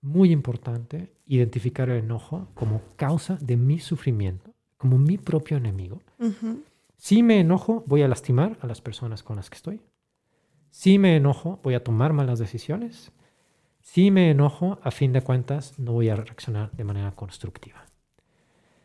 muy 0.00 0.32
importante 0.32 1.12
identificar 1.26 1.88
el 1.88 2.04
enojo 2.04 2.48
como 2.54 2.82
causa 2.96 3.36
de 3.40 3.56
mi 3.56 3.78
sufrimiento, 3.78 4.52
como 4.76 4.98
mi 4.98 5.16
propio 5.16 5.56
enemigo. 5.56 6.02
Si 6.96 7.22
me 7.22 7.40
enojo, 7.40 7.84
voy 7.86 8.02
a 8.02 8.08
lastimar 8.08 8.58
a 8.60 8.66
las 8.66 8.80
personas 8.80 9.22
con 9.22 9.36
las 9.36 9.48
que 9.48 9.56
estoy. 9.56 9.80
Si 10.70 10.98
me 10.98 11.16
enojo, 11.16 11.60
voy 11.62 11.74
a 11.74 11.84
tomar 11.84 12.12
malas 12.12 12.38
decisiones. 12.38 13.12
Si 13.80 14.10
me 14.10 14.30
enojo, 14.30 14.78
a 14.82 14.90
fin 14.90 15.12
de 15.12 15.20
cuentas, 15.20 15.78
no 15.78 15.92
voy 15.92 16.08
a 16.08 16.16
reaccionar 16.16 16.72
de 16.72 16.84
manera 16.84 17.12
constructiva. 17.12 17.84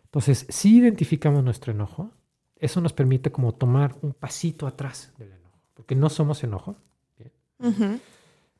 Entonces, 0.05 0.45
si 0.49 0.77
identificamos 0.77 1.43
nuestro 1.43 1.71
enojo, 1.71 2.11
eso 2.57 2.81
nos 2.81 2.93
permite 2.93 3.31
como 3.31 3.53
tomar 3.53 3.95
un 4.01 4.13
pasito 4.13 4.67
atrás 4.67 5.13
del 5.17 5.31
enojo, 5.31 5.59
porque 5.73 5.95
no 5.95 6.09
somos 6.09 6.43
enojo. 6.43 6.75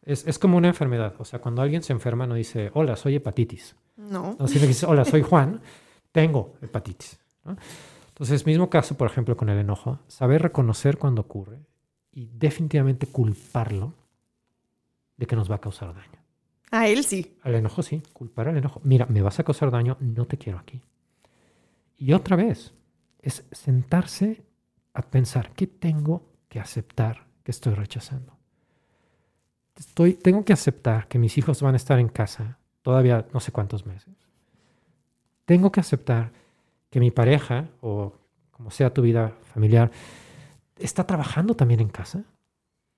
Es, 0.02 0.40
como 0.40 0.58
una 0.58 0.68
enfermedad. 0.68 1.14
O 1.20 1.26
sea, 1.26 1.40
cuando 1.40 1.62
alguien 1.62 1.84
se 1.84 1.94
enferma 1.94 2.26
no 2.28 2.36
dice, 2.36 2.72
hola, 2.74 2.96
soy 2.96 3.16
hepatitis. 3.16 3.76
No. 3.98 4.36
no 4.40 4.48
sino 4.48 4.68
dice, 4.68 4.86
hola, 4.86 5.06
soy 5.06 5.22
Juan, 5.22 5.60
tengo 6.12 6.56
hepatitis. 6.62 7.20
Entonces, 8.10 8.46
mismo 8.46 8.70
caso, 8.70 8.96
por 8.96 9.10
ejemplo, 9.10 9.36
con 9.36 9.50
el 9.50 9.58
enojo, 9.58 10.00
saber 10.08 10.42
reconocer 10.42 10.98
cuando 10.98 11.22
ocurre 11.22 11.60
y 12.12 12.30
definitivamente 12.34 13.08
culparlo 13.08 13.94
de 15.18 15.26
que 15.26 15.36
nos 15.36 15.50
va 15.50 15.56
a 15.56 15.62
causar 15.62 15.94
daño. 15.94 16.20
A 16.72 16.88
él 16.88 17.04
sí. 17.04 17.38
Al 17.44 17.56
enojo 17.56 17.82
sí, 17.82 18.02
culpar 18.14 18.50
al 18.50 18.58
enojo. 18.58 18.82
Mira, 18.84 19.06
me 19.08 19.22
vas 19.22 19.40
a 19.40 19.44
causar 19.44 19.72
daño, 19.72 19.98
no 20.00 20.26
te 20.26 20.38
quiero 20.38 20.60
aquí. 20.60 20.82
Y 21.98 22.14
otra 22.14 22.36
vez, 22.36 22.74
es 23.22 23.44
sentarse 23.52 24.44
a 24.94 25.02
pensar, 25.02 25.52
¿qué 25.54 25.68
tengo 25.68 26.24
que 26.50 26.60
aceptar 26.60 27.28
que 27.44 27.52
estoy 27.52 27.74
rechazando? 27.74 28.37
Estoy, 29.78 30.14
tengo 30.14 30.44
que 30.44 30.54
aceptar 30.54 31.08
que 31.08 31.20
mis 31.20 31.38
hijos 31.38 31.62
van 31.62 31.76
a 31.76 31.78
estar 31.78 32.00
en 32.00 32.10
casa 32.10 32.58
todavía 32.82 33.28
no 33.34 33.40
sé 33.40 33.52
cuántos 33.52 33.86
meses. 33.86 34.16
Tengo 35.46 35.72
que 35.72 35.82
aceptar 35.82 36.32
que 36.90 37.00
mi 37.00 37.12
pareja 37.12 37.68
o 37.82 38.14
como 38.52 38.72
sea 38.72 38.94
tu 38.94 39.02
vida 39.02 39.36
familiar 39.54 39.92
está 40.78 41.06
trabajando 41.06 41.54
también 41.54 41.82
en 41.82 41.90
casa 41.90 42.24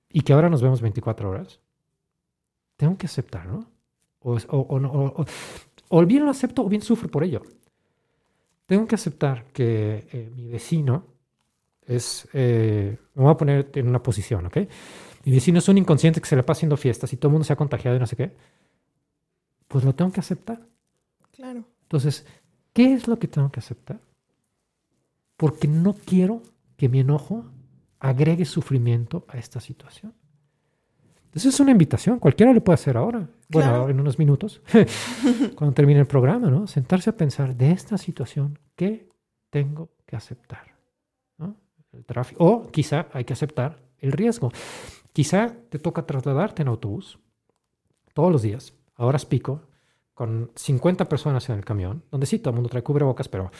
y 0.09 0.21
que 0.21 0.33
ahora 0.33 0.49
nos 0.49 0.61
vemos 0.61 0.81
24 0.81 1.29
horas, 1.29 1.59
tengo 2.77 2.97
que 2.97 3.07
aceptarlo. 3.07 3.65
O, 4.21 4.37
o, 4.49 5.25
o, 5.89 6.05
bien 6.05 6.25
lo 6.25 6.31
acepto 6.31 6.63
o 6.63 6.69
bien 6.69 6.81
sufro 6.81 7.09
por 7.09 7.23
ello. 7.23 7.41
Tengo 8.65 8.85
que 8.85 8.95
aceptar 8.95 9.45
que 9.45 10.07
eh, 10.11 10.31
mi 10.35 10.49
vecino 10.49 11.05
es, 11.85 12.27
eh, 12.33 12.97
me 13.15 13.23
voy 13.23 13.31
a 13.31 13.37
poner 13.37 13.71
en 13.73 13.87
una 13.87 14.03
posición, 14.03 14.45
¿ok? 14.45 14.57
Mi 15.25 15.33
vecino 15.33 15.59
es 15.59 15.67
un 15.67 15.77
inconsciente 15.77 16.21
que 16.21 16.27
se 16.27 16.35
le 16.35 16.43
pasa 16.43 16.59
haciendo 16.59 16.77
fiestas 16.77 17.11
y 17.13 17.17
todo 17.17 17.29
el 17.29 17.33
mundo 17.33 17.45
se 17.45 17.53
ha 17.53 17.55
contagiado 17.55 17.97
y 17.97 17.99
no 17.99 18.07
sé 18.07 18.15
qué. 18.15 18.35
Pues 19.67 19.83
lo 19.83 19.93
tengo 19.93 20.11
que 20.11 20.19
aceptar. 20.19 20.61
Claro. 21.31 21.63
Entonces, 21.83 22.25
¿qué 22.73 22.93
es 22.93 23.07
lo 23.07 23.19
que 23.19 23.27
tengo 23.27 23.51
que 23.51 23.59
aceptar? 23.59 23.99
Porque 25.37 25.67
no 25.67 25.93
quiero 25.93 26.41
que 26.77 26.89
mi 26.89 26.99
enojo 26.99 27.45
agregue 27.99 28.45
sufrimiento 28.45 29.25
a 29.27 29.37
esta 29.37 29.59
situación. 29.59 30.13
Entonces 31.25 31.53
es 31.53 31.59
una 31.59 31.71
invitación, 31.71 32.17
cualquiera 32.17 32.51
lo 32.53 32.63
puede 32.63 32.73
hacer 32.75 32.97
ahora, 32.97 33.29
bueno, 33.49 33.87
en 33.87 33.99
unos 33.99 34.17
minutos, 34.17 34.61
cuando 35.55 35.75
termine 35.75 35.99
el 35.99 36.07
programa, 36.07 36.49
¿no? 36.49 36.65
Sentarse 36.65 37.11
a 37.11 37.17
pensar 37.17 37.55
de 37.55 37.71
esta 37.71 37.99
situación, 37.99 38.57
¿qué 38.75 39.07
tengo 39.51 39.91
que 40.07 40.15
aceptar? 40.15 40.75
El 41.91 42.05
tráfico. 42.05 42.45
O 42.45 42.71
quizá 42.71 43.07
hay 43.13 43.25
que 43.25 43.33
aceptar 43.33 43.79
el 43.97 44.11
riesgo. 44.11 44.51
Quizá 45.13 45.55
te 45.69 45.79
toca 45.79 46.05
trasladarte 46.05 46.61
en 46.61 46.67
autobús 46.67 47.19
todos 48.13 48.31
los 48.31 48.41
días, 48.41 48.73
a 48.95 49.05
horas 49.05 49.25
pico, 49.25 49.61
con 50.13 50.51
50 50.55 51.05
personas 51.05 51.49
en 51.49 51.55
el 51.55 51.65
camión, 51.65 52.03
donde 52.11 52.25
sí, 52.25 52.39
todo 52.39 52.49
el 52.51 52.55
mundo 52.55 52.69
trae 52.69 52.83
cubrebocas, 52.83 53.29
pero 53.29 53.51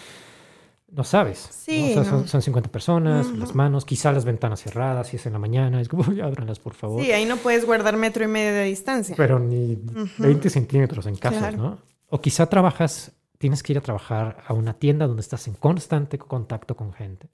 no 0.91 1.03
sabes. 1.03 1.37
Sí, 1.51 1.93
Son, 1.93 2.41
50 2.41 2.69
personas, 2.71 3.31
las 3.31 3.55
manos, 3.55 3.85
quizá 3.85 4.11
las 4.11 4.25
ventanas 4.25 4.61
cerradas, 4.61 5.07
si 5.07 5.17
es 5.17 5.25
en 5.25 5.33
la 5.33 5.39
mañana, 5.39 5.79
es 5.79 5.87
como, 5.87 6.03
ábranlas, 6.23 6.59
por 6.59 6.73
favor. 6.73 7.01
Sí, 7.01 7.11
ahí 7.11 7.25
no 7.25 7.37
puedes 7.37 7.65
guardar 7.65 7.95
metro 7.95 8.23
y 8.23 8.27
medio 8.27 8.53
de 8.53 8.63
distancia. 8.63 9.15
Pero 9.15 9.39
ni 9.39 9.77
20 10.17 10.49
centímetros 10.49 11.05
en 11.05 11.15
casos, 11.15 11.55
¿no? 11.55 11.77
O 12.09 12.19
quizá 12.19 12.47
trabajas, 12.47 13.11
tienes 13.37 13.61
que 13.61 13.73
ir 13.73 13.77
a 13.77 13.81
trabajar 13.81 14.43
a 14.47 14.53
una 14.53 14.73
tienda 14.73 15.07
donde 15.07 15.21
estás 15.21 15.47
en 15.47 15.53
constante 15.53 16.17
contacto 16.17 16.75
con 16.75 16.91
gente. 16.91 17.29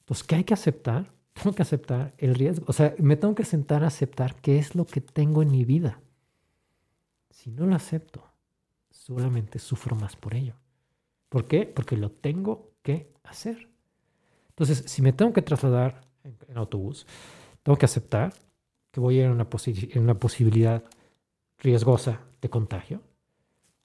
Entonces, 0.00 0.24
¿qué 0.24 0.34
hay 0.34 0.44
que 0.44 0.54
aceptar? 0.54 1.12
Tengo 1.38 1.54
que 1.54 1.62
aceptar 1.62 2.14
el 2.18 2.34
riesgo. 2.34 2.64
O 2.68 2.72
sea, 2.72 2.94
me 2.98 3.16
tengo 3.16 3.34
que 3.34 3.44
sentar 3.44 3.84
a 3.84 3.88
aceptar 3.88 4.34
qué 4.40 4.58
es 4.58 4.74
lo 4.74 4.86
que 4.86 5.00
tengo 5.00 5.42
en 5.42 5.52
mi 5.52 5.64
vida. 5.64 6.00
Si 7.30 7.50
no 7.52 7.64
lo 7.64 7.76
acepto, 7.76 8.24
solamente 8.90 9.60
sufro 9.60 9.94
más 9.94 10.16
por 10.16 10.34
ello. 10.34 10.54
¿Por 11.28 11.46
qué? 11.46 11.64
Porque 11.66 11.96
lo 11.96 12.10
tengo 12.10 12.72
que 12.82 13.12
hacer. 13.22 13.68
Entonces, 14.48 14.82
si 14.86 15.00
me 15.00 15.12
tengo 15.12 15.32
que 15.32 15.42
trasladar 15.42 16.00
en, 16.24 16.58
autobús, 16.58 17.06
tengo 17.62 17.78
que 17.78 17.86
aceptar 17.86 18.34
que 18.90 18.98
voy 18.98 19.18
a 19.18 19.20
ir 19.20 19.24
en 19.26 19.32
una, 19.32 19.46
en 19.46 20.02
una 20.02 20.18
posibilidad 20.18 20.82
riesgosa 21.58 22.20
de 22.40 22.50
contagio. 22.50 23.00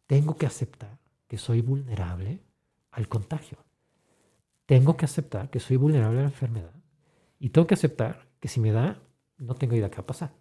Tengo 0.07 0.37
que 0.37 0.47
aceptar 0.47 0.97
que 1.27 1.37
soy 1.37 1.61
vulnerable 1.61 2.39
al 2.91 3.07
contagio. 3.07 3.59
Tengo 4.65 4.97
que 4.97 5.05
aceptar 5.05 5.51
que 5.51 5.59
soy 5.59 5.77
vulnerable 5.77 6.19
a 6.19 6.23
la 6.23 6.29
enfermedad. 6.29 6.82
Y 7.39 7.49
tengo 7.49 7.67
que 7.67 7.73
aceptar 7.73 8.27
que 8.39 8.47
si 8.47 8.59
me 8.59 8.71
da, 8.71 9.01
no 9.37 9.55
tengo 9.55 9.75
idea 9.75 9.89
qué 9.89 9.97
va 9.97 10.03
a 10.03 10.07
pasar. 10.07 10.33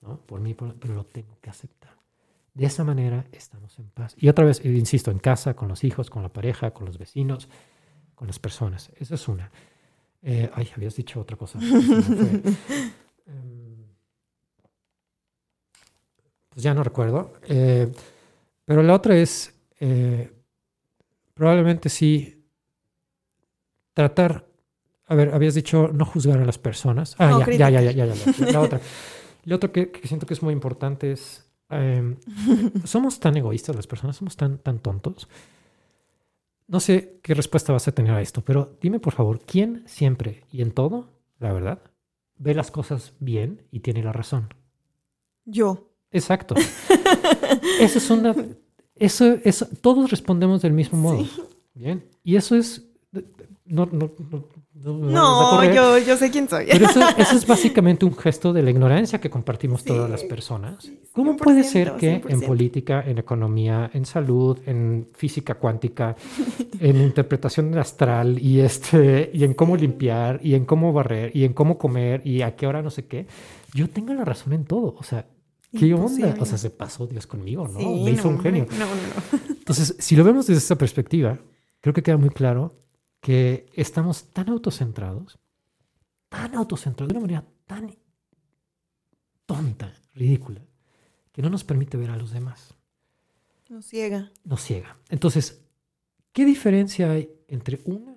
¿no? 0.00 0.20
Por 0.20 0.40
mí, 0.40 0.54
pero 0.54 0.94
lo 0.94 1.04
tengo 1.04 1.38
que 1.40 1.50
aceptar. 1.50 1.96
De 2.54 2.66
esa 2.66 2.84
manera 2.84 3.26
estamos 3.32 3.78
en 3.78 3.88
paz. 3.90 4.14
Y 4.18 4.28
otra 4.28 4.44
vez, 4.44 4.64
insisto, 4.64 5.10
en 5.10 5.18
casa, 5.18 5.54
con 5.54 5.68
los 5.68 5.84
hijos, 5.84 6.08
con 6.08 6.22
la 6.22 6.32
pareja, 6.32 6.72
con 6.72 6.86
los 6.86 6.96
vecinos, 6.96 7.48
con 8.14 8.26
las 8.26 8.38
personas. 8.38 8.90
Esa 8.96 9.14
es 9.14 9.28
una. 9.28 9.50
Eh, 10.22 10.50
ay, 10.54 10.70
habías 10.74 10.96
dicho 10.96 11.20
otra 11.20 11.36
cosa. 11.36 11.58
Em, 13.28 13.84
pues 16.48 16.62
ya 16.62 16.72
no 16.72 16.84
recuerdo. 16.84 17.34
Eh, 17.42 17.92
pero 18.64 18.82
la 18.82 18.94
otra 18.94 19.16
es, 19.16 19.52
eh, 19.80 20.32
probablemente 21.34 21.88
sí, 21.88 22.44
tratar, 23.92 24.46
a 25.06 25.14
ver, 25.14 25.34
habías 25.34 25.54
dicho 25.54 25.88
no 25.92 26.04
juzgar 26.04 26.40
a 26.40 26.44
las 26.44 26.58
personas. 26.58 27.14
Ah, 27.18 27.44
ya, 27.46 27.70
ya, 27.70 27.80
ya, 27.80 27.92
ya, 27.92 28.06
ya, 28.06 28.52
La 28.52 28.60
otra. 28.60 28.80
Lo 29.44 29.56
otro 29.56 29.70
que, 29.70 29.90
que 29.90 30.08
siento 30.08 30.26
que 30.26 30.34
es 30.34 30.42
muy 30.42 30.52
importante 30.52 31.12
es 31.12 31.46
Em, 31.68 32.16
somos 32.84 33.18
tan 33.18 33.36
egoístas 33.36 33.74
las 33.74 33.86
personas, 33.86 34.16
somos 34.16 34.36
tan, 34.36 34.58
tan 34.58 34.78
tontos. 34.78 35.28
No 36.68 36.80
sé 36.80 37.20
qué 37.22 37.34
respuesta 37.34 37.72
vas 37.72 37.86
a 37.88 37.92
tener 37.92 38.12
a 38.12 38.20
esto, 38.20 38.42
pero 38.42 38.76
dime 38.80 39.00
por 39.00 39.12
favor, 39.12 39.40
¿quién 39.40 39.84
siempre 39.86 40.44
y 40.50 40.62
en 40.62 40.72
todo, 40.72 41.10
la 41.38 41.52
verdad, 41.52 41.80
ve 42.38 42.54
las 42.54 42.70
cosas 42.70 43.14
bien 43.20 43.62
y 43.70 43.80
tiene 43.80 44.02
la 44.02 44.12
razón? 44.12 44.52
Yo. 45.44 45.92
Exacto. 46.10 46.54
Esa 47.80 47.98
es 47.98 48.10
una 48.10 48.34
Eso, 48.94 49.36
eso, 49.44 49.66
todos 49.80 50.10
respondemos 50.10 50.62
del 50.62 50.72
mismo 50.72 50.98
modo. 50.98 51.26
Bien. 51.74 52.08
Y 52.24 52.36
eso 52.36 52.56
es. 52.56 52.88
No, 53.68 53.88
no, 53.90 54.10
no, 54.84 55.64
yo, 55.64 55.98
yo, 55.98 56.16
sé 56.16 56.30
quién 56.30 56.48
soy. 56.48 56.66
Pero 56.70 56.86
eso, 56.86 57.36
es 57.36 57.46
básicamente 57.46 58.04
un 58.04 58.14
gesto 58.16 58.52
de 58.52 58.62
la 58.62 58.70
ignorancia 58.70 59.20
que 59.20 59.28
compartimos 59.28 59.82
todas 59.82 60.08
las 60.08 60.22
personas. 60.22 60.90
¿Cómo 61.12 61.36
puede 61.36 61.64
ser 61.64 61.94
que 61.96 62.22
en 62.28 62.40
política, 62.42 63.02
en 63.04 63.18
economía, 63.18 63.90
en 63.92 64.04
salud, 64.04 64.58
en 64.66 65.08
física 65.14 65.54
cuántica, 65.54 66.14
en 66.78 67.00
interpretación 67.00 67.76
astral 67.78 68.38
y, 68.38 68.60
este, 68.60 69.30
y 69.32 69.44
en 69.44 69.54
cómo 69.54 69.76
limpiar 69.76 70.38
y 70.42 70.54
en 70.54 70.64
cómo 70.64 70.92
barrer 70.92 71.34
y 71.34 71.44
en 71.44 71.52
cómo 71.52 71.78
comer 71.78 72.22
y 72.24 72.42
a 72.42 72.54
qué 72.54 72.66
hora 72.66 72.82
no 72.82 72.90
sé 72.90 73.06
qué, 73.06 73.26
yo 73.74 73.90
tenga 73.90 74.14
la 74.14 74.24
razón 74.24 74.52
en 74.52 74.64
todo? 74.64 74.94
O 74.98 75.02
sea, 75.02 75.26
¿qué 75.76 75.92
onda? 75.94 76.36
O 76.38 76.44
sea, 76.44 76.58
se 76.58 76.70
pasó 76.70 77.06
Dios 77.06 77.26
conmigo, 77.26 77.66
¿no? 77.66 77.80
Me 77.80 78.10
hizo 78.12 78.28
un 78.28 78.38
genio. 78.40 78.66
No, 78.78 78.86
no, 78.86 78.94
no. 78.94 79.40
Entonces, 79.48 79.96
si 79.98 80.14
lo 80.14 80.22
vemos 80.22 80.46
desde 80.46 80.58
esta 80.58 80.76
perspectiva, 80.76 81.38
creo 81.80 81.92
que 81.92 82.02
queda 82.02 82.18
muy 82.18 82.30
claro 82.30 82.85
que 83.26 83.66
estamos 83.74 84.30
tan 84.32 84.48
autocentrados, 84.50 85.36
tan 86.28 86.54
autocentrados, 86.54 87.08
de 87.08 87.18
una 87.18 87.26
manera 87.26 87.44
tan 87.66 87.92
tonta, 89.46 89.92
ridícula, 90.14 90.60
que 91.32 91.42
no 91.42 91.50
nos 91.50 91.64
permite 91.64 91.96
ver 91.96 92.10
a 92.10 92.16
los 92.16 92.30
demás. 92.30 92.76
Nos 93.68 93.84
ciega. 93.84 94.30
Nos 94.44 94.62
ciega. 94.62 94.96
Entonces, 95.08 95.60
¿qué 96.32 96.44
diferencia 96.44 97.10
hay 97.10 97.28
entre 97.48 97.80
una 97.86 98.16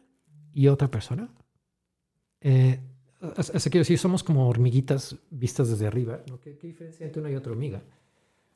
y 0.54 0.68
otra 0.68 0.92
persona? 0.92 1.28
Eh, 2.42 2.80
quiero 3.20 3.80
decir, 3.80 3.98
somos 3.98 4.24
como 4.24 4.48
hormiguitas 4.48 5.16
vistas 5.32 5.70
desde 5.70 5.88
arriba. 5.88 6.22
¿Qué, 6.44 6.56
¿Qué, 6.56 6.68
diferencia 6.68 7.04
hay 7.04 7.08
entre 7.08 7.22
una 7.22 7.32
y 7.32 7.36
otra 7.36 7.54
hormiga? 7.54 7.82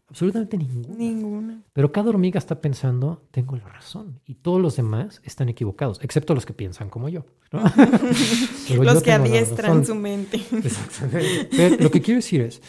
Absolutamente 0.08 0.58
ninguna. 0.58 0.96
Ninguna. 0.96 1.64
Pero 1.74 1.92
cada 1.92 2.10
hormiga 2.10 2.38
está 2.38 2.62
pensando, 2.62 3.24
tengo 3.32 3.56
la 3.56 3.68
razón. 3.68 4.20
Y 4.26 4.36
todos 4.36 4.62
los 4.62 4.76
demás 4.76 5.22
están 5.24 5.50
equivocados, 5.50 6.00
excepto 6.02 6.36
los 6.36 6.46
que 6.46 6.54
piensan 6.54 6.90
como 6.90 7.10
yo. 7.10 7.26
los 7.52 9.04
que 9.04 9.12
adiestran 9.12 9.86
su 9.86 9.96
mente. 9.96 10.38
Exactamente. 10.52 11.50
Pero 11.52 11.84
lo 11.84 11.92
que 11.92 12.02
quiero 12.02 12.20
decir 12.20 12.42
es, 12.42 12.62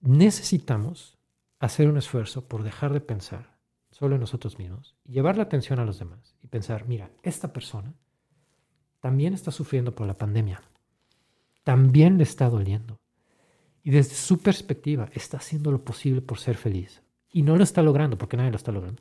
necesitamos 0.00 1.18
hacer 1.60 1.88
un 1.88 1.98
esfuerzo 1.98 2.46
por 2.46 2.62
dejar 2.62 2.92
de 2.92 3.00
pensar 3.00 3.58
solo 3.90 4.14
en 4.14 4.20
nosotros 4.20 4.58
mismos 4.58 4.96
y 5.04 5.12
llevar 5.12 5.36
la 5.36 5.42
atención 5.44 5.80
a 5.80 5.84
los 5.84 5.98
demás 5.98 6.36
y 6.42 6.46
pensar, 6.46 6.86
mira, 6.86 7.10
esta 7.22 7.52
persona 7.52 7.94
también 9.00 9.34
está 9.34 9.50
sufriendo 9.50 9.94
por 9.94 10.06
la 10.06 10.14
pandemia, 10.14 10.62
también 11.64 12.16
le 12.16 12.24
está 12.24 12.48
doliendo 12.48 13.00
y 13.88 13.90
desde 13.90 14.16
su 14.16 14.36
perspectiva 14.40 15.08
está 15.14 15.38
haciendo 15.38 15.72
lo 15.72 15.82
posible 15.82 16.20
por 16.20 16.38
ser 16.38 16.58
feliz. 16.58 17.00
Y 17.32 17.40
no 17.40 17.56
lo 17.56 17.64
está 17.64 17.82
logrando, 17.82 18.18
porque 18.18 18.36
nadie 18.36 18.50
lo 18.50 18.58
está 18.58 18.70
logrando. 18.70 19.00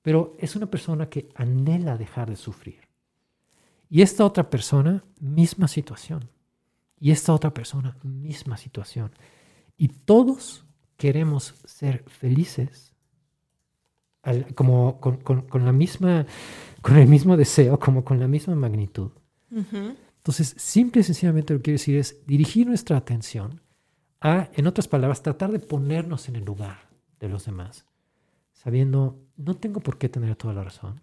Pero 0.00 0.34
es 0.38 0.56
una 0.56 0.64
persona 0.64 1.10
que 1.10 1.28
anhela 1.34 1.98
dejar 1.98 2.30
de 2.30 2.36
sufrir. 2.36 2.88
Y 3.90 4.00
esta 4.00 4.24
otra 4.24 4.48
persona, 4.48 5.04
misma 5.20 5.68
situación. 5.68 6.30
Y 6.98 7.10
esta 7.10 7.34
otra 7.34 7.52
persona, 7.52 7.98
misma 8.02 8.56
situación. 8.56 9.10
Y 9.76 9.88
todos 9.88 10.64
queremos 10.96 11.56
ser 11.66 12.02
felices 12.06 12.94
como 14.54 15.00
con, 15.00 15.66
la 15.66 15.72
misma, 15.72 16.24
con 16.80 16.96
el 16.96 17.08
mismo 17.08 17.36
deseo, 17.36 17.78
como 17.78 18.02
con 18.02 18.18
la 18.18 18.26
misma 18.26 18.54
magnitud. 18.54 19.10
Entonces, 19.50 20.54
simple 20.56 21.02
y 21.02 21.04
sencillamente 21.04 21.52
lo 21.52 21.58
que 21.58 21.64
quiero 21.64 21.74
decir 21.74 21.98
es 21.98 22.26
dirigir 22.26 22.66
nuestra 22.66 22.96
atención 22.96 23.60
a, 24.24 24.48
en 24.54 24.66
otras 24.66 24.88
palabras, 24.88 25.22
tratar 25.22 25.52
de 25.52 25.58
ponernos 25.58 26.28
en 26.28 26.36
el 26.36 26.44
lugar 26.44 26.88
de 27.20 27.28
los 27.28 27.44
demás, 27.44 27.84
sabiendo, 28.54 29.20
no 29.36 29.54
tengo 29.54 29.80
por 29.80 29.98
qué 29.98 30.08
tener 30.08 30.34
toda 30.34 30.54
la 30.54 30.64
razón, 30.64 31.02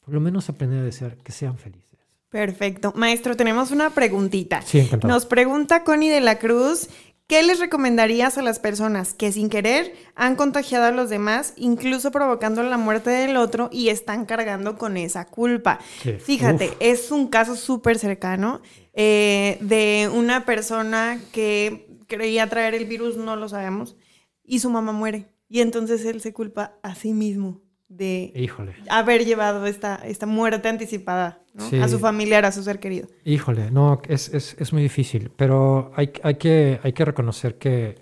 por 0.00 0.14
lo 0.14 0.20
menos 0.20 0.48
aprender 0.48 0.78
a 0.78 0.84
desear 0.84 1.16
que 1.16 1.32
sean 1.32 1.58
felices. 1.58 1.98
Perfecto. 2.30 2.92
Maestro, 2.96 3.36
tenemos 3.36 3.72
una 3.72 3.90
preguntita. 3.90 4.62
Sí, 4.62 4.78
encantado. 4.78 5.12
Nos 5.12 5.26
pregunta 5.26 5.82
Connie 5.82 6.10
de 6.10 6.20
la 6.20 6.38
Cruz, 6.38 6.88
¿qué 7.26 7.42
les 7.42 7.58
recomendarías 7.58 8.38
a 8.38 8.42
las 8.42 8.60
personas 8.60 9.14
que 9.14 9.32
sin 9.32 9.50
querer 9.50 9.92
han 10.14 10.36
contagiado 10.36 10.84
a 10.84 10.92
los 10.92 11.10
demás, 11.10 11.54
incluso 11.56 12.12
provocando 12.12 12.62
la 12.62 12.78
muerte 12.78 13.10
del 13.10 13.36
otro 13.36 13.68
y 13.72 13.88
están 13.88 14.26
cargando 14.26 14.78
con 14.78 14.96
esa 14.96 15.26
culpa? 15.26 15.80
Fíjate, 16.24 16.70
es 16.78 17.10
un 17.10 17.26
caso 17.26 17.56
súper 17.56 17.98
cercano 17.98 18.62
eh, 18.94 19.58
de 19.60 20.08
una 20.14 20.46
persona 20.46 21.18
que 21.32 21.91
creía 22.12 22.48
traer 22.48 22.74
el 22.74 22.84
virus, 22.84 23.16
no 23.16 23.36
lo 23.36 23.48
sabemos, 23.48 23.96
y 24.44 24.58
su 24.58 24.70
mamá 24.70 24.92
muere. 24.92 25.28
Y 25.48 25.60
entonces 25.60 26.04
él 26.04 26.20
se 26.20 26.32
culpa 26.32 26.78
a 26.82 26.94
sí 26.94 27.12
mismo 27.12 27.62
de 27.88 28.50
haber 28.88 29.24
llevado 29.24 29.66
esta, 29.66 29.96
esta 29.96 30.26
muerte 30.26 30.68
anticipada 30.68 31.42
a 31.82 31.88
su 31.88 31.98
familiar, 31.98 32.44
a 32.44 32.52
su 32.52 32.62
ser 32.62 32.80
querido. 32.80 33.08
Híjole, 33.24 33.70
no, 33.70 34.00
es, 34.08 34.72
muy 34.72 34.82
difícil, 34.82 35.30
pero 35.36 35.92
hay, 35.94 36.12
hay, 36.22 36.36
que, 36.36 36.80
hay 36.82 36.92
que 36.92 37.04
reconocer 37.04 37.58
que 37.58 37.96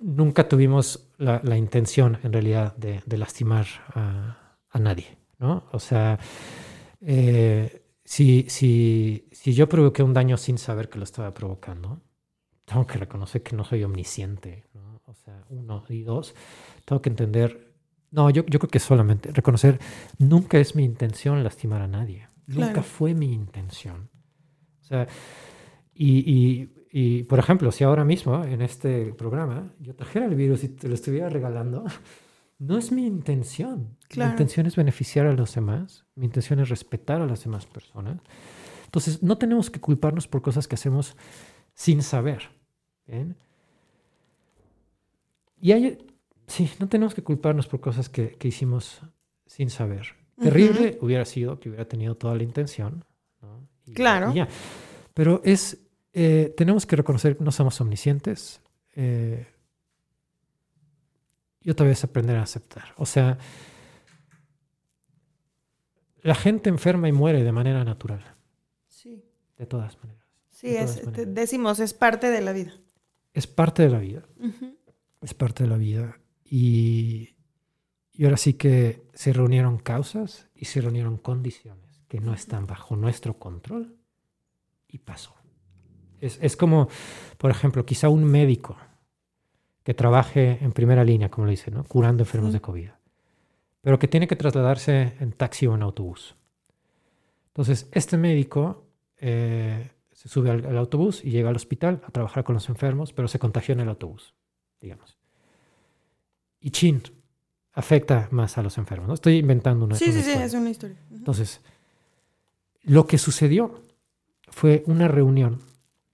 nunca 0.00 0.48
tuvimos 0.48 1.10
la, 1.16 1.56
intención, 1.56 2.18
en 2.22 2.32
realidad, 2.32 2.76
de, 2.76 3.16
lastimar 3.16 3.66
a, 3.94 4.78
nadie, 4.78 5.16
¿no? 5.38 5.64
O 5.72 5.78
sea, 5.78 6.18
eh, 7.00 7.82
si, 8.04 8.46
si, 8.48 9.28
si 9.32 9.54
yo 9.54 9.68
provoqué 9.68 10.02
un 10.02 10.12
daño 10.12 10.36
sin 10.36 10.58
saber 10.58 10.88
que 10.88 10.98
lo 10.98 11.04
estaba 11.04 11.32
provocando, 11.32 12.00
tengo 12.72 12.86
que 12.86 12.98
reconocer 12.98 13.42
que 13.42 13.54
no 13.54 13.64
soy 13.64 13.84
omnisciente, 13.84 14.64
¿no? 14.72 15.02
O 15.04 15.14
sea, 15.14 15.44
uno 15.50 15.84
y 15.90 16.02
dos, 16.04 16.34
tengo 16.86 17.02
que 17.02 17.10
entender, 17.10 17.74
no, 18.10 18.30
yo, 18.30 18.46
yo 18.46 18.58
creo 18.58 18.70
que 18.70 18.78
solamente 18.78 19.30
reconocer, 19.30 19.78
nunca 20.18 20.58
es 20.58 20.74
mi 20.74 20.84
intención 20.84 21.44
lastimar 21.44 21.82
a 21.82 21.86
nadie, 21.86 22.28
nunca 22.46 22.82
fue 22.82 23.12
mi 23.14 23.32
intención. 23.32 24.08
O 24.80 24.84
sea, 24.84 25.06
y, 25.92 26.18
y, 26.18 26.72
y, 26.92 27.22
por 27.24 27.38
ejemplo, 27.38 27.70
si 27.72 27.84
ahora 27.84 28.04
mismo 28.04 28.42
en 28.42 28.62
este 28.62 29.12
programa 29.12 29.74
yo 29.78 29.94
trajera 29.94 30.24
el 30.24 30.34
virus 30.34 30.64
y 30.64 30.70
te 30.70 30.88
lo 30.88 30.94
estuviera 30.94 31.28
regalando, 31.28 31.84
no 32.58 32.78
es 32.78 32.90
mi 32.90 33.06
intención. 33.06 33.98
Mi 34.16 34.24
intención 34.24 34.66
es 34.66 34.76
beneficiar 34.76 35.26
a 35.26 35.34
los 35.34 35.54
demás, 35.54 36.06
mi 36.14 36.24
intención 36.24 36.58
es 36.60 36.70
respetar 36.70 37.20
a 37.20 37.26
las 37.26 37.44
demás 37.44 37.66
personas. 37.66 38.18
Entonces, 38.86 39.22
no 39.22 39.36
tenemos 39.36 39.70
que 39.70 39.80
culparnos 39.80 40.26
por 40.26 40.40
cosas 40.40 40.66
que 40.66 40.76
hacemos 40.76 41.16
sin 41.74 42.02
saber. 42.02 42.61
Y 45.60 45.72
hay, 45.72 45.98
sí, 46.46 46.70
no 46.78 46.88
tenemos 46.88 47.14
que 47.14 47.22
culparnos 47.22 47.66
por 47.68 47.80
cosas 47.80 48.08
que, 48.08 48.36
hicimos 48.42 49.00
sin 49.46 49.70
saber. 49.70 50.14
Terrible 50.38 50.98
hubiera 51.00 51.24
sido 51.24 51.60
que 51.60 51.68
hubiera 51.68 51.86
tenido 51.86 52.16
toda 52.16 52.34
la 52.34 52.42
intención. 52.42 53.04
claro. 53.94 54.32
Pero 55.14 55.40
es, 55.44 55.78
eh, 56.12 56.52
tenemos 56.56 56.86
que 56.86 56.96
reconocer 56.96 57.36
que 57.36 57.44
no 57.44 57.52
somos 57.52 57.80
omniscientes. 57.80 58.60
Eh, 58.94 59.46
y 61.62 61.70
otra 61.70 61.86
vez 61.86 62.02
aprender 62.02 62.36
a 62.36 62.42
aceptar. 62.42 62.92
O 62.96 63.06
sea, 63.06 63.38
la 66.22 66.34
gente 66.34 66.70
enferma 66.70 67.08
y 67.08 67.12
muere 67.12 67.44
de 67.44 67.52
manera 67.52 67.84
natural. 67.84 68.34
Sí. 68.86 69.24
De 69.56 69.66
todas 69.66 69.96
maneras. 69.98 70.22
Sí, 70.50 70.76
decimos, 71.26 71.80
es 71.80 71.94
parte 71.94 72.30
de 72.30 72.40
la 72.40 72.52
vida. 72.52 72.72
Es 73.32 73.46
parte 73.46 73.82
de 73.82 73.90
la 73.90 73.98
vida. 73.98 74.22
Es 75.20 75.34
parte 75.34 75.64
de 75.64 75.70
la 75.70 75.76
vida. 75.76 76.18
Y, 76.44 77.36
y 78.12 78.24
ahora 78.24 78.36
sí 78.36 78.54
que 78.54 79.02
se 79.14 79.32
reunieron 79.32 79.78
causas 79.78 80.48
y 80.54 80.66
se 80.66 80.80
reunieron 80.80 81.16
condiciones 81.16 82.02
que 82.08 82.20
no 82.20 82.34
están 82.34 82.66
bajo 82.66 82.94
nuestro 82.96 83.38
control 83.38 83.96
y 84.86 84.98
pasó. 84.98 85.34
Es, 86.20 86.38
es, 86.42 86.56
como, 86.56 86.88
por 87.38 87.50
ejemplo, 87.50 87.86
quizá 87.86 88.08
un 88.08 88.24
médico 88.24 88.76
que 89.82 89.94
trabaje 89.94 90.58
en 90.60 90.72
primera 90.72 91.04
línea, 91.04 91.30
como 91.30 91.46
lo 91.46 91.50
dice, 91.50 91.70
¿no? 91.70 91.84
curando 91.84 92.22
enfermos 92.22 92.52
de 92.52 92.60
COVID, 92.60 92.90
pero 93.80 93.98
que 93.98 94.08
tiene 94.08 94.28
que 94.28 94.36
trasladarse 94.36 95.14
en 95.18 95.32
taxi 95.32 95.66
o 95.66 95.74
en 95.74 95.82
autobús. 95.82 96.36
Entonces, 97.48 97.88
este 97.92 98.16
médico 98.16 98.86
eh, 99.16 99.90
se 100.22 100.28
sube 100.28 100.52
al, 100.52 100.78
autobús 100.78 101.24
y 101.24 101.30
llega 101.30 101.48
al 101.48 101.56
hospital 101.56 102.00
a 102.06 102.12
trabajar 102.12 102.44
con 102.44 102.54
los 102.54 102.68
enfermos, 102.68 103.12
pero 103.12 103.26
se 103.26 103.40
contagió 103.40 103.72
en 103.72 103.80
el 103.80 103.88
autobús, 103.88 104.34
digamos. 104.80 105.18
Y 106.60 106.70
chin, 106.70 107.02
afecta 107.72 108.28
más 108.30 108.56
a 108.56 108.62
los 108.62 108.78
enfermos. 108.78 109.08
¿no? 109.08 109.14
Estoy 109.14 109.38
inventando 109.38 109.84
una, 109.84 109.96
sí, 109.96 110.12
sí, 110.12 110.22
Sí, 110.22 110.30
es 110.30 110.54
una 110.54 110.70
historia. 110.70 110.96
Entonces, 111.10 111.60
lo 112.84 113.08
que 113.08 113.18
sucedió 113.18 113.82
fue 114.46 114.84
una 114.86 115.08
reunión 115.08 115.58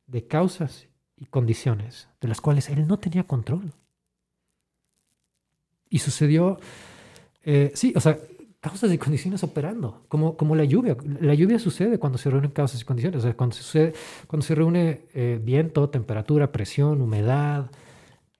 de 0.07 0.27
causas 0.27 0.87
y 1.19 1.27
condiciones 1.27 2.09
de 2.23 2.29
las 2.29 2.41
cuales 2.41 2.71
él 2.71 2.87
no 2.87 2.99
tenía 2.99 3.25
control. 3.25 3.75
Y 5.91 5.99
sucedió, 5.99 6.59
eh, 7.43 7.73
sí, 7.75 7.93
o 7.95 8.01
sea, 8.01 8.19
causas 8.61 8.93
y 8.93 8.99
condiciones 8.99 9.43
operando, 9.45 10.05
como, 10.09 10.37
como 10.37 10.57
la 10.57 10.65
lluvia. 10.65 10.97
La 11.21 11.35
lluvia 11.35 11.59
sucede 11.59 11.99
cuando 11.99 12.19
se 12.19 12.31
reúnen 12.31 12.51
causas 12.51 12.81
y 12.81 12.85
condiciones, 12.85 13.21
o 13.21 13.23
sea, 13.23 13.37
cuando 13.37 13.55
se, 13.55 13.63
sucede, 13.63 13.93
cuando 14.27 14.45
se 14.45 14.55
reúne 14.55 15.03
eh, 15.15 15.41
viento, 15.43 15.89
temperatura, 15.89 16.51
presión, 16.51 17.01
humedad, 17.01 17.71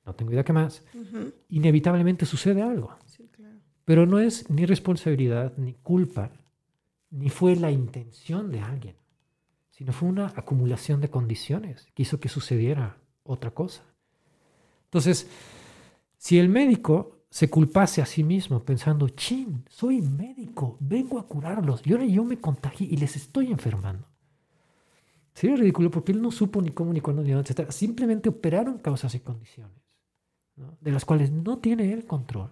no 0.05 0.15
tengo 0.15 0.33
idea 0.33 0.45
qué 0.45 0.53
más, 0.53 0.83
inevitablemente 1.49 2.27
sucede 2.27 2.63
algo. 2.63 2.97
Pero 3.85 4.07
no 4.07 4.19
es 4.19 4.51
ni 4.51 4.67
responsabilidad, 4.67 5.57
ni 5.57 5.75
culpa, 5.75 6.31
ni 7.11 7.31
fue 7.31 7.57
la 7.57 7.71
intención 7.71 8.51
de 8.51 8.61
alguien, 8.61 8.97
sino 9.71 9.93
fue 9.93 10.09
una 10.09 10.27
acumulación 10.35 11.01
de 11.01 11.09
condiciones 11.09 11.87
que 11.95 12.03
hizo 12.03 12.21
que 12.21 12.29
sucediera 12.29 12.97
otra 13.23 13.51
cosa. 13.51 13.83
Entonces, 14.85 15.29
si 16.17 16.39
el 16.39 16.49
médico 16.49 17.18
se 17.31 17.51
culpase 17.51 18.01
a 18.01 18.07
sí 18.07 18.25
mismo 18.25 18.63
pensando, 18.63 19.09
chin, 19.11 19.65
soy 19.69 20.01
médico, 20.01 20.77
vengo 20.81 21.19
a 21.19 21.27
curarlos, 21.27 21.83
y 21.85 21.93
ahora 21.93 22.07
yo 22.07 22.25
me 22.25 22.39
contagié 22.39 22.87
y 22.91 22.97
les 22.97 23.17
estoy 23.17 23.51
enfermando. 23.53 24.07
Sería 25.35 25.57
ridículo 25.57 25.91
porque 25.91 26.13
él 26.13 26.21
no 26.21 26.33
supo 26.33 26.61
ni 26.61 26.71
cómo, 26.71 26.93
ni 26.93 27.01
cuándo, 27.01 27.23
ni 27.23 27.31
dónde, 27.31 27.53
etc. 27.53 27.71
Simplemente 27.71 28.29
operaron 28.29 28.79
causas 28.79 29.15
y 29.15 29.21
condiciones, 29.21 29.77
de 30.81 30.91
las 30.91 31.05
cuales 31.05 31.31
no 31.31 31.59
tiene 31.59 31.93
él 31.93 32.07
control. 32.07 32.51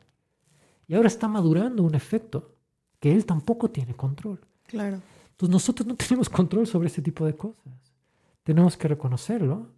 Y 0.87 0.95
ahora 0.95 1.09
está 1.09 1.27
madurando 1.27 1.83
un 1.83 1.95
efecto 1.95 2.55
que 3.01 3.13
él 3.13 3.27
tampoco 3.27 3.71
tiene 3.71 3.95
control. 3.95 4.41
Claro. 4.67 5.01
Entonces 5.31 5.53
nosotros 5.53 5.87
no 5.87 5.97
tenemos 5.97 6.29
control 6.29 6.67
sobre 6.67 6.87
este 6.87 7.03
tipo 7.03 7.27
de 7.27 7.35
cosas. 7.35 7.75
Tenemos 8.45 8.77
que 8.77 8.87
reconocerlo 8.87 9.69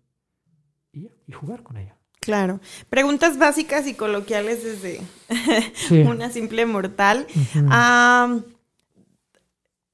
y, 0.93 1.09
y 1.27 1.33
jugar 1.33 1.63
con 1.63 1.79
ello. 1.79 1.95
Claro. 2.29 2.61
Preguntas 2.91 3.39
básicas 3.39 3.87
y 3.87 3.95
coloquiales 3.95 4.63
desde 4.63 5.01
una 6.07 6.29
simple 6.29 6.67
mortal. 6.67 7.27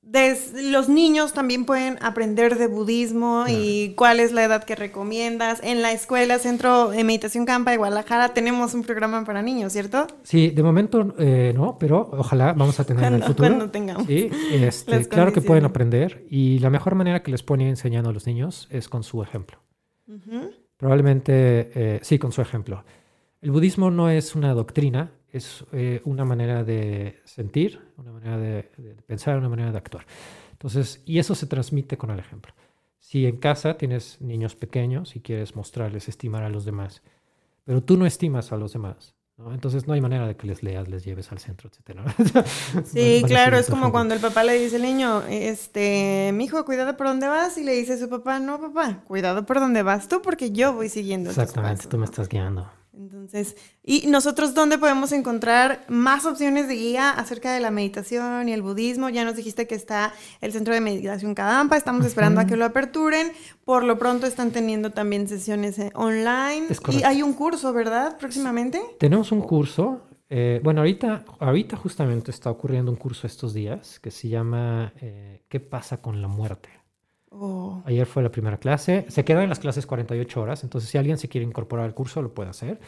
los 0.02 0.88
niños 0.88 1.32
también 1.32 1.64
pueden 1.64 1.96
aprender 2.02 2.58
de 2.58 2.66
budismo 2.66 3.44
y 3.48 3.94
cuál 3.94 4.18
es 4.18 4.32
la 4.32 4.42
edad 4.42 4.64
que 4.64 4.74
recomiendas. 4.74 5.60
En 5.62 5.80
la 5.80 5.92
escuela 5.92 6.40
Centro 6.40 6.88
de 6.88 7.04
Meditación 7.04 7.46
Campa 7.46 7.70
de 7.70 7.76
Guadalajara 7.76 8.34
tenemos 8.34 8.74
un 8.74 8.82
programa 8.82 9.24
para 9.24 9.40
niños, 9.40 9.72
¿cierto? 9.72 10.08
Sí, 10.24 10.50
de 10.50 10.64
momento 10.64 11.14
eh, 11.20 11.52
no, 11.54 11.78
pero 11.78 12.10
ojalá 12.18 12.52
vamos 12.52 12.80
a 12.80 12.84
tener 12.84 13.04
en 13.04 13.14
el 13.14 13.22
futuro. 13.22 13.48
Cuando 13.48 13.70
tengamos. 13.70 14.08
Sí, 14.08 14.28
este, 14.50 15.06
claro 15.06 15.32
que 15.32 15.40
pueden 15.40 15.66
aprender 15.66 16.26
y 16.28 16.58
la 16.58 16.70
mejor 16.70 16.96
manera 16.96 17.22
que 17.22 17.30
les 17.30 17.44
ir 17.48 17.68
enseñando 17.68 18.10
a 18.10 18.12
los 18.12 18.26
niños 18.26 18.66
es 18.72 18.88
con 18.88 19.04
su 19.04 19.22
ejemplo. 19.22 19.58
Probablemente, 20.76 21.70
eh, 21.74 22.00
sí, 22.02 22.18
con 22.18 22.32
su 22.32 22.42
ejemplo. 22.42 22.84
El 23.40 23.50
budismo 23.50 23.90
no 23.90 24.10
es 24.10 24.34
una 24.34 24.54
doctrina, 24.54 25.12
es 25.30 25.64
eh, 25.72 26.00
una 26.04 26.24
manera 26.24 26.64
de 26.64 27.20
sentir, 27.24 27.80
una 27.96 28.12
manera 28.12 28.38
de, 28.38 28.62
pensar, 29.06 29.38
una 29.38 29.48
manera 29.48 29.72
de 29.72 29.78
actuar. 29.78 30.06
Entonces, 30.52 31.02
y 31.04 31.18
eso 31.18 31.34
se 31.34 31.46
transmite 31.46 31.96
con 31.96 32.10
el 32.10 32.18
ejemplo. 32.18 32.54
Si 32.98 33.26
en 33.26 33.36
casa 33.36 33.76
tienes 33.76 34.20
niños 34.20 34.56
pequeños 34.56 35.16
y 35.16 35.20
quieres 35.20 35.56
mostrarles 35.56 36.08
estimar 36.08 36.42
a 36.42 36.48
los 36.48 36.64
demás, 36.64 37.02
pero 37.64 37.82
tú 37.82 37.96
no 37.96 38.06
estimas 38.06 38.52
a 38.52 38.56
los 38.56 38.72
demás, 38.72 39.13
entonces 39.52 39.86
no 39.88 39.94
hay 39.94 40.00
manera 40.00 40.28
de 40.28 40.36
que 40.36 40.46
les 40.46 40.62
leas, 40.62 40.88
les 40.88 41.04
lleves 41.04 41.32
al 41.32 41.38
centro, 41.38 41.68
etcétera. 41.68 42.04
Sí, 42.84 43.22
claro, 43.26 43.56
es 43.56 43.68
como 43.68 43.90
cuando 43.90 44.14
el 44.14 44.20
papá 44.20 44.44
le 44.44 44.58
dice 44.58 44.76
al 44.76 44.82
niño, 44.82 45.22
este, 45.28 46.32
hijo, 46.40 46.64
cuidado 46.64 46.96
por 46.96 47.08
dónde 47.08 47.26
vas, 47.26 47.58
y 47.58 47.64
le 47.64 47.72
dice 47.72 47.94
a 47.94 47.98
su 47.98 48.08
papá, 48.08 48.38
no, 48.38 48.60
papá, 48.60 49.02
cuidado 49.06 49.44
por 49.44 49.58
dónde 49.58 49.82
vas 49.82 50.06
tú, 50.06 50.22
porque 50.22 50.52
yo 50.52 50.72
voy 50.72 50.88
siguiendo. 50.88 51.30
Exactamente, 51.30 51.88
tú 51.88 51.98
me 51.98 52.04
estás 52.04 52.28
guiando. 52.28 52.70
Entonces, 52.96 53.56
¿y 53.82 54.06
nosotros 54.06 54.54
dónde 54.54 54.78
podemos 54.78 55.12
encontrar 55.12 55.84
más 55.88 56.26
opciones 56.26 56.68
de 56.68 56.74
guía 56.74 57.10
acerca 57.10 57.52
de 57.52 57.60
la 57.60 57.70
meditación 57.70 58.48
y 58.48 58.52
el 58.52 58.62
budismo? 58.62 59.08
Ya 59.08 59.24
nos 59.24 59.36
dijiste 59.36 59.66
que 59.66 59.74
está 59.74 60.12
el 60.40 60.52
Centro 60.52 60.74
de 60.74 60.80
Meditación 60.80 61.34
Kadampa, 61.34 61.76
estamos 61.76 62.06
esperando 62.06 62.40
a 62.40 62.46
que 62.46 62.56
lo 62.56 62.64
aperturen. 62.64 63.32
Por 63.64 63.82
lo 63.84 63.98
pronto 63.98 64.26
están 64.26 64.52
teniendo 64.52 64.90
también 64.90 65.26
sesiones 65.26 65.78
eh, 65.78 65.90
online. 65.94 66.68
y 66.90 67.02
hay 67.02 67.22
un 67.22 67.32
curso, 67.32 67.72
¿verdad? 67.72 68.16
Próximamente. 68.18 68.80
Tenemos 68.98 69.32
un 69.32 69.42
curso. 69.42 70.02
Eh, 70.30 70.60
bueno, 70.62 70.80
ahorita, 70.80 71.24
ahorita 71.38 71.76
justamente 71.76 72.30
está 72.30 72.50
ocurriendo 72.50 72.90
un 72.90 72.96
curso 72.96 73.26
estos 73.26 73.52
días 73.54 74.00
que 74.00 74.10
se 74.10 74.28
llama 74.28 74.92
eh, 75.00 75.42
¿Qué 75.48 75.60
pasa 75.60 76.00
con 76.00 76.22
la 76.22 76.28
muerte? 76.28 76.70
Oh. 77.36 77.82
Ayer 77.84 78.06
fue 78.06 78.22
la 78.22 78.30
primera 78.30 78.58
clase. 78.58 79.06
Se 79.08 79.24
quedan 79.24 79.44
en 79.44 79.48
las 79.48 79.58
clases 79.58 79.86
48 79.86 80.40
horas, 80.40 80.62
entonces 80.62 80.88
si 80.90 80.98
alguien 80.98 81.18
se 81.18 81.28
quiere 81.28 81.46
incorporar 81.46 81.84
al 81.84 81.94
curso, 81.94 82.22
lo 82.22 82.32
puede 82.32 82.50
hacer. 82.50 82.80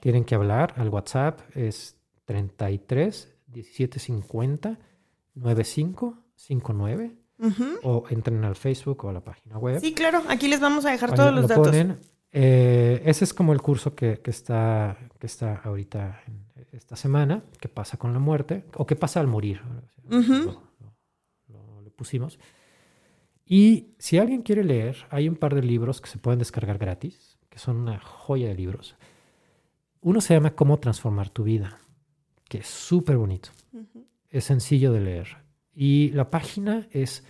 Tienen 0.00 0.24
que 0.24 0.34
hablar 0.34 0.74
al 0.76 0.88
WhatsApp, 0.88 1.40
es 1.56 1.96
33 2.24 3.32
17 3.46 3.98
50 3.98 4.78
95 5.34 6.18
59 6.34 7.16
o 7.82 8.04
entren 8.10 8.44
al 8.44 8.56
Facebook 8.56 9.04
o 9.04 9.08
a 9.10 9.12
la 9.12 9.20
página 9.20 9.58
web. 9.58 9.80
Sí, 9.80 9.94
claro, 9.94 10.22
aquí 10.28 10.48
les 10.48 10.60
vamos 10.60 10.84
a 10.86 10.90
dejar 10.90 11.14
todos 11.14 11.32
los 11.32 11.48
datos. 11.48 11.74
Eh, 12.32 13.02
ese 13.04 13.24
es 13.24 13.32
como 13.32 13.52
el 13.52 13.62
curso 13.62 13.94
que, 13.94 14.20
que, 14.20 14.30
está, 14.30 14.98
que 15.18 15.26
está 15.26 15.56
ahorita 15.64 16.22
esta 16.72 16.96
semana, 16.96 17.42
qué 17.60 17.68
pasa 17.68 17.96
con 17.96 18.12
la 18.12 18.18
muerte 18.18 18.64
o 18.74 18.86
qué 18.86 18.96
pasa 18.96 19.20
al 19.20 19.26
morir. 19.26 19.62
lo 20.08 21.90
pusimos. 21.96 22.38
Y 23.46 23.94
si 23.98 24.18
alguien 24.18 24.42
quiere 24.42 24.64
leer, 24.64 25.06
hay 25.08 25.28
un 25.28 25.36
par 25.36 25.54
de 25.54 25.62
libros 25.62 26.00
que 26.00 26.10
se 26.10 26.18
pueden 26.18 26.40
descargar 26.40 26.78
gratis, 26.78 27.38
que 27.48 27.60
son 27.60 27.76
una 27.76 28.00
joya 28.00 28.48
de 28.48 28.56
libros. 28.56 28.96
Uno 30.00 30.20
se 30.20 30.34
llama 30.34 30.56
Cómo 30.56 30.78
transformar 30.78 31.30
tu 31.30 31.44
vida, 31.44 31.78
que 32.48 32.58
es 32.58 32.66
súper 32.66 33.16
bonito. 33.16 33.50
Es 34.30 34.44
sencillo 34.44 34.92
de 34.92 35.00
leer. 35.00 35.28
Y 35.72 36.10
la 36.10 36.28
página 36.28 36.88
es 36.90 37.24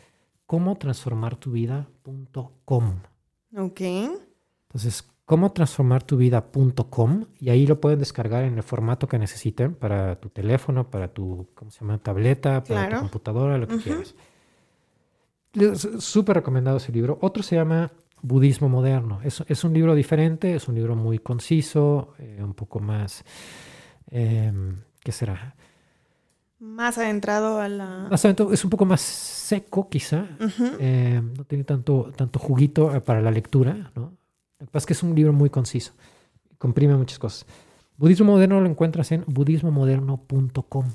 cómo 0.47 0.77
transformar 0.77 1.37
tu 1.37 1.53
vida.com. 1.53 3.01
Ok. 3.57 3.81
Entonces, 3.81 5.07
cómo 5.27 5.53
transformar 5.53 6.05
tu 6.05 6.17
vida.com 6.17 7.27
y 7.39 7.51
ahí 7.51 7.67
lo 7.67 7.81
pueden 7.81 7.99
descargar 7.99 8.45
en 8.45 8.57
el 8.57 8.63
formato 8.63 9.07
que 9.09 9.19
necesiten 9.19 9.75
para 9.75 10.19
tu 10.19 10.31
teléfono, 10.31 10.89
para 10.89 11.09
tu, 11.09 11.49
¿cómo 11.55 11.71
se 11.71 11.81
llama? 11.81 11.99
Tableta, 11.99 12.63
para 12.63 12.89
tu 12.89 13.01
computadora, 13.01 13.59
lo 13.59 13.69
que 13.69 13.79
quieras. 13.79 14.15
Súper 15.99 16.37
recomendado 16.37 16.77
ese 16.77 16.93
libro. 16.93 17.19
Otro 17.21 17.43
se 17.43 17.57
llama 17.57 17.91
Budismo 18.23 18.69
Moderno. 18.69 19.21
Es, 19.25 19.43
es, 19.47 19.65
un 19.65 19.73
libro 19.73 19.95
diferente, 19.95 20.55
es 20.55 20.69
un 20.69 20.75
libro 20.75 20.97
muy 20.97 21.19
conciso, 21.19 22.15
eh, 22.19 22.41
un 22.43 22.55
poco 22.55 22.81
más... 22.81 23.25
Em, 24.11 24.79
¿Qué 25.01 25.13
será? 25.13 25.55
Más 26.59 26.99
adentrado 26.99 27.61
a 27.61 27.69
la... 27.69 28.09
es 28.13 28.65
un 28.65 28.71
poco 28.71 28.85
más 28.85 29.01
seco 29.01 29.89
quizá. 29.89 30.27
Em, 30.79 31.33
no 31.35 31.45
tiene 31.45 31.65
tanto, 31.65 32.13
tanto 32.17 32.39
juguito 32.39 32.95
eh, 32.95 33.01
para 33.01 33.21
la 33.21 33.31
lectura. 33.31 33.93
¿no? 33.95 34.13
Lo 34.59 34.67
que 34.67 34.73
pasa 34.73 34.79
es 34.79 34.87
que 34.87 34.93
es 34.95 35.03
un 35.03 35.15
libro 35.15 35.33
muy 35.33 35.51
conciso. 35.51 35.93
Comprime 36.59 36.97
muchas 36.97 37.19
cosas. 37.19 37.47
Budismo 37.99 38.33
Moderno 38.33 38.61
lo 38.61 38.69
encuentras 38.69 39.13
en 39.13 39.25
budismomoderno.com. 39.27 40.87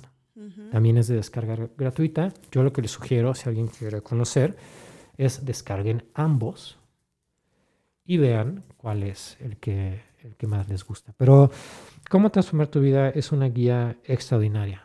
También 0.72 0.98
es 0.98 1.08
de 1.08 1.16
descargar 1.16 1.70
gratuita. 1.78 2.34
Yo 2.52 2.64
lo 2.64 2.74
que 2.74 2.82
les 2.82 2.92
sugiero, 2.92 3.34
si 3.36 3.48
alguien 3.50 3.68
quiere 3.68 4.02
conocer, 4.02 4.56
es 5.18 5.46
descarguen 5.46 6.04
ambos 6.14 6.78
y 8.06 8.18
vean 8.18 8.64
cuál 8.78 9.04
es 9.04 9.38
el 9.40 9.58
que, 9.58 10.02
el 10.24 10.36
que 10.36 10.48
más 10.48 10.68
les 10.68 10.84
gusta. 10.84 11.14
Pero 11.18 11.52
cómo 12.10 12.32
transformar 12.32 12.68
tu 12.68 12.82
vida 12.82 13.10
es 13.10 13.32
una 13.32 13.48
guía 13.50 13.98
extraordinaria. 14.04 14.84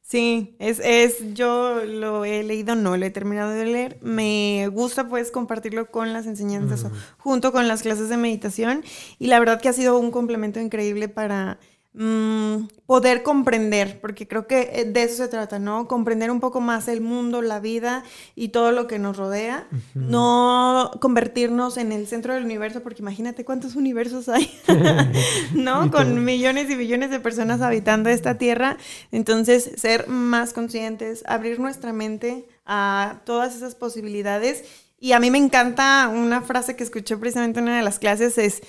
Sí, 0.00 0.54
es, 0.60 0.78
es, 0.78 1.34
yo 1.34 1.84
lo 1.84 2.24
he 2.24 2.44
leído, 2.44 2.76
no 2.76 2.96
lo 2.96 3.04
he 3.04 3.10
terminado 3.10 3.50
de 3.50 3.66
leer. 3.66 3.98
Me 4.02 4.68
gusta 4.68 5.08
pues 5.08 5.32
compartirlo 5.32 5.90
con 5.90 6.12
las 6.12 6.26
enseñanzas 6.26 6.84
mm. 6.84 6.94
junto 7.18 7.50
con 7.50 7.66
las 7.66 7.82
clases 7.82 8.08
de 8.08 8.16
meditación. 8.16 8.84
Y 9.18 9.26
la 9.26 9.40
verdad 9.40 9.60
que 9.60 9.68
ha 9.68 9.72
sido 9.72 9.98
un 9.98 10.12
complemento 10.12 10.60
increíble 10.60 11.08
para 11.08 11.58
Mm, 11.98 12.68
poder 12.84 13.22
comprender, 13.22 14.00
porque 14.02 14.28
creo 14.28 14.46
que 14.46 14.70
eh, 14.74 14.84
de 14.84 15.02
eso 15.02 15.16
se 15.16 15.28
trata, 15.28 15.58
¿no? 15.58 15.88
Comprender 15.88 16.30
un 16.30 16.40
poco 16.40 16.60
más 16.60 16.88
el 16.88 17.00
mundo, 17.00 17.40
la 17.40 17.58
vida 17.58 18.04
y 18.34 18.48
todo 18.48 18.70
lo 18.70 18.86
que 18.86 18.98
nos 18.98 19.16
rodea. 19.16 19.66
No 19.94 20.90
convertirnos 21.00 21.78
en 21.78 21.92
el 21.92 22.06
centro 22.06 22.34
del 22.34 22.44
universo, 22.44 22.82
porque 22.82 23.00
imagínate 23.00 23.46
cuántos 23.46 23.76
universos 23.76 24.28
hay, 24.28 24.50
¿no? 25.54 25.90
Con 25.90 26.22
millones 26.22 26.68
y 26.68 26.76
millones 26.76 27.10
de 27.10 27.18
personas 27.18 27.62
habitando 27.62 28.10
esta 28.10 28.36
tierra. 28.36 28.76
Entonces, 29.10 29.70
ser 29.76 30.06
más 30.06 30.52
conscientes, 30.52 31.24
abrir 31.26 31.60
nuestra 31.60 31.94
mente 31.94 32.46
a 32.66 33.22
todas 33.24 33.56
esas 33.56 33.74
posibilidades. 33.74 34.64
Y 35.00 35.12
a 35.12 35.20
mí 35.20 35.30
me 35.30 35.38
encanta 35.38 36.10
una 36.12 36.42
frase 36.42 36.76
que 36.76 36.84
escuché 36.84 37.16
precisamente 37.16 37.60
en 37.60 37.64
una 37.66 37.76
de 37.78 37.82
las 37.82 37.98
clases, 37.98 38.36
es 38.36 38.62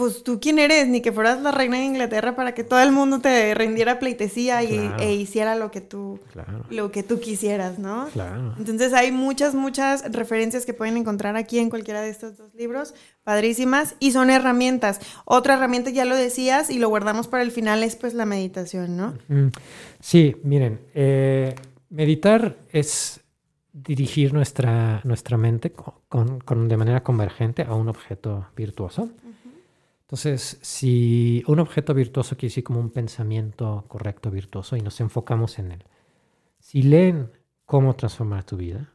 pues 0.00 0.24
tú 0.24 0.40
quién 0.40 0.58
eres, 0.58 0.88
ni 0.88 1.02
que 1.02 1.12
fueras 1.12 1.42
la 1.42 1.50
reina 1.50 1.76
de 1.76 1.84
Inglaterra 1.84 2.34
para 2.34 2.54
que 2.54 2.64
todo 2.64 2.80
el 2.80 2.90
mundo 2.90 3.20
te 3.20 3.54
rindiera 3.54 3.98
pleitesía 3.98 4.62
y, 4.62 4.90
e 4.98 5.12
hiciera 5.12 5.56
lo 5.56 5.70
que 5.70 5.82
tú 5.82 6.18
lo 6.70 6.90
que 6.90 7.02
tú 7.02 7.20
quisieras, 7.20 7.78
¿no? 7.78 8.08
Claro. 8.14 8.54
Entonces 8.56 8.94
hay 8.94 9.12
muchas 9.12 9.54
muchas 9.54 10.10
referencias 10.10 10.64
que 10.64 10.72
pueden 10.72 10.96
encontrar 10.96 11.36
aquí 11.36 11.58
en 11.58 11.68
cualquiera 11.68 12.00
de 12.00 12.08
estos 12.08 12.38
dos 12.38 12.54
libros, 12.54 12.94
padrísimas 13.24 13.94
y 14.00 14.12
son 14.12 14.30
herramientas. 14.30 15.00
Otra 15.26 15.52
herramienta 15.52 15.90
ya 15.90 16.06
lo 16.06 16.16
decías 16.16 16.70
y 16.70 16.78
lo 16.78 16.88
guardamos 16.88 17.28
para 17.28 17.42
el 17.42 17.50
final 17.50 17.82
es 17.82 17.94
pues 17.94 18.14
la 18.14 18.24
meditación, 18.24 18.96
¿no? 18.96 19.18
Sí, 20.00 20.34
miren, 20.42 20.80
eh, 20.94 21.54
meditar 21.90 22.56
es 22.72 23.20
dirigir 23.74 24.32
nuestra, 24.32 25.02
nuestra 25.04 25.36
mente 25.36 25.72
con, 25.72 26.68
de 26.68 26.76
manera 26.78 27.02
convergente 27.02 27.64
a 27.64 27.74
un 27.74 27.90
objeto 27.90 28.46
virtuoso. 28.56 29.10
Entonces, 30.10 30.58
si 30.60 31.44
un 31.46 31.60
objeto 31.60 31.94
virtuoso 31.94 32.36
quiere 32.36 32.50
decir 32.50 32.64
como 32.64 32.80
un 32.80 32.90
pensamiento 32.90 33.84
correcto 33.86 34.32
virtuoso 34.32 34.76
y 34.76 34.80
nos 34.80 35.00
enfocamos 35.00 35.60
en 35.60 35.70
él, 35.70 35.84
si 36.58 36.82
leen 36.82 37.30
cómo 37.64 37.94
transformar 37.94 38.42
tu 38.42 38.56
vida, 38.56 38.92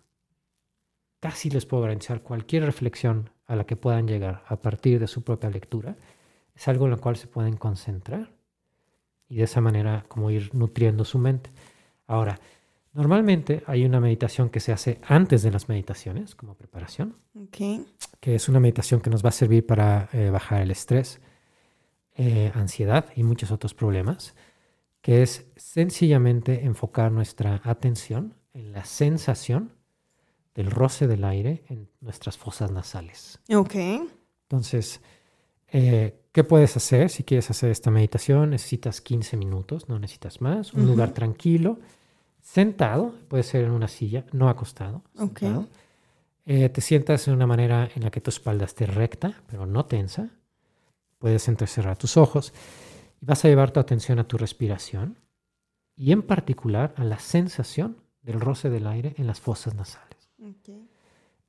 casi 1.21 1.49
les 1.49 1.65
puedo 1.65 1.83
garantizar 1.83 2.21
cualquier 2.21 2.65
reflexión 2.65 3.29
a 3.45 3.55
la 3.55 3.63
que 3.63 3.77
puedan 3.77 4.09
llegar 4.09 4.43
a 4.45 4.57
partir 4.57 4.99
de 4.99 5.07
su 5.07 5.23
propia 5.23 5.49
lectura, 5.49 5.95
es 6.53 6.67
algo 6.67 6.83
en 6.83 6.91
lo 6.91 6.99
cual 6.99 7.15
se 7.15 7.27
pueden 7.27 7.55
concentrar 7.55 8.33
y 9.29 9.37
de 9.37 9.43
esa 9.43 9.61
manera 9.61 10.03
como 10.09 10.31
ir 10.31 10.53
nutriendo 10.53 11.05
su 11.05 11.17
mente. 11.17 11.49
Ahora, 12.07 12.41
normalmente 12.95 13.61
hay 13.67 13.85
una 13.85 13.99
meditación 13.99 14.49
que 14.49 14.59
se 14.59 14.71
hace 14.71 14.99
antes 15.05 15.43
de 15.43 15.51
las 15.51 15.69
meditaciones 15.69 16.33
como 16.33 16.55
preparación, 16.55 17.15
que 17.51 18.35
es 18.35 18.49
una 18.49 18.59
meditación 18.59 19.01
que 19.01 19.09
nos 19.09 19.23
va 19.23 19.29
a 19.29 19.33
servir 19.33 19.65
para 19.65 20.09
eh, 20.13 20.29
bajar 20.29 20.61
el 20.61 20.71
estrés, 20.71 21.19
eh, 22.15 22.51
ansiedad 22.55 23.05
y 23.15 23.23
muchos 23.23 23.51
otros 23.51 23.73
problemas, 23.73 24.33
que 25.01 25.21
es 25.21 25.45
sencillamente 25.57 26.63
enfocar 26.65 27.11
nuestra 27.11 27.61
atención 27.65 28.33
en 28.53 28.71
la 28.71 28.85
sensación 28.85 29.73
del 30.55 30.71
roce 30.71 31.07
del 31.07 31.25
aire 31.25 31.65
en 31.67 31.89
nuestras 31.99 32.37
fosas 32.37 32.71
nasales. 32.71 33.39
Ok. 33.53 33.75
Entonces, 34.43 35.01
eh, 35.67 36.21
¿qué 36.31 36.45
puedes 36.45 36.77
hacer 36.77 37.09
si 37.09 37.23
quieres 37.23 37.49
hacer 37.51 37.71
esta 37.71 37.91
meditación? 37.91 38.51
Necesitas 38.51 39.01
15 39.01 39.35
minutos, 39.35 39.89
no 39.89 39.99
necesitas 39.99 40.39
más. 40.39 40.73
Un 40.73 40.85
lugar 40.85 41.11
tranquilo, 41.11 41.79
sentado, 42.45 43.15
puede 43.27 43.43
ser 43.43 43.65
en 43.65 43.71
una 43.71 43.87
silla, 43.87 44.23
no 44.31 44.49
acostado. 44.49 45.01
Ok. 45.17 45.41
Eh, 46.45 46.69
te 46.69 46.79
sientas 46.79 47.25
de 47.25 47.33
una 47.33 47.47
manera 47.47 47.89
en 47.95 48.03
la 48.03 48.11
que 48.11 48.21
tu 48.21 48.29
espalda 48.29 48.65
esté 48.65 48.85
recta, 48.85 49.41
pero 49.47 49.65
no 49.65 49.85
tensa. 49.85 50.29
Puedes 51.17 51.47
entrecerrar 51.47 51.97
tus 51.97 52.17
ojos 52.17 52.53
y 53.19 53.25
vas 53.25 53.43
a 53.43 53.47
llevar 53.47 53.71
tu 53.71 53.79
atención 53.79 54.19
a 54.19 54.27
tu 54.27 54.37
respiración 54.37 55.17
y 55.95 56.11
en 56.11 56.21
particular 56.21 56.93
a 56.97 57.03
la 57.03 57.17
sensación 57.17 57.97
del 58.21 58.39
roce 58.39 58.69
del 58.69 58.85
aire 58.85 59.15
en 59.17 59.25
las 59.25 59.41
fosas 59.41 59.73
nasales. 59.73 60.29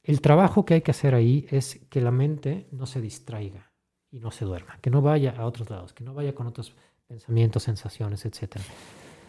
El 0.03 0.20
trabajo 0.22 0.64
que 0.64 0.74
hay 0.74 0.82
que 0.82 0.92
hacer 0.92 1.14
ahí 1.14 1.47
es 1.51 1.80
que 1.90 2.01
la 2.01 2.11
mente 2.11 2.68
no 2.70 2.86
se 2.86 3.03
distraiga 3.03 3.70
y 4.11 4.20
no 4.20 4.30
se 4.30 4.47
duerma, 4.47 4.78
que 4.80 4.88
no 4.88 5.03
vaya 5.03 5.34
a 5.36 5.44
otros 5.44 5.68
lados, 5.68 5.92
que 5.92 6.05
no 6.05 6.14
vaya 6.14 6.34
con 6.34 6.47
otros 6.47 6.74
pensamientos, 7.07 7.64
sensaciones, 7.64 8.24
etc. 8.24 8.57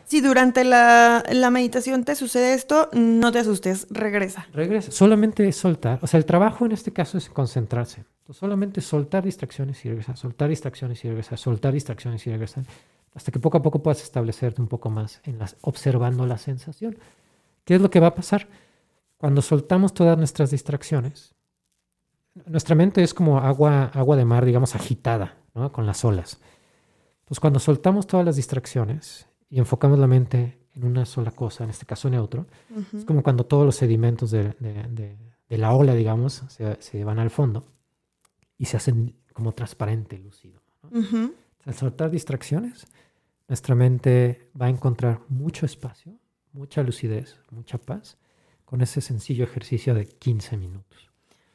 Si 0.08 0.22
durante 0.22 0.64
la, 0.64 1.22
meditación 1.52 2.06
te 2.06 2.16
sucede 2.16 2.54
esto, 2.54 2.90
no 2.94 3.34
te 3.34 3.40
asustes, 3.40 3.88
regresa. 3.90 4.48
Regresa, 4.54 4.90
solamente 4.90 5.52
soltar. 5.52 6.00
O 6.02 6.08
sea, 6.08 6.18
el 6.18 6.26
trabajo 6.26 6.66
en 6.66 6.72
este 6.72 6.94
caso 6.94 7.18
es 7.18 7.30
concentrarse. 7.30 8.06
solamente 8.32 8.80
soltar 8.80 9.26
distracciones 9.26 9.84
y 9.84 9.90
regresar, 9.90 10.16
soltar 10.16 10.48
distracciones 10.48 11.04
y 11.04 11.10
regresar, 11.10 11.38
soltar 11.38 11.74
distracciones 11.74 12.26
y 12.26 12.30
regresar, 12.30 12.64
hasta 13.16 13.34
que 13.34 13.40
poco 13.40 13.58
a 13.58 13.62
poco 13.62 13.84
puedas 13.84 14.02
establecerte 14.02 14.62
un 14.62 14.70
poco 14.70 14.90
más 14.90 15.20
en 15.26 15.40
las, 15.40 15.58
observando 15.60 16.26
la 16.26 16.38
sensación. 16.38 16.98
¿Qué 17.66 17.76
es 17.76 17.82
lo 17.82 17.90
que 17.90 18.00
va 18.00 18.08
a 18.08 18.16
pasar? 18.16 18.48
Cuando 19.18 19.42
soltamos 19.42 19.94
todas 19.94 20.18
nuestras 20.18 20.52
distracciones, 20.52 21.36
nuestra 22.46 22.76
mente 22.76 23.04
es 23.04 23.14
como 23.14 23.40
agua, 23.40 23.92
agua 23.94 24.16
de 24.16 24.24
mar, 24.24 24.46
digamos, 24.46 24.74
agitada, 24.74 25.36
¿no? 25.54 25.74
con 25.74 25.86
las 25.86 26.06
olas. 26.06 26.40
Entonces, 27.24 27.42
cuando 27.42 27.60
soltamos 27.60 28.08
todas 28.08 28.26
las 28.26 28.38
distracciones 28.38 29.28
y 29.50 29.60
enfocamos 29.60 30.00
la 30.00 30.08
mente 30.08 30.58
en 30.76 30.86
una 30.86 31.06
sola 31.06 31.32
cosa, 31.32 31.64
en 31.64 31.72
este 31.72 31.86
caso 31.86 32.10
neutro, 32.10 32.46
es 32.94 33.06
como 33.06 33.24
cuando 33.24 33.46
todos 33.46 33.66
los 33.66 33.76
sedimentos 33.76 34.32
de, 34.32 34.56
la 35.50 35.74
ola, 35.74 35.96
digamos, 35.96 36.44
se, 36.48 37.04
van 37.04 37.20
al 37.20 37.30
fondo 37.30 37.66
y 38.58 38.66
se 38.66 38.78
hacen 38.78 39.16
como 39.34 39.54
transparente, 39.54 40.18
lúcido. 40.20 40.62
Al 41.66 41.74
soltar 41.74 42.12
distracciones, 42.12 42.86
nuestra 43.48 43.76
mente 43.76 44.52
va 44.60 44.68
a 44.68 44.70
encontrar 44.70 45.22
mucho 45.30 45.66
espacio, 45.66 46.20
mucha 46.54 46.84
lucidez, 46.84 47.40
mucha 47.50 47.78
paz 47.78 48.18
con 48.66 48.82
ese 48.82 49.02
sencillo 49.02 49.46
ejercicio 49.46 49.94
de 49.94 50.06
15 50.06 50.58
minutos. 50.58 51.07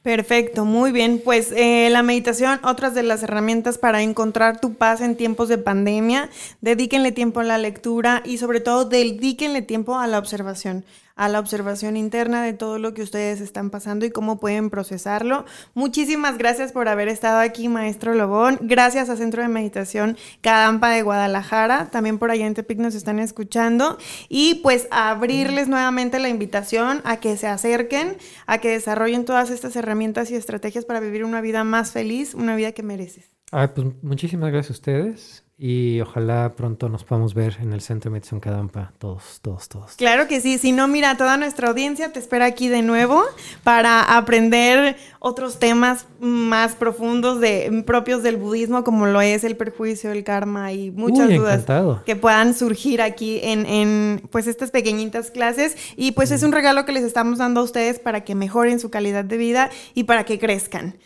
Perfecto, 0.03 0.65
muy 0.65 0.91
bien. 0.91 1.21
Pues 1.25 1.53
eh, 1.53 1.89
la 1.91 2.03
meditación, 2.03 2.59
otras 2.65 2.93
de 2.93 3.05
las 3.05 3.23
herramientas 3.23 3.79
para 3.79 4.03
encontrar 4.03 4.61
tu 4.61 4.75
paz 4.75 5.01
en 5.01 5.17
tiempos 5.17 5.49
de 5.49 5.59
pandemia. 5.59 6.29
Dedíquenle 6.61 7.13
tiempo 7.13 7.39
a 7.39 7.45
la 7.45 7.57
lectura 7.57 8.21
y 8.25 8.39
sobre 8.39 8.59
todo 8.61 8.85
dedíquenle 8.85 9.63
tiempo 9.63 9.97
a 9.97 10.09
la 10.09 10.19
observación 10.19 10.85
a 11.17 11.29
la 11.29 11.39
observación 11.39 11.97
interna 11.97 12.43
de 12.43 12.53
todo 12.53 12.79
lo 12.79 12.95
que 12.95 13.03
ustedes 13.03 13.41
están 13.41 13.71
pasando 13.71 14.07
y 14.07 14.11
cómo 14.11 14.39
pueden 14.39 14.71
procesarlo. 14.71 15.45
Muchísimas 15.75 16.39
gracias 16.39 16.73
por 16.73 16.89
haber 16.89 17.09
estado 17.09 17.41
aquí, 17.41 17.69
maestro 17.69 18.15
Lobón. 18.15 18.59
Gracias 18.63 19.09
a 19.09 19.17
Centro 19.17 19.43
de 19.43 19.49
Meditación 19.49 20.17
Cadampa 20.41 20.91
de 20.91 21.03
Guadalajara. 21.03 21.91
También 21.91 22.19
por 22.19 22.31
allá 22.31 22.47
en 22.47 22.55
Tepic 22.55 22.79
nos 22.79 22.95
están 22.95 23.19
escuchando. 23.19 23.99
Y 24.29 24.57
pues 24.57 24.89
abrirles 24.91 25.69
nuevamente 25.69 26.19
la 26.19 26.29
invitación 26.29 27.01
a 27.05 27.19
que 27.19 27.37
se 27.37 27.47
acerquen, 27.47 28.17
a 28.47 28.59
que 28.59 28.71
desarrollen 28.71 29.25
todas 29.25 29.51
estas 29.51 29.77
herramientas 29.77 30.31
y 30.31 30.35
estrategias 30.35 30.85
para 30.85 31.01
vivir 31.01 31.25
una 31.25 31.41
vida 31.41 31.65
más 31.65 31.93
feliz, 31.93 32.35
una 32.35 32.57
vida 32.57 32.73
que 32.73 32.83
mereces. 32.83 33.31
pues 33.51 33.87
muchísimas 34.03 34.51
gracias 34.51 34.71
a 34.71 34.79
ustedes 34.79 35.45
y 35.65 36.01
ojalá 36.01 36.55
pronto 36.57 36.89
nos 36.89 37.05
podamos 37.05 37.35
ver 37.35 37.59
en 37.61 37.73
el 37.73 37.81
Centro 37.83 38.11
de 38.11 38.15
Meditación 38.15 38.41
Cadampa, 38.41 38.93
todos, 38.99 39.39
todos, 39.43 39.69
todos. 39.69 39.93
Claro 39.93 40.27
que 40.27 40.41
sí, 40.41 40.59
si 40.59 40.73
no, 40.73 40.89
mira, 40.89 41.17
toda 41.17 41.37
nuestra 41.37 41.69
audiencia 41.69 42.13
te 42.13 42.19
espera 42.19 42.47
aquí 42.47 42.67
de 42.67 42.83
nuevo 42.83 43.23
para 43.63 44.17
aprender 44.17 44.97
otros 45.21 45.61
temas 45.61 46.07
más 46.19 46.75
profundos 46.75 47.39
de, 47.39 47.85
propios 47.87 48.25
del 48.25 48.39
budismo, 48.39 48.83
como 48.83 49.07
lo 49.07 49.21
es 49.21 49.45
el 49.45 49.57
perjuicio, 49.57 50.11
el 50.11 50.25
karma 50.25 50.73
y 50.73 50.91
muchas 50.91 51.29
dudas 51.29 51.65
que 52.05 52.17
puedan 52.17 52.55
surgir 52.55 53.01
aquí 53.01 53.39
en, 53.45 53.65
en, 53.65 54.23
pues 54.33 54.49
estas 54.49 54.73
pequeñitas 54.73 55.31
clases. 55.31 55.77
Y 55.95 56.11
pues 56.11 56.33
es 56.33 56.43
un 56.43 56.51
regalo 56.51 56.85
que 56.85 56.91
les 56.91 57.05
estamos 57.05 57.39
dando 57.39 57.61
a 57.61 57.63
ustedes 57.63 58.01
para 58.01 58.25
que 58.25 58.35
mejoren 58.35 58.81
su 58.81 58.91
calidad 58.91 59.25
de 59.25 59.37
vida 59.37 59.71
y 59.95 60.05
para 60.05 60.25
que 60.25 60.41
crezcan. 60.41 60.97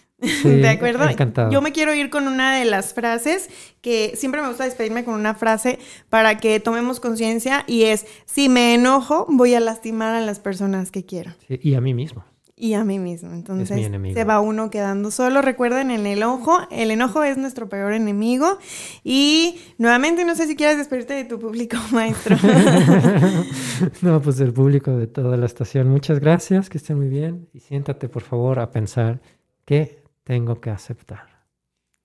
¿De 0.45 0.68
acuerdo? 0.68 1.07
Yo 1.51 1.62
me 1.62 1.72
quiero 1.72 1.95
ir 1.95 2.11
con 2.11 2.29
una 2.29 2.59
de 2.59 2.64
las 2.64 2.95
frases 2.95 3.49
que 3.81 4.12
siempre 4.16 4.43
me 4.43 4.49
gusta 4.49 4.64
despedirme 4.64 5.05
con 5.05 5.14
una 5.14 5.35
frase 5.35 5.79
para 6.09 6.39
que 6.39 6.61
tomemos 6.61 7.01
conciencia 7.01 7.64
y 7.66 7.85
es, 7.85 8.07
si 8.24 8.49
me 8.49 8.74
enojo, 8.74 9.27
voy 9.29 9.55
a 9.55 9.61
lastimar 9.61 10.14
a 10.14 10.20
las 10.20 10.41
personas 10.41 10.91
que 10.91 11.05
quiero. 11.05 11.33
y 11.49 11.74
a 11.74 11.81
mí 11.81 11.95
mismo. 11.95 12.24
Y 12.59 12.72
a 12.72 12.85
mí 12.85 12.99
mismo. 12.99 13.35
Entonces 13.35 13.68
se 14.14 14.24
va 14.24 14.41
uno 14.41 14.70
quedando 14.70 15.11
solo. 15.11 15.43
Recuerden, 15.43 15.91
el 15.91 16.07
enojo, 16.07 16.59
el 16.70 16.91
enojo 16.91 17.22
es 17.22 17.37
nuestro 17.37 17.68
peor 17.68 17.93
enemigo. 17.93 18.59
Y 19.05 19.59
nuevamente, 19.77 20.24
no 20.24 20.35
sé 20.35 20.47
si 20.47 20.57
quieres 20.57 20.79
despedirte 20.79 21.12
de 21.12 21.24
tu 21.27 21.39
público, 21.39 21.77
maestro. 21.93 22.35
no, 24.01 24.22
pues 24.22 24.39
del 24.39 24.55
público 24.55 24.93
de 24.93 25.07
toda 25.07 25.37
la 25.37 25.45
estación. 25.45 25.91
Muchas 25.91 26.18
gracias, 26.18 26.70
que 26.70 26.79
estén 26.79 26.97
muy 26.97 27.09
bien. 27.09 27.47
Y 27.53 27.61
siéntate, 27.61 28.09
por 28.09 28.22
favor, 28.22 28.59
a 28.59 28.70
pensar 28.70 29.20
que 29.66 30.03
tengo 30.27 30.61
que 30.61 30.70
aceptar. 30.70 31.37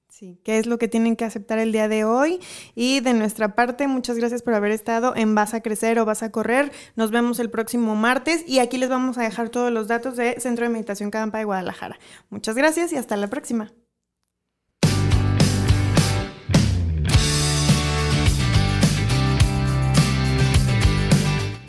Sí, 0.08 0.40
¿qué 0.44 0.60
es 0.60 0.68
lo 0.68 0.78
que 0.78 0.88
tienen 0.88 1.16
que 1.16 1.26
aceptar 1.26 1.58
el 1.58 1.72
día 1.72 1.88
de 1.88 2.06
hoy? 2.06 2.40
Y 2.76 3.00
de 3.00 3.16
nuestra 3.16 3.56
parte, 3.56 3.88
muchas 3.88 4.18
gracias 4.18 4.44
por 4.44 4.54
haber 4.54 4.72
estado 4.72 5.16
en 5.16 5.34
Vas 5.34 5.56
a 5.56 5.62
Crecer 5.62 5.98
o 5.98 6.06
Vas 6.06 6.22
a 6.22 6.32
Correr. 6.32 6.72
Nos 6.96 7.10
vemos 7.10 7.40
el 7.40 7.50
próximo 7.50 7.96
martes 7.96 8.44
y 8.48 8.60
aquí 8.60 8.78
les 8.78 8.90
vamos 8.90 9.18
a 9.18 9.24
dejar 9.24 9.50
todos 9.50 9.72
los 9.72 9.88
datos 9.88 10.18
de 10.18 10.40
Centro 10.40 10.66
de 10.66 10.70
Meditación 10.70 11.10
Cadampa 11.10 11.40
de 11.40 11.46
Guadalajara. 11.46 11.98
Muchas 12.30 12.56
gracias 12.56 12.94
y 12.94 12.98
hasta 12.98 13.18
la 13.18 13.28
próxima. 13.28 13.72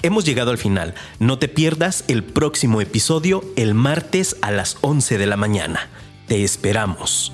Hemos 0.03 0.27
llegado 0.27 0.51
al 0.51 0.59
final. 0.59 0.95
No 1.19 1.39
te 1.39 1.49
pierdas 1.49 2.05
el 2.09 2.25
próximo 2.25 2.83
episodio 2.83 3.43
el 3.57 3.73
martes 3.73 4.37
a 4.43 4.51
las 4.51 4.77
11 4.83 5.17
de 5.17 5.27
la 5.27 5.37
mañana. 5.37 5.89
Te 6.33 6.43
esperamos. 6.43 7.31